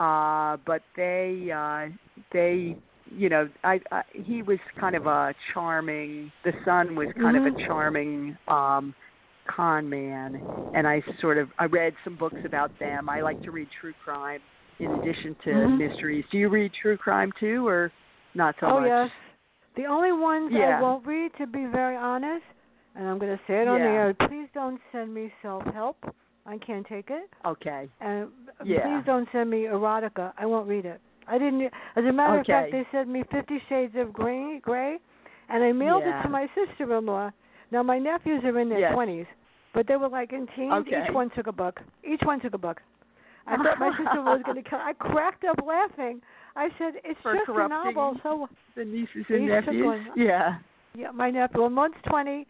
uh, 0.00 0.56
but 0.66 0.82
they 0.96 1.50
uh, 1.50 1.88
they 2.32 2.76
you 3.16 3.28
know 3.28 3.48
I, 3.62 3.80
I 3.90 4.02
he 4.12 4.42
was 4.42 4.58
kind 4.78 4.94
of 4.96 5.06
a 5.06 5.34
charming. 5.52 6.32
The 6.44 6.52
son 6.64 6.96
was 6.96 7.08
kind 7.20 7.36
of 7.36 7.44
Mhm. 7.44 7.52
a 7.54 7.66
charming 7.66 8.36
um, 8.48 8.94
con 9.46 9.88
man, 9.88 10.42
and 10.74 10.86
I 10.86 11.02
sort 11.20 11.38
of 11.38 11.48
I 11.58 11.66
read 11.66 11.94
some 12.04 12.16
books 12.16 12.40
about 12.44 12.70
them. 12.78 13.08
I 13.08 13.20
like 13.22 13.40
to 13.42 13.50
read 13.50 13.68
true 13.80 13.94
crime 14.04 14.40
in 14.80 14.92
addition 14.94 15.36
to 15.44 15.50
Mhm. 15.50 15.78
mysteries. 15.78 16.24
Do 16.30 16.38
you 16.38 16.48
read 16.48 16.72
true 16.72 16.96
crime 16.96 17.32
too, 17.38 17.66
or 17.66 17.92
not 18.34 18.56
so 18.60 18.66
oh 18.66 18.80
much? 18.80 18.88
yes. 18.88 19.10
The 19.76 19.86
only 19.86 20.12
ones 20.12 20.52
I 20.54 20.80
won't 20.80 21.04
read, 21.04 21.32
to 21.38 21.46
be 21.46 21.64
very 21.66 21.96
honest, 21.96 22.44
and 22.94 23.08
I'm 23.08 23.18
going 23.18 23.36
to 23.36 23.44
say 23.46 23.62
it 23.62 23.68
on 23.68 23.80
the 23.80 23.88
air. 23.88 24.14
Please 24.28 24.48
don't 24.54 24.80
send 24.92 25.12
me 25.12 25.32
self-help. 25.42 25.96
I 26.46 26.58
can't 26.58 26.86
take 26.86 27.10
it. 27.10 27.28
Okay. 27.44 27.88
And 28.00 28.28
Yeah. 28.64 28.82
please 28.82 29.04
don't 29.04 29.28
send 29.32 29.50
me 29.50 29.62
erotica. 29.64 30.32
I 30.38 30.46
won't 30.46 30.68
read 30.68 30.84
it. 30.84 31.00
I 31.28 31.38
didn't. 31.38 31.62
As 31.96 32.04
a 32.04 32.12
matter 32.12 32.38
of 32.40 32.46
fact, 32.46 32.72
they 32.72 32.86
sent 32.92 33.08
me 33.08 33.22
Fifty 33.30 33.60
Shades 33.68 33.94
of 33.96 34.12
Grey, 34.12 34.60
Grey, 34.62 34.98
and 35.48 35.62
I 35.64 35.72
mailed 35.72 36.02
it 36.04 36.22
to 36.22 36.28
my 36.28 36.46
sister-in-law. 36.54 37.30
Now 37.70 37.82
my 37.82 37.98
nephews 37.98 38.42
are 38.44 38.58
in 38.58 38.68
their 38.68 38.78
Yes. 38.80 38.92
twenties, 38.94 39.26
but 39.72 39.86
they 39.86 39.96
were 39.96 40.08
like 40.08 40.32
in 40.32 40.46
teens. 40.56 40.72
Okay. 40.72 41.02
Each 41.08 41.14
one 41.14 41.30
took 41.34 41.46
a 41.46 41.52
book. 41.52 41.80
Each 42.04 42.20
one 42.24 42.40
took 42.40 42.54
a 42.54 42.58
book. 42.58 42.80
I 43.46 43.56
thought 43.56 43.78
my 43.78 43.90
sister-in-law 43.98 44.34
was 44.34 44.42
going 44.44 44.62
to 44.62 44.68
kill. 44.68 44.78
I 44.78 44.92
cracked 44.94 45.44
up 45.44 45.56
laughing. 45.66 46.20
I 46.56 46.68
said, 46.78 46.94
"It's 47.04 47.20
For 47.22 47.34
just 47.34 47.48
a 47.48 47.68
novel." 47.68 48.16
So 48.22 48.48
The 48.76 48.84
nieces 48.84 49.24
and 49.28 49.46
nephews. 49.46 49.84
one. 49.84 50.06
Yeah. 50.16 50.58
yeah, 50.94 51.10
my 51.10 51.30
nephew. 51.30 51.60
Well, 51.62 51.70
one's 51.70 51.94
twenty. 52.08 52.46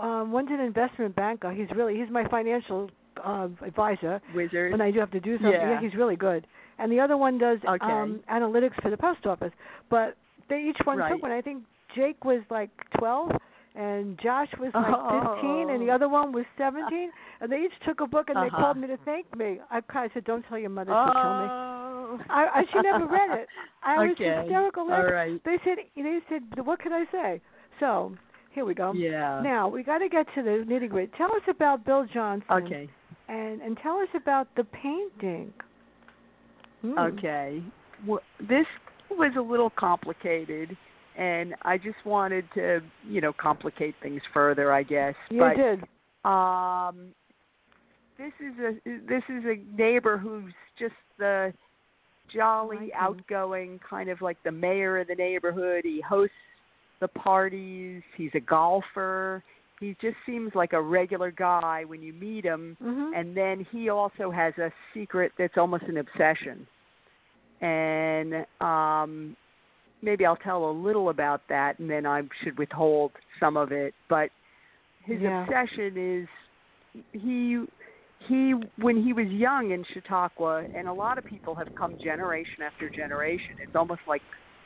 Um, 0.00 0.30
one's 0.32 0.48
an 0.50 0.60
investment 0.60 1.14
banker. 1.16 1.52
He's 1.52 1.68
really 1.76 1.96
he's 1.96 2.08
my 2.10 2.24
financial 2.28 2.88
uh, 3.22 3.48
advisor 3.66 4.20
Wizard. 4.34 4.72
when 4.72 4.80
I 4.80 4.90
do 4.90 5.00
have 5.00 5.10
to 5.10 5.20
do 5.20 5.36
something. 5.36 5.52
Yeah. 5.52 5.80
he's 5.80 5.94
really 5.94 6.16
good. 6.16 6.46
And 6.82 6.90
the 6.90 6.98
other 7.00 7.16
one 7.16 7.38
does 7.38 7.58
Okay. 7.64 7.86
um 7.86 8.20
analytics 8.28 8.74
for 8.82 8.90
the 8.90 8.96
post 8.96 9.24
office. 9.26 9.52
But 9.88 10.16
they 10.48 10.60
each 10.68 10.80
one 10.84 10.98
Right. 10.98 11.12
took 11.12 11.22
one. 11.22 11.30
I 11.30 11.40
think 11.40 11.62
Jake 11.94 12.24
was 12.24 12.42
like 12.50 12.70
twelve 12.98 13.30
and 13.74 14.18
Josh 14.18 14.50
was 14.58 14.74
like 14.74 14.84
Oh. 14.86 15.34
15 15.40 15.70
and 15.70 15.80
the 15.80 15.90
other 15.90 16.08
one 16.08 16.32
was 16.32 16.44
17 16.58 17.10
and 17.40 17.50
they 17.52 17.60
each 17.66 17.78
took 17.86 18.00
a 18.00 18.06
book 18.06 18.28
and 18.30 18.36
they 18.36 18.48
Uh-huh. 18.48 18.58
called 18.60 18.76
me 18.78 18.88
to 18.88 18.96
thank 19.04 19.24
me. 19.36 19.60
I 19.70 19.80
cried. 19.80 20.10
I 20.10 20.14
said, 20.14 20.24
"Don't 20.24 20.44
tell 20.48 20.58
your 20.58 20.70
mother. 20.70 20.92
She'll 20.92 21.12
kill 21.22 21.34
me." 21.42 21.48
Oh. 21.50 22.20
I, 22.28 22.42
I 22.58 22.64
she 22.70 22.80
never 22.80 23.06
read 23.06 23.30
it. 23.42 23.48
I 23.84 23.94
was 24.04 24.16
hysterical. 24.18 24.92
All 24.92 25.04
right. 25.20 25.40
They 25.44 25.58
said 25.64 25.78
they 25.96 26.18
said 26.28 26.42
what 26.66 26.78
can 26.80 26.92
I 26.92 27.04
say? 27.12 27.40
So 27.80 28.12
here 28.50 28.64
we 28.64 28.74
go. 28.74 28.92
Yeah. 28.92 29.40
Now 29.42 29.68
we 29.68 29.82
got 29.82 29.98
to 29.98 30.08
get 30.08 30.26
to 30.34 30.42
the 30.42 30.64
nitty 30.68 30.88
gritty. 30.90 31.12
Tell 31.16 31.32
us 31.34 31.42
about 31.48 31.84
Bill 31.86 32.04
Johnson. 32.12 32.50
Okay. 32.50 32.90
And 33.28 33.62
and 33.62 33.78
tell 33.78 33.96
us 33.98 34.08
about 34.14 34.48
the 34.56 34.64
painting. 34.64 35.52
Hmm. 36.82 36.98
Okay. 36.98 37.62
Well, 38.06 38.20
this 38.40 38.66
was 39.10 39.32
a 39.38 39.40
little 39.40 39.70
complicated, 39.70 40.76
and 41.16 41.54
I 41.62 41.78
just 41.78 42.04
wanted 42.04 42.44
to, 42.54 42.80
you 43.08 43.20
know, 43.20 43.32
complicate 43.32 43.94
things 44.02 44.20
further, 44.34 44.72
I 44.72 44.82
guess. 44.82 45.14
You 45.30 45.40
but 45.40 45.56
did. 45.56 45.82
um, 46.24 47.14
this 48.18 48.32
is 48.40 48.58
a 48.58 48.90
this 49.08 49.22
is 49.28 49.44
a 49.44 49.76
neighbor 49.76 50.18
who's 50.18 50.52
just 50.78 50.94
the 51.18 51.52
jolly, 52.32 52.76
him. 52.76 52.90
outgoing, 52.98 53.80
kind 53.88 54.08
of 54.08 54.20
like 54.20 54.38
the 54.44 54.52
mayor 54.52 54.98
of 54.98 55.08
the 55.08 55.14
neighborhood. 55.14 55.82
He 55.84 56.00
hosts 56.00 56.34
the 57.00 57.08
parties. 57.08 58.02
He's 58.16 58.30
a 58.34 58.40
golfer. 58.40 59.42
He 59.82 59.96
just 60.00 60.16
seems 60.24 60.54
like 60.54 60.74
a 60.74 60.80
regular 60.80 61.32
guy 61.32 61.82
when 61.84 62.02
you 62.02 62.12
meet 62.12 62.44
him 62.44 62.76
Mhm. 62.80 63.10
and 63.16 63.36
then 63.36 63.66
he 63.72 63.88
also 63.88 64.30
has 64.30 64.56
a 64.58 64.70
secret 64.94 65.32
that's 65.36 65.58
almost 65.58 65.82
an 65.84 65.96
obsession 65.96 66.66
and 67.60 68.46
um 68.60 69.36
maybe 70.00 70.24
I'll 70.24 70.36
tell 70.36 70.70
a 70.70 70.74
little 70.86 71.08
about 71.08 71.42
that 71.48 71.80
and 71.80 71.90
then 71.90 72.06
I 72.06 72.22
should 72.42 72.56
withhold 72.58 73.10
some 73.40 73.56
of 73.56 73.72
it 73.72 73.92
but 74.08 74.30
his 75.04 75.20
Yeah. 75.20 75.42
obsession 75.42 75.96
is 75.96 76.28
he 77.12 77.66
he 78.28 78.52
when 78.76 79.02
he 79.02 79.12
was 79.12 79.26
young 79.26 79.72
in 79.72 79.82
Chautauqua 79.82 80.68
and 80.76 80.86
a 80.86 80.92
lot 80.92 81.18
of 81.18 81.24
people 81.24 81.56
have 81.56 81.74
come 81.74 81.98
generation 81.98 82.62
after 82.62 82.88
generation 82.88 83.56
it's 83.60 83.74
almost 83.74 84.02
like 84.06 84.22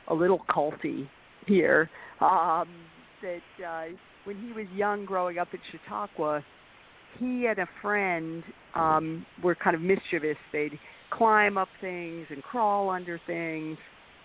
a 0.09 0.13
little 0.13 0.41
culty 0.47 1.09
here 1.47 1.89
um 2.21 2.67
that 3.21 3.65
uh 3.65 3.85
when 4.25 4.37
he 4.41 4.51
was 4.51 4.65
young 4.75 5.05
growing 5.05 5.37
up 5.37 5.47
in 5.53 5.59
Chautauqua 5.71 6.43
he 7.19 7.47
and 7.47 7.59
a 7.59 7.67
friend 7.81 8.43
um 8.75 9.25
were 9.43 9.55
kind 9.55 9.75
of 9.75 9.81
mischievous. 9.81 10.37
They'd 10.51 10.77
climb 11.09 11.57
up 11.57 11.69
things 11.81 12.27
and 12.29 12.43
crawl 12.43 12.89
under 12.89 13.19
things 13.25 13.77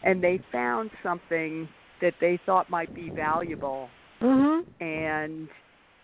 and 0.05 0.23
they 0.23 0.41
found 0.51 0.91
something 1.03 1.69
that 2.01 2.15
they 2.21 2.39
thought 2.45 2.69
might 2.69 2.93
be 2.95 3.11
valuable. 3.11 3.89
Mhm. 4.21 4.63
and 4.81 5.49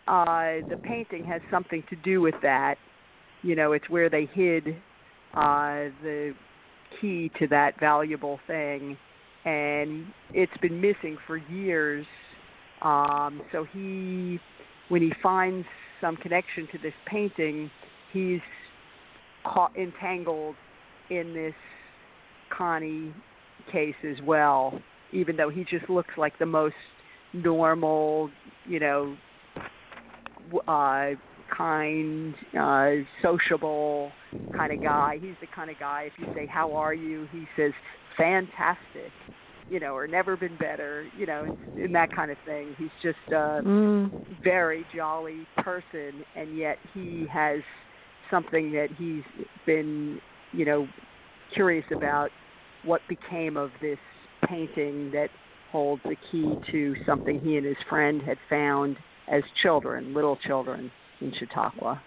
uh 0.06 0.66
the 0.70 0.76
painting 0.82 1.24
has 1.24 1.42
something 1.50 1.82
to 1.90 1.96
do 1.96 2.20
with 2.20 2.36
that. 2.42 2.76
You 3.42 3.54
know 3.54 3.72
it's 3.72 3.88
where 3.88 4.08
they 4.08 4.26
hid 4.32 4.68
uh 5.34 5.90
the 6.02 6.34
key 7.00 7.30
to 7.38 7.46
that 7.48 7.78
valuable 7.78 8.40
thing. 8.46 8.96
And 9.44 10.06
it's 10.34 10.56
been 10.60 10.80
missing 10.80 11.16
for 11.26 11.36
years 11.36 12.06
um 12.82 13.42
so 13.52 13.64
he 13.72 14.38
when 14.88 15.02
he 15.02 15.12
finds 15.22 15.66
some 16.00 16.16
connection 16.16 16.66
to 16.72 16.78
this 16.78 16.92
painting 17.06 17.70
he's 18.12 18.40
caught 19.44 19.74
entangled 19.76 20.54
in 21.10 21.34
this 21.34 21.54
connie 22.56 23.12
case 23.72 23.94
as 24.08 24.16
well 24.24 24.78
even 25.12 25.36
though 25.36 25.50
he 25.50 25.64
just 25.64 25.88
looks 25.88 26.10
like 26.16 26.38
the 26.38 26.46
most 26.46 26.74
normal 27.32 28.30
you 28.66 28.78
know 28.80 29.16
uh 30.66 31.10
kind 31.56 32.34
uh 32.58 32.90
sociable 33.22 34.10
kind 34.58 34.72
of 34.72 34.82
guy. 34.82 35.18
He's 35.20 35.36
the 35.40 35.46
kind 35.54 35.70
of 35.70 35.78
guy 35.78 36.08
if 36.12 36.12
you 36.18 36.26
say 36.34 36.46
how 36.46 36.74
are 36.74 36.92
you? 36.92 37.28
he 37.32 37.44
says 37.56 37.72
fantastic 38.16 39.12
you 39.68 39.80
know 39.80 39.94
or 39.94 40.06
never 40.06 40.36
been 40.36 40.56
better 40.56 41.06
you 41.18 41.26
know 41.26 41.44
and, 41.76 41.94
that 41.94 42.10
kind 42.10 42.30
of 42.30 42.36
thing 42.44 42.74
he's 42.78 42.88
just 43.02 43.32
uh 43.32 43.60
Mm. 43.62 44.12
very 44.44 44.84
jolly 44.94 45.46
person 45.58 46.24
and 46.36 46.56
yet 46.56 46.78
he 46.94 47.26
has 47.32 47.60
something 48.30 48.72
that 48.72 48.88
he's 48.98 49.22
been 49.66 50.20
you 50.52 50.64
know 50.64 50.86
curious 51.54 51.84
about 51.90 52.30
what 52.84 53.00
became 53.08 53.56
of 53.56 53.70
this 53.80 53.98
painting 54.46 55.10
that 55.12 55.28
holds 55.72 56.02
the 56.04 56.16
key 56.30 56.58
to 56.70 56.94
something 57.04 57.40
he 57.40 57.56
and 57.56 57.66
his 57.66 57.76
friend 57.88 58.22
had 58.22 58.38
found 58.48 58.96
as 59.30 59.42
children 59.62 60.14
little 60.14 60.36
children 60.46 60.90
in 61.20 61.32
chautauqua 61.38 62.00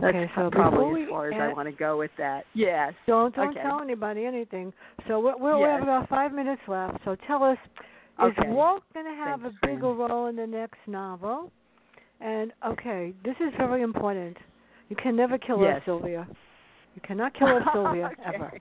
that's 0.00 0.14
Okay, 0.16 0.30
so 0.36 0.50
probably 0.50 1.02
as 1.04 1.08
far 1.08 1.30
as 1.32 1.40
i 1.40 1.52
want 1.52 1.66
to 1.68 1.72
go 1.72 1.96
with 1.98 2.10
that 2.18 2.44
yes 2.54 2.92
Don't 3.06 3.34
don't 3.34 3.50
Okay. 3.50 3.62
tell 3.62 3.80
anybody 3.80 4.24
anything. 4.24 4.72
So 5.06 5.20
we're, 5.20 5.36
we're, 5.38 5.56
we 5.58 5.64
have 5.64 5.82
about 5.82 6.08
five 6.08 6.32
minutes 6.32 6.62
left. 6.68 6.98
So 7.04 7.16
tell 7.26 7.42
us, 7.44 7.58
is 8.24 8.32
Okay. 8.38 8.48
Walt 8.48 8.82
going 8.94 9.06
to 9.06 9.14
have 9.14 9.40
Thanks, 9.42 9.56
a 9.62 9.66
bigger 9.66 9.92
role 9.92 10.26
in 10.26 10.36
the 10.36 10.46
next 10.46 10.78
novel? 10.86 11.50
And 12.20 12.52
okay, 12.66 13.14
this 13.24 13.36
is 13.40 13.52
very 13.56 13.82
important. 13.82 14.36
You 14.88 14.96
can 14.96 15.14
never 15.16 15.38
kill 15.38 15.60
Yes. 15.62 15.78
us, 15.78 15.82
Sylvia. 15.86 16.26
You 16.94 17.02
cannot 17.06 17.34
kill 17.34 17.48
us, 17.48 17.62
Sylvia, 17.72 18.06
Okay. 18.12 18.34
ever. 18.34 18.52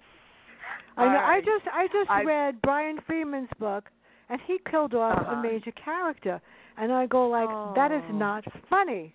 I 0.97 1.05
know. 1.05 1.19
I 1.19 1.39
just 1.41 1.65
I 1.73 1.87
just 1.87 2.09
I- 2.09 2.23
read 2.23 2.61
Brian 2.61 2.99
Freeman's 3.07 3.49
book, 3.59 3.85
and 4.29 4.39
he 4.47 4.57
killed 4.69 4.93
off 4.93 5.17
a 5.17 5.21
Uh-huh. 5.31 5.41
major 5.41 5.71
character, 5.71 6.39
and 6.77 6.91
I 6.91 7.05
go 7.07 7.27
like, 7.27 7.49
that 7.75 7.91
is 7.91 8.03
Oh. 8.09 8.13
not 8.13 8.43
funny. 8.69 9.13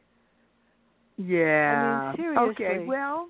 Yeah. 1.17 2.13
I 2.13 2.17
seriously. 2.17 2.65
Okay. 2.65 2.85
Well, 2.87 3.29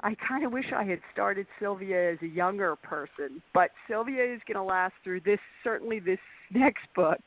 I 0.00 0.14
kind 0.26 0.44
of 0.44 0.52
wish 0.52 0.66
I 0.74 0.84
had 0.84 1.00
started 1.12 1.46
Sylvia 1.58 2.12
as 2.12 2.18
a 2.22 2.26
younger 2.26 2.76
person, 2.76 3.42
but 3.52 3.70
Sylvia 3.88 4.24
is 4.24 4.40
going 4.46 4.56
to 4.56 4.62
last 4.62 4.94
through 5.02 5.20
this 5.20 5.40
certainly 5.64 5.98
this 5.98 6.18
next 6.52 6.84
book. 6.94 7.20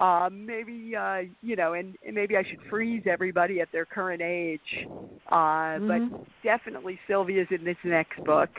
Um, 0.00 0.44
maybe 0.44 0.94
uh, 0.94 1.22
you 1.40 1.56
know, 1.56 1.72
and, 1.72 1.96
and 2.06 2.14
maybe 2.14 2.36
I 2.36 2.42
should 2.42 2.58
freeze 2.68 3.04
everybody 3.06 3.60
at 3.62 3.68
their 3.72 3.86
current 3.86 4.20
age. 4.22 4.60
Uh, 5.30 5.78
Mhm. 5.78 6.10
But 6.10 6.26
definitely 6.42 6.98
Sylvia's 7.06 7.48
in 7.50 7.64
this 7.64 7.78
next 7.82 8.22
book. 8.24 8.50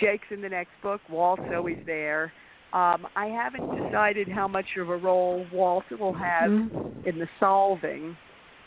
Jake's 0.00 0.26
in 0.30 0.40
the 0.42 0.48
next 0.48 0.72
book. 0.82 1.00
Walt's 1.08 1.42
always 1.54 1.78
there. 1.86 2.32
Um, 2.72 3.06
I 3.14 3.26
haven't 3.26 3.84
decided 3.84 4.28
how 4.28 4.48
much 4.48 4.66
of 4.76 4.90
a 4.90 4.96
role 4.96 5.46
Walt 5.52 5.84
will 6.00 6.12
have 6.12 6.50
Mhm. 6.50 7.06
in 7.06 7.18
the 7.20 7.28
solving. 7.38 8.16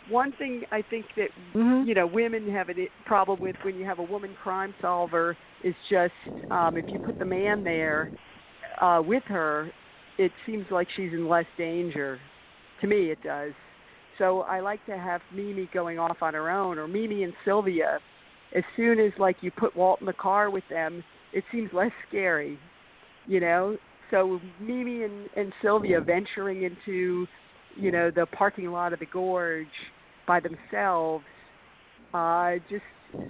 One 0.09 0.31
thing 0.33 0.63
I 0.71 0.81
think 0.81 1.05
that 1.15 1.29
Mhm. 1.53 1.85
you 1.87 1.93
know 1.93 2.07
women 2.07 2.49
have 2.49 2.69
a 2.69 2.89
problem 3.05 3.39
with 3.39 3.55
when 3.63 3.75
you 3.75 3.85
have 3.85 3.99
a 3.99 4.03
woman 4.03 4.35
crime 4.41 4.73
solver 4.81 5.37
is 5.63 5.75
just 5.89 6.13
um, 6.49 6.77
if 6.77 6.85
you 6.91 6.99
put 6.99 7.17
the 7.19 7.25
man 7.25 7.63
there 7.63 8.11
uh, 8.81 9.01
with 9.05 9.23
her, 9.25 9.71
it 10.17 10.31
seems 10.45 10.65
like 10.71 10.87
she's 10.95 11.13
in 11.13 11.27
less 11.27 11.45
danger. 11.57 12.19
To 12.81 12.87
me, 12.87 13.11
it 13.11 13.19
does. 13.23 13.53
So 14.17 14.41
I 14.41 14.59
like 14.59 14.85
to 14.85 14.97
have 14.97 15.21
Mimi 15.33 15.69
going 15.73 15.99
off 15.99 16.21
on 16.21 16.33
her 16.33 16.49
own, 16.49 16.77
or 16.77 16.87
Mimi 16.87 17.23
and 17.23 17.33
Sylvia. 17.45 17.99
As 18.53 18.63
soon 18.75 18.99
as 18.99 19.11
like 19.17 19.37
you 19.41 19.51
put 19.51 19.75
Walt 19.75 19.99
in 20.01 20.07
the 20.07 20.13
car 20.13 20.49
with 20.49 20.67
them, 20.69 21.03
it 21.33 21.43
seems 21.51 21.71
less 21.71 21.91
scary, 22.07 22.57
you 23.27 23.39
know. 23.39 23.77
So 24.11 24.41
Mimi 24.59 25.03
and, 25.03 25.29
and 25.35 25.53
Sylvia 25.61 26.01
venturing 26.01 26.63
into, 26.63 27.27
you 27.75 27.91
know, 27.91 28.09
the 28.11 28.25
parking 28.25 28.71
lot 28.71 28.91
of 28.91 28.99
the 28.99 29.05
gorge 29.05 29.67
by 30.29 30.39
themselves 30.39 31.25
uh, 32.13 32.51
just 32.69 32.83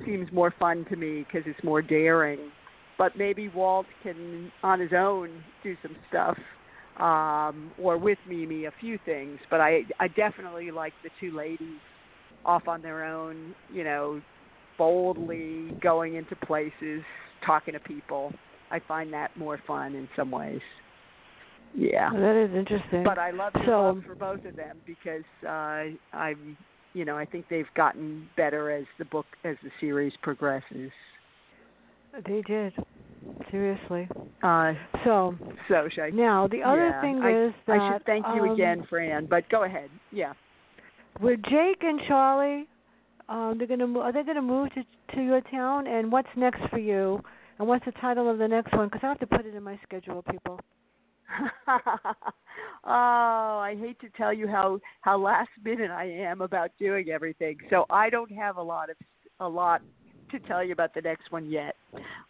seems 0.06 0.30
more 0.34 0.54
fun 0.60 0.86
to 0.89 0.97
me 0.97 1.26
because 1.26 1.47
it's 1.50 1.64
more 1.64 1.82
daring. 1.82 2.52
But 2.97 3.14
maybe 3.18 3.47
Walt 3.47 3.86
can, 4.04 4.52
on 4.64 4.82
his 4.82 4.91
own, 4.95 5.30
do 5.64 5.78
some 5.82 5.95
stuff, 6.10 6.38
um, 7.00 7.72
or 7.82 7.97
with 7.97 8.18
Mimi, 8.28 8.66
a 8.66 8.74
few 8.82 9.00
things. 9.06 9.39
But 9.50 9.62
I, 9.62 9.84
I 10.02 10.10
definitely 10.10 10.72
like 10.72 10.91
the 11.02 11.10
two 11.22 11.34
ladies 11.36 11.80
off 12.43 12.68
on 12.68 12.82
their 12.82 13.06
own, 13.06 13.56
you 13.72 13.86
know, 13.86 14.22
boldly 14.78 15.72
going 15.82 16.16
into 16.16 16.36
places, 16.36 17.02
talking 17.45 17.74
to 17.76 17.80
people. 17.80 18.34
I 18.72 18.82
find 18.86 19.14
that 19.14 19.30
more 19.38 19.58
fun 19.66 19.95
in 19.95 20.10
some 20.18 20.32
ways. 20.32 20.60
Yeah 21.76 22.10
That 22.12 22.36
is 22.50 22.56
interesting. 22.58 23.04
but 23.04 23.18
I 23.20 23.32
love 23.32 23.54
So- 23.66 23.72
love 23.72 24.04
for 24.06 24.16
both 24.16 24.43
of 24.43 24.56
them 24.56 24.78
because 24.86 25.24
uh, 25.47 25.86
I'm, 26.18 26.58
you 26.94 27.06
know, 27.06 27.18
I 27.18 27.26
think 27.26 27.46
they've 27.50 27.66
gotten 27.76 28.28
better 28.36 28.72
as 28.72 28.86
the 28.98 29.06
book 29.06 29.26
as 29.44 29.56
the 29.64 29.70
series 29.80 30.14
progresses. 30.22 30.92
They 32.26 32.42
did. 32.42 32.74
Seriously. 33.52 34.08
Uh, 34.44 34.74
So 35.04 35.36
so 35.68 35.88
should 35.92 36.04
I? 36.04 36.10
now 36.10 36.48
the 36.48 36.64
other 36.64 36.88
yeah, 36.88 37.02
thing 37.02 37.20
I, 37.22 37.48
is 37.48 37.54
that 37.68 37.80
I 37.80 37.94
should 37.94 38.06
thank 38.06 38.26
you 38.36 38.44
um, 38.44 38.52
again, 38.52 38.86
Fran. 38.90 39.26
But 39.26 39.48
go 39.50 39.64
ahead. 39.64 39.90
Yeah. 40.12 40.34
With 41.22 41.42
Jake 41.44 41.82
and 41.82 42.00
Charlie, 42.08 42.68
um, 43.28 43.56
they're 43.58 43.68
gonna 43.68 44.00
are 44.00 44.12
they 44.14 44.24
gonna 44.24 44.42
move 44.42 44.70
to 44.74 44.84
to 45.16 45.22
your 45.22 45.42
town? 45.42 45.88
And 45.88 46.12
what's 46.12 46.30
next 46.36 46.62
for 46.70 46.80
you? 46.80 47.22
And 47.60 47.68
what's 47.68 47.86
the 47.86 47.92
title 47.94 48.30
of 48.30 48.38
the 48.38 48.48
next 48.48 48.74
one? 48.74 48.88
Because 48.88 49.02
I 49.04 49.08
have 49.08 49.20
to 49.20 49.28
put 49.28 49.46
it 49.46 49.54
in 49.54 49.64
my 49.64 49.78
schedule, 49.84 50.24
people. 50.32 50.60
oh, 51.68 51.70
I 52.86 53.76
hate 53.80 54.00
to 54.02 54.10
tell 54.18 54.34
you 54.34 54.48
how 54.48 54.80
how 55.02 55.18
last 55.18 55.50
minute 55.64 55.92
I 55.92 56.06
am 56.06 56.42
about 56.42 56.72
doing 56.80 57.10
everything. 57.10 57.58
So 57.70 57.86
I 57.90 58.10
don't 58.10 58.32
have 58.32 58.58
a 58.58 58.62
lot 58.62 58.90
of 58.90 58.96
a 59.40 59.48
lot 59.48 59.82
to 60.32 60.40
tell 60.42 60.64
you 60.64 60.74
about 60.74 60.94
the 60.94 61.02
next 61.02 61.32
one 61.32 61.50
yet. 61.50 61.76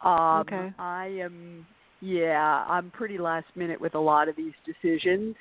Um 0.04 0.41
Okay. 0.41 0.74
I 0.78 1.08
am 1.22 1.66
yeah, 2.02 2.66
I'm 2.68 2.91
pretty 2.91 3.18
last 3.18 3.47
minute 3.56 3.80
with 3.80 3.95
a 3.95 4.00
lot 4.00 4.30
of 4.30 4.36
these 4.36 4.54
decisions. 4.66 5.36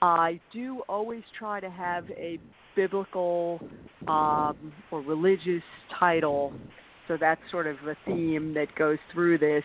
I 0.00 0.40
do 0.52 0.82
always 0.88 1.22
try 1.38 1.60
to 1.60 1.70
have 1.70 2.04
a 2.10 2.38
biblical 2.74 3.60
um 4.08 4.72
or 4.90 5.00
religious 5.00 5.62
title. 5.98 6.52
So 7.08 7.16
that's 7.20 7.40
sort 7.50 7.66
of 7.66 7.76
a 7.86 7.96
theme 8.06 8.54
that 8.54 8.68
goes 8.76 8.98
through 9.12 9.38
this. 9.38 9.64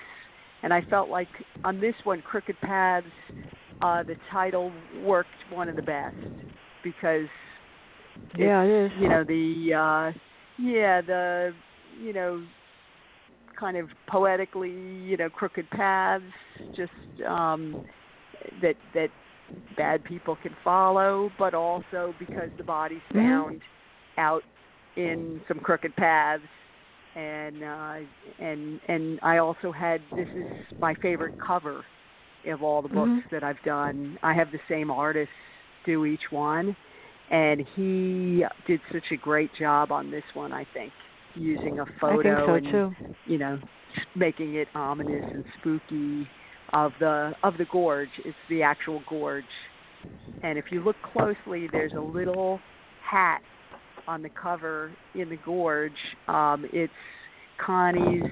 And 0.63 0.73
I 0.73 0.81
felt 0.89 1.09
like 1.09 1.27
on 1.63 1.79
this 1.79 1.95
one, 2.03 2.21
Crooked 2.21 2.59
Paths, 2.61 3.05
uh, 3.81 4.03
the 4.03 4.15
title 4.31 4.71
worked 5.03 5.29
one 5.51 5.69
of 5.69 5.75
the 5.75 5.81
best 5.81 6.15
because 6.83 7.27
Yeah, 8.37 8.63
it 8.63 8.85
is. 8.85 8.91
you 8.99 9.07
know 9.09 9.23
the 9.23 9.73
uh 9.73 10.17
yeah 10.59 11.01
the 11.01 11.53
you 12.01 12.13
know 12.13 12.43
kind 13.59 13.77
of 13.77 13.89
poetically 14.07 14.69
you 14.71 15.17
know 15.17 15.29
crooked 15.29 15.69
paths 15.71 16.23
just 16.75 16.91
um 17.27 17.83
that 18.61 18.75
that 18.93 19.09
bad 19.75 20.03
people 20.03 20.37
can 20.43 20.55
follow 20.63 21.31
but 21.39 21.53
also 21.53 22.13
because 22.19 22.49
the 22.57 22.63
body's 22.63 23.01
Mhm. 23.13 23.23
found 23.23 23.61
out 24.17 24.43
in 24.95 25.41
some 25.47 25.59
crooked 25.59 25.95
paths 25.95 26.43
and 27.17 27.63
uh 27.63 27.95
and 28.39 28.79
and 28.87 29.19
I 29.23 29.37
also 29.39 29.71
had 29.71 30.01
this 30.15 30.27
is 30.35 30.45
my 30.79 30.93
favorite 31.01 31.33
cover 31.45 31.83
of 32.47 32.63
all 32.63 32.81
the 32.81 32.87
books 32.89 33.09
Mhm. 33.09 33.29
that 33.31 33.43
I've 33.43 33.61
done. 33.63 34.17
I 34.23 34.33
have 34.33 34.51
the 34.51 34.59
same 34.69 34.89
artist 34.91 35.31
do 35.85 36.05
each 36.05 36.31
one 36.31 36.75
and 37.29 37.61
he 37.75 38.45
did 38.67 38.79
such 38.91 39.11
a 39.11 39.17
great 39.17 39.53
job 39.55 39.91
on 39.91 40.11
this 40.11 40.23
one 40.33 40.53
I 40.53 40.65
think 40.73 40.93
using 41.35 41.79
a 41.79 41.85
photo 41.99 42.21
think 42.23 42.37
so 42.45 42.53
and 42.55 42.71
too. 42.71 42.95
you 43.25 43.37
know 43.37 43.59
making 44.15 44.55
it 44.55 44.67
ominous 44.75 45.25
and 45.33 45.43
spooky 45.59 46.27
of 46.73 46.91
the 46.99 47.33
of 47.43 47.57
the 47.57 47.65
gorge 47.71 48.09
it's 48.25 48.37
the 48.49 48.61
actual 48.63 49.01
gorge 49.09 49.43
and 50.43 50.57
if 50.57 50.65
you 50.71 50.81
look 50.83 50.95
closely 51.13 51.67
there's 51.71 51.93
a 51.95 51.99
little 51.99 52.59
hat 53.03 53.41
on 54.07 54.21
the 54.21 54.29
cover 54.29 54.91
in 55.15 55.29
the 55.29 55.37
gorge 55.45 55.91
um 56.27 56.65
it's 56.71 56.93
Connie's 57.63 58.23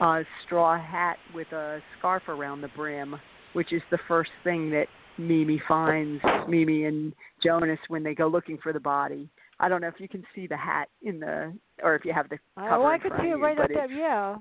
uh 0.00 0.22
straw 0.44 0.78
hat 0.80 1.16
with 1.34 1.50
a 1.52 1.80
scarf 1.98 2.22
around 2.28 2.60
the 2.60 2.68
brim 2.68 3.16
which 3.52 3.72
is 3.72 3.82
the 3.90 3.98
first 4.06 4.30
thing 4.44 4.70
that 4.70 4.86
Mimi 5.18 5.60
finds 5.68 6.22
Mimi 6.48 6.84
and 6.84 7.12
Jonas 7.42 7.78
when 7.88 8.02
they 8.02 8.14
go 8.14 8.28
looking 8.28 8.58
for 8.62 8.72
the 8.72 8.80
body 8.80 9.28
I 9.60 9.68
don't 9.68 9.82
know 9.82 9.88
if 9.88 10.00
you 10.00 10.08
can 10.08 10.24
see 10.34 10.46
the 10.46 10.56
hat 10.56 10.88
in 11.02 11.20
the 11.20 11.52
or 11.82 11.94
if 11.94 12.04
you 12.04 12.12
have 12.12 12.28
the 12.28 12.38
cover 12.56 12.74
Oh, 12.74 12.86
I 12.86 12.98
could 12.98 13.12
see 13.20 13.28
it 13.28 13.36
you, 13.36 13.42
right 13.42 13.58
up 13.58 13.68
there. 13.68 13.90
Yeah, 13.90 14.36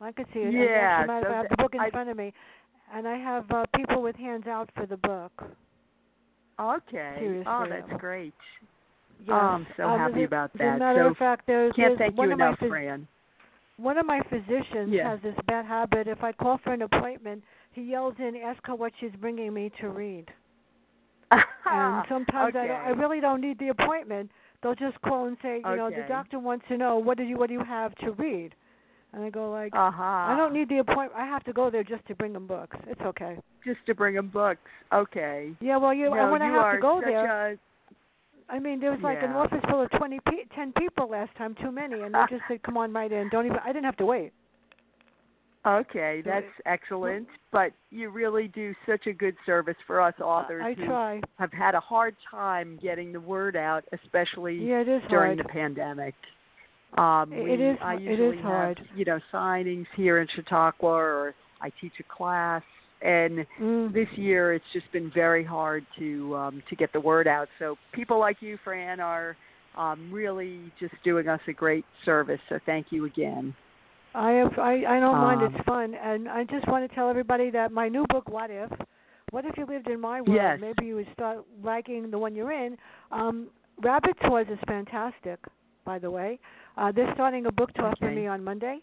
I 0.00 0.12
could 0.12 0.26
see 0.34 0.40
it. 0.40 0.52
Yeah, 0.52 1.06
so 1.06 1.12
I 1.12 1.16
have 1.16 1.48
th- 1.48 1.50
the 1.50 1.56
book 1.56 1.74
in 1.74 1.80
I- 1.80 1.90
front 1.90 2.10
of 2.10 2.16
me, 2.16 2.32
and 2.94 3.08
I 3.08 3.16
have 3.16 3.50
uh, 3.50 3.64
people 3.74 4.02
with 4.02 4.16
hands 4.16 4.46
out 4.46 4.70
for 4.74 4.86
the 4.86 4.96
book. 4.98 5.32
Okay. 6.60 7.16
Seriously. 7.18 7.44
Oh, 7.46 7.66
that's 7.68 8.00
great. 8.00 8.34
Yeah. 9.26 9.34
Oh, 9.34 9.36
I'm 9.36 9.66
so 9.76 9.82
Um, 9.84 9.98
happy 9.98 10.24
about 10.24 10.50
As 10.54 10.54
a 10.54 10.58
that. 10.64 10.78
matter 10.78 11.02
So 11.04 11.06
of 11.08 11.16
fact, 11.16 11.46
there's, 11.46 11.72
can't 11.74 11.90
there's 11.90 11.98
thank 12.10 12.18
one 12.18 12.28
you 12.28 12.32
of 12.34 12.38
my 12.38 12.46
enough, 12.48 12.58
phys- 12.60 12.68
Fran. 12.68 13.06
one 13.76 13.98
of 13.98 14.06
my 14.06 14.20
physicians 14.30 14.90
Yeah. 14.90 15.10
has 15.10 15.20
this 15.22 15.34
bad 15.46 15.64
habit. 15.66 16.06
If 16.08 16.22
I 16.22 16.32
call 16.32 16.58
for 16.58 16.72
an 16.72 16.82
appointment, 16.82 17.42
he 17.72 17.82
yells 17.82 18.14
in, 18.18 18.36
ask 18.36 18.64
her 18.66 18.74
what 18.74 18.92
she's 19.00 19.12
bringing 19.20 19.52
me 19.52 19.70
to 19.80 19.88
read. 19.90 20.26
and 21.30 22.04
sometimes 22.08 22.56
I, 22.56 22.66
don't, 22.66 22.70
I 22.76 22.88
really 22.90 23.20
don't 23.20 23.40
need 23.40 23.58
the 23.58 23.68
appointment. 23.68 24.30
They'll 24.62 24.74
just 24.74 25.00
call 25.02 25.26
and 25.26 25.36
say, 25.42 25.56
you 25.64 25.76
know, 25.76 25.90
the 25.90 26.04
doctor 26.08 26.38
wants 26.38 26.64
to 26.68 26.76
know 26.76 26.96
what 26.98 27.16
do 27.18 27.22
you 27.22 27.36
what 27.36 27.48
do 27.48 27.52
you 27.54 27.62
have 27.62 27.94
to 27.96 28.10
read, 28.12 28.54
and 29.12 29.22
I 29.22 29.30
go 29.30 29.50
like, 29.50 29.72
Uh-huh. 29.74 30.02
I 30.02 30.34
don't 30.36 30.52
need 30.52 30.68
the 30.68 30.78
appointment. 30.78 31.12
I 31.16 31.26
have 31.26 31.44
to 31.44 31.52
go 31.52 31.70
there 31.70 31.84
just 31.84 32.04
to 32.06 32.14
bring 32.16 32.32
them 32.32 32.46
books. 32.46 32.76
It's 32.88 33.00
okay. 33.02 33.36
just 33.64 33.78
to 33.86 33.94
bring 33.94 34.14
them 34.16 34.28
books. 34.28 34.60
Okay. 34.92 35.52
Yeah, 35.60 35.76
well, 35.76 35.92
you 35.94 36.04
no, 36.10 36.30
when 36.32 36.42
I 36.42 36.46
you 36.46 36.52
have 36.54 36.62
are 36.62 36.74
to 36.76 36.80
go 36.82 37.00
such 37.00 37.04
there, 37.10 37.52
a 37.52 37.58
I 38.50 38.58
mean, 38.58 38.80
there 38.80 38.90
was 38.92 39.00
like 39.02 39.22
an 39.22 39.32
office 39.32 39.62
full 39.68 39.82
of 39.82 39.90
twenty, 39.92 40.18
pe- 40.26 40.44
ten 40.54 40.72
people 40.78 41.08
last 41.08 41.34
time, 41.36 41.54
too 41.60 41.70
many, 41.70 42.00
and 42.00 42.14
they 42.14 42.20
just 42.30 42.42
said, 42.48 42.62
"Come 42.62 42.76
on, 42.78 42.92
right 42.92 43.10
in." 43.12 43.28
Don't 43.28 43.44
even. 43.46 43.58
I 43.64 43.68
didn't 43.68 43.84
have 43.84 43.96
to 43.98 44.06
wait. 44.06 44.32
Okay, 45.66 46.22
that's 46.24 46.46
excellent. 46.64 47.26
But 47.52 47.72
you 47.90 48.08
really 48.10 48.48
do 48.48 48.74
such 48.86 49.06
a 49.06 49.12
good 49.12 49.36
service 49.44 49.76
for 49.86 50.00
us 50.00 50.14
authors 50.20 50.62
I 50.64 50.72
who 50.74 50.86
try. 50.86 51.20
have 51.38 51.52
had 51.52 51.74
a 51.74 51.80
hard 51.80 52.14
time 52.30 52.78
getting 52.80 53.12
the 53.12 53.20
word 53.20 53.54
out, 53.56 53.84
especially 53.92 54.54
Yeah, 54.56 54.80
it 54.80 54.88
is 54.88 55.02
during 55.10 55.36
hard. 55.36 55.46
the 55.46 55.52
pandemic. 55.52 56.14
Um, 56.96 57.32
It- 57.34 57.44
we, 57.44 57.52
it 57.52 57.60
is- 57.60 57.78
I 57.82 57.94
usually 57.94 58.38
is 58.38 58.42
hard. 58.42 58.78
have, 58.78 58.96
you 58.96 59.04
know, 59.04 59.20
signings 59.30 59.86
here 59.94 60.18
in 60.18 60.28
Chautauqua, 60.28 60.88
or 60.88 61.34
I 61.60 61.68
teach 61.70 62.00
a 62.00 62.04
class, 62.04 62.62
and 63.02 63.46
Mm. 63.60 63.92
this 63.92 64.08
year 64.16 64.52
it's 64.54 64.64
just 64.72 64.90
been 64.92 65.10
very 65.14 65.44
hard 65.44 65.86
to 65.98 66.36
um, 66.36 66.62
to 66.68 66.76
get 66.76 66.92
the 66.92 67.00
word 67.00 67.26
out. 67.28 67.48
So 67.58 67.76
people 67.92 68.18
like 68.18 68.42
you, 68.42 68.58
Fran, 68.64 69.00
are 69.00 69.36
um, 69.76 70.10
really 70.12 70.72
just 70.80 70.94
doing 71.04 71.28
us 71.28 71.40
a 71.46 71.52
great 71.52 71.84
service. 72.04 72.40
So 72.48 72.58
thank 72.66 72.86
you 72.90 73.04
again. 73.04 73.54
I 74.14 74.32
have. 74.32 74.58
I. 74.58 74.84
I 74.96 75.00
don't 75.00 75.18
mind. 75.18 75.42
Um, 75.42 75.54
It's 75.54 75.64
fun, 75.64 75.94
and 75.94 76.28
I 76.28 76.44
just 76.44 76.66
want 76.66 76.88
to 76.88 76.94
tell 76.94 77.08
everybody 77.10 77.50
that 77.50 77.70
my 77.72 77.88
new 77.88 78.04
book, 78.08 78.28
What 78.28 78.50
If. 78.50 78.70
What 79.30 79.44
if 79.44 79.58
you 79.58 79.66
lived 79.66 79.88
in 79.88 80.00
my 80.00 80.22
world? 80.22 80.34
Yes. 80.34 80.58
Maybe 80.58 80.86
you 80.86 80.96
would 80.96 81.12
start 81.12 81.44
liking 81.62 82.10
the 82.10 82.18
one 82.18 82.34
you're 82.34 82.50
in. 82.52 82.78
Um, 83.12 83.48
Rabbit 83.82 84.16
Tours 84.24 84.46
is 84.50 84.58
fantastic, 84.66 85.38
by 85.84 85.98
the 85.98 86.10
way. 86.10 86.38
Uh, 86.78 86.90
they're 86.92 87.12
starting 87.14 87.44
a 87.46 87.52
book 87.52 87.70
tour 87.74 87.92
for 87.98 88.10
me 88.10 88.26
on 88.26 88.42
Monday, 88.42 88.78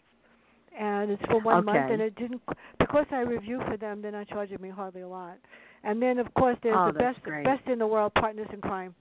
and 0.78 1.11
it's 1.11 1.21
for 1.30 1.39
one 1.39 1.65
month. 1.65 1.91
And 1.91 2.01
it 2.01 2.15
didn't 2.15 2.41
because 2.80 3.05
I 3.11 3.21
review 3.21 3.61
for 3.67 3.78
them. 3.78 4.01
They're 4.01 4.11
not 4.11 4.28
charging 4.28 4.61
me 4.61 4.69
hardly 4.69 5.01
a 5.01 5.07
lot. 5.07 5.38
And 5.84 6.01
then 6.01 6.19
of 6.19 6.34
course 6.34 6.57
there's 6.63 6.76
Oh, 6.78 6.88
the 6.91 6.99
best 6.99 7.21
great. 7.23 7.43
best 7.45 7.67
in 7.67 7.80
the 7.80 7.88
world, 7.88 8.13
Partners 8.15 8.47
in 8.53 8.61
Crime. 8.61 8.95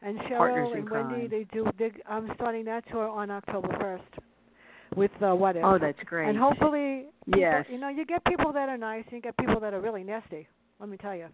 And 0.00 0.18
Cheryl 0.20 0.38
Partners 0.38 0.70
and 0.74 0.90
Wendy, 0.90 1.28
Crime. 1.28 1.28
they 1.30 1.44
do. 1.52 1.66
They, 1.78 1.90
I'm 2.08 2.30
starting 2.36 2.64
that 2.66 2.84
tour 2.90 3.08
on 3.08 3.30
October 3.30 3.68
1st 3.68 4.96
with 4.96 5.10
uh, 5.22 5.34
What 5.34 5.56
If. 5.56 5.64
Oh, 5.64 5.78
that's 5.78 5.98
great. 6.06 6.28
And 6.28 6.38
hopefully, 6.38 7.06
people, 7.26 7.40
Yes. 7.40 7.66
you 7.68 7.78
know, 7.78 7.88
you 7.88 8.06
get 8.06 8.24
people 8.24 8.52
that 8.52 8.68
are 8.68 8.76
nice, 8.78 9.02
and 9.06 9.14
you 9.14 9.20
get 9.20 9.36
people 9.38 9.58
that 9.60 9.74
are 9.74 9.80
really 9.80 10.04
nasty. 10.04 10.46
Let 10.78 10.88
me 10.88 10.96
tell 10.98 11.16
you, 11.16 11.26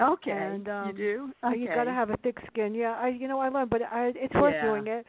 okay, 0.00 0.32
and, 0.32 0.68
um, 0.68 0.86
you 0.88 0.92
do. 0.92 1.32
Uh, 1.44 1.50
Okay. 1.50 1.58
you 1.60 1.66
got 1.68 1.84
to 1.84 1.92
have 1.92 2.10
a 2.10 2.16
thick 2.18 2.36
skin. 2.48 2.74
Yeah, 2.74 2.98
I, 3.00 3.08
you 3.08 3.28
know, 3.28 3.38
I 3.38 3.48
learned, 3.48 3.70
but 3.70 3.82
I, 3.82 4.12
it's 4.16 4.34
worth 4.34 4.54
Yeah. 4.54 4.66
doing 4.68 4.88
it 4.88 5.06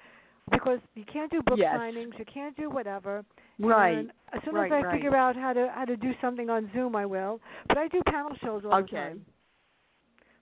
because 0.51 0.80
you 0.93 1.03
can't 1.11 1.32
do 1.32 1.41
book 1.41 1.57
Yes. 1.57 1.76
signings, 1.76 2.17
you 2.19 2.26
can't 2.32 2.55
do 2.55 2.69
whatever. 2.69 3.26
Right. 3.59 3.97
And 3.97 4.11
as 4.33 4.41
soon 4.45 4.55
right, 4.55 4.71
as 4.71 4.71
I 4.71 4.81
right. 4.87 4.93
figure 4.95 5.15
out 5.15 5.35
how 5.35 5.53
to 5.53 5.69
how 5.73 5.85
to 5.85 5.95
do 5.97 6.11
something 6.21 6.49
on 6.49 6.69
Zoom, 6.73 6.95
I 6.95 7.05
will. 7.05 7.39
But 7.67 7.77
I 7.77 7.87
do 7.89 8.01
panel 8.07 8.31
shows 8.43 8.63
all 8.65 8.71
the 8.71 8.77
Okay. 8.77 8.95
time. 8.95 9.25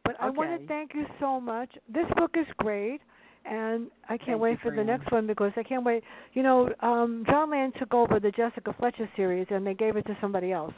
But 0.06 0.16
I 0.20 0.30
want 0.30 0.60
to 0.60 0.68
thank 0.68 0.94
you 0.96 1.06
so 1.20 1.40
much. 1.40 1.70
This 1.88 2.06
book 2.16 2.32
is 2.36 2.48
great, 2.58 3.02
and 3.46 3.92
I 4.06 4.18
can't 4.18 4.28
Thank 4.30 4.42
wait 4.42 4.60
for 4.62 4.72
the 4.72 4.84
next 4.84 5.12
one 5.12 5.28
because 5.28 5.52
I 5.56 5.64
can't 5.64 5.84
wait. 5.84 6.04
You 6.34 6.42
know, 6.44 6.70
um, 6.80 7.24
Jon 7.30 7.52
Land 7.52 7.74
took 7.78 7.94
over 7.94 8.20
the 8.20 8.32
Jessica 8.32 8.74
Fletcher 8.80 9.08
series, 9.16 9.46
and 9.52 9.66
they 9.68 9.74
gave 9.76 9.98
it 9.98 10.06
to 10.08 10.18
somebody 10.20 10.52
else. 10.52 10.74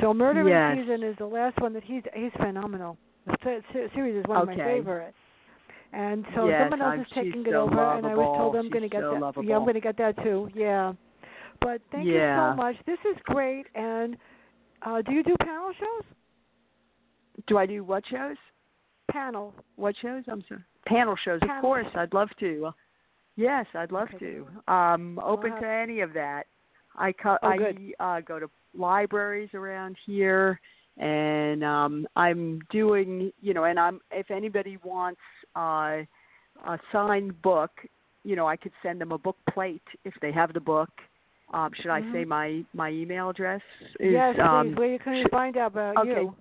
So 0.00 0.14
Murder 0.14 0.48
Yes. 0.48 0.76
in 0.76 0.84
Season 0.84 1.02
is 1.02 1.16
the 1.16 1.26
last 1.26 1.58
one 1.60 1.72
that 1.72 1.82
he's 1.82 2.04
he's 2.14 2.32
phenomenal. 2.34 2.96
The 3.26 3.36
se- 3.42 3.62
se- 3.72 3.90
series 3.94 4.16
is 4.16 4.24
one 4.26 4.42
of 4.42 4.46
my 4.46 4.52
Okay. 4.54 4.62
favorite. 4.64 5.14
And 5.92 6.24
so 6.34 6.46
Yes, 6.48 6.62
someone 6.62 6.80
else 6.82 6.90
I'm- 6.92 7.00
is 7.00 7.08
taking 7.10 7.44
it 7.44 7.50
so 7.50 7.62
over, 7.62 7.82
and 7.94 8.06
I 8.06 8.14
was 8.14 8.36
told. 8.38 8.54
I'm 8.56 8.68
going 8.70 8.82
to 8.82 8.88
get 8.88 9.00
so 9.02 9.18
that. 9.18 9.42
Yeah. 9.44 9.56
I'm 9.56 9.62
going 9.64 9.74
to 9.74 9.80
get 9.80 9.96
that 9.96 10.16
too. 10.22 10.48
Yeah. 10.54 10.92
But 11.60 11.80
thank 11.92 12.06
you 12.06 12.18
so 12.18 12.54
much. 12.56 12.76
This 12.86 12.98
is 13.10 13.16
great. 13.24 13.66
And 13.74 14.16
uh, 14.82 15.02
do 15.02 15.12
you 15.12 15.22
do 15.22 15.34
panel 15.40 15.72
shows? 15.78 16.04
Do 17.46 17.58
I 17.58 17.66
do 17.66 17.84
what 17.84 18.04
shows? 18.10 18.36
Panel. 19.10 19.54
What 19.76 19.94
shows? 20.00 20.24
I'm 20.28 20.44
sorry. 20.48 20.62
Panel 20.86 21.16
shows, 21.24 21.40
Panel 21.40 21.56
of 21.56 21.62
course. 21.62 21.86
I'd 21.94 22.14
love 22.14 22.28
to. 22.40 22.70
Yes, 23.36 23.66
I'd 23.74 23.92
love 23.92 24.08
Okay. 24.14 24.38
to. 24.66 24.72
Um, 24.72 25.20
open 25.22 25.52
have- 25.52 25.60
to 25.60 25.68
any 25.68 26.00
of 26.00 26.12
that. 26.14 26.46
I 26.96 27.12
co- 27.12 27.38
Oh, 27.42 27.48
I 27.48 27.92
uh, 28.00 28.20
go 28.20 28.38
to 28.40 28.50
libraries 28.74 29.50
around 29.54 29.96
here, 30.04 30.60
and 30.98 31.62
um, 31.62 32.06
I'm 32.16 32.60
doing 32.70 33.32
you 33.40 33.54
know, 33.54 33.64
and 33.64 33.78
I'm 33.78 34.00
if 34.10 34.30
anybody 34.30 34.76
wants 34.82 35.20
uh, 35.56 36.02
a 36.66 36.78
signed 36.92 37.40
book, 37.42 37.70
you 38.24 38.34
know, 38.36 38.46
I 38.46 38.56
could 38.56 38.72
send 38.82 39.00
them 39.00 39.12
a 39.12 39.18
book 39.18 39.36
plate 39.52 39.82
if 40.04 40.14
they 40.20 40.32
have 40.32 40.52
the 40.52 40.60
book. 40.60 40.90
Um, 41.52 41.72
should 41.74 41.90
I 41.90 42.00
say 42.12 42.24
Mhm. 42.24 42.28
my 42.28 42.64
my 42.74 42.90
email 42.90 43.28
address? 43.30 43.60
Is, 43.98 44.12
yes, 44.12 44.36
please. 44.36 44.40
um, 44.42 44.74
Where 44.76 44.92
you 44.92 44.98
can 44.98 45.24
sh- 45.24 45.30
find 45.30 45.56
out 45.56 45.72
about 45.72 45.96
okay. 45.98 46.22
you? 46.22 46.34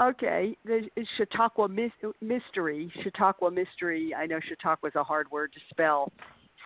Okay, 0.00 0.56
the 0.64 0.90
Chautauqua 1.16 1.68
Mys- 1.68 2.12
Mystery. 2.20 2.90
Chautauqua 3.02 3.50
Mystery. 3.50 4.14
I 4.14 4.26
know 4.26 4.40
Chautauqua 4.40 4.88
is 4.90 4.94
a 4.96 5.04
hard 5.04 5.30
word 5.30 5.52
to 5.54 5.60
spell. 5.70 6.12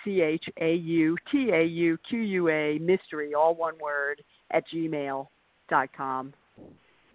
C 0.03 0.23
H 0.23 0.49
A 0.61 0.75
U 0.75 1.17
T 1.31 1.51
A 1.53 1.63
U 1.63 1.99
Q 2.09 2.19
U 2.21 2.49
A 2.49 2.79
Mystery, 2.79 3.35
all 3.35 3.55
one 3.55 3.79
word, 3.79 4.23
at 4.51 4.67
gmail 4.69 5.29
dot 5.69 5.93
com. 5.93 6.33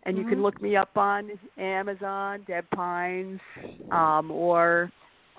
and 0.07 0.17
you 0.19 0.23
Mhm. 0.23 0.29
can 0.29 0.41
look 0.43 0.61
me 0.61 0.75
up 0.75 0.95
on 0.99 1.31
Amazon, 1.57 2.43
Deb 2.43 2.69
Pines, 2.69 3.41
um, 3.89 4.29
or 4.29 4.91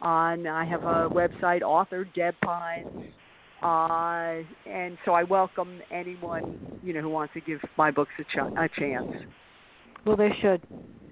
on 0.02 0.44
I 0.48 0.64
have 0.64 0.82
a 0.84 1.08
website, 1.08 1.62
author 1.62 2.04
Deb 2.04 2.34
Pines. 2.40 3.14
Uh, 3.62 4.42
and 4.70 4.98
so 5.04 5.12
I 5.12 5.22
welcome 5.22 5.80
anyone 5.90 6.78
you 6.82 6.92
know 6.92 7.00
who 7.00 7.08
wants 7.10 7.32
to 7.34 7.40
give 7.40 7.58
my 7.78 7.90
books 7.90 8.10
a, 8.18 8.24
ch- 8.24 8.52
a 8.56 8.68
chance. 8.78 9.08
Well, 10.04 10.16
they 10.16 10.30
should. 10.40 10.62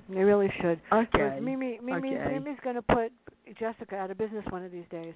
They 0.08 0.20
really 0.22 0.52
should. 0.60 0.80
Okay. 0.92 1.38
Mimi, 1.40 1.78
Mimi, 1.82 2.14
Okay. 2.16 2.34
Mimi's 2.34 2.58
going 2.62 2.76
to 2.76 2.82
put 2.82 3.10
Jessica 3.58 3.96
out 3.96 4.10
of 4.10 4.18
business 4.18 4.44
one 4.50 4.62
of 4.64 4.70
these 4.70 4.84
days. 4.90 5.14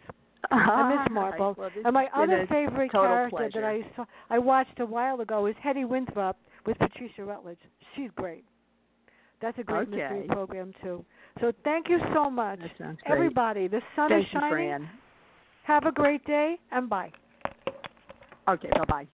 I 0.51 0.55
I 0.57 0.91
miss 1.05 1.12
Marple. 1.12 1.55
Well, 1.59 1.70
and 1.85 1.93
my 1.93 2.07
other 2.16 2.47
favorite 2.49 2.91
character 2.91 3.37
pleasure. 3.37 3.61
that 3.61 3.64
I 3.64 3.81
saw, 3.95 4.05
I 4.31 4.39
watched 4.39 4.81
a 4.81 4.87
while 4.87 5.20
ago 5.20 5.47
is 5.47 5.55
Hetty 5.62 5.85
Wainthropp 5.85 6.35
with 6.66 6.79
Patricia 6.79 7.24
Routledge. 7.24 7.59
She's 7.95 8.11
great. 8.16 8.45
That's 9.41 9.59
a 9.59 9.62
great 9.62 9.89
mystery 9.89 10.26
program 10.29 10.72
too. 10.83 11.05
So 11.41 11.53
thank 11.64 11.89
you 11.89 11.99
so 12.14 12.29
much, 12.31 12.59
That 12.61 12.70
sounds 12.79 12.99
great. 13.07 13.14
everybody. 13.16 13.68
The 13.68 13.81
sun 13.95 14.09
Thank 14.09 14.26
is 14.26 14.33
you, 14.33 14.41
shining. 14.41 14.89
Have 15.68 15.84
a 15.84 15.92
great 15.92 16.24
day 16.24 16.56
and 16.72 16.88
bye. 16.88 17.12
Okay, 18.48 18.70
bye 18.74 18.84
bye. 18.88 19.06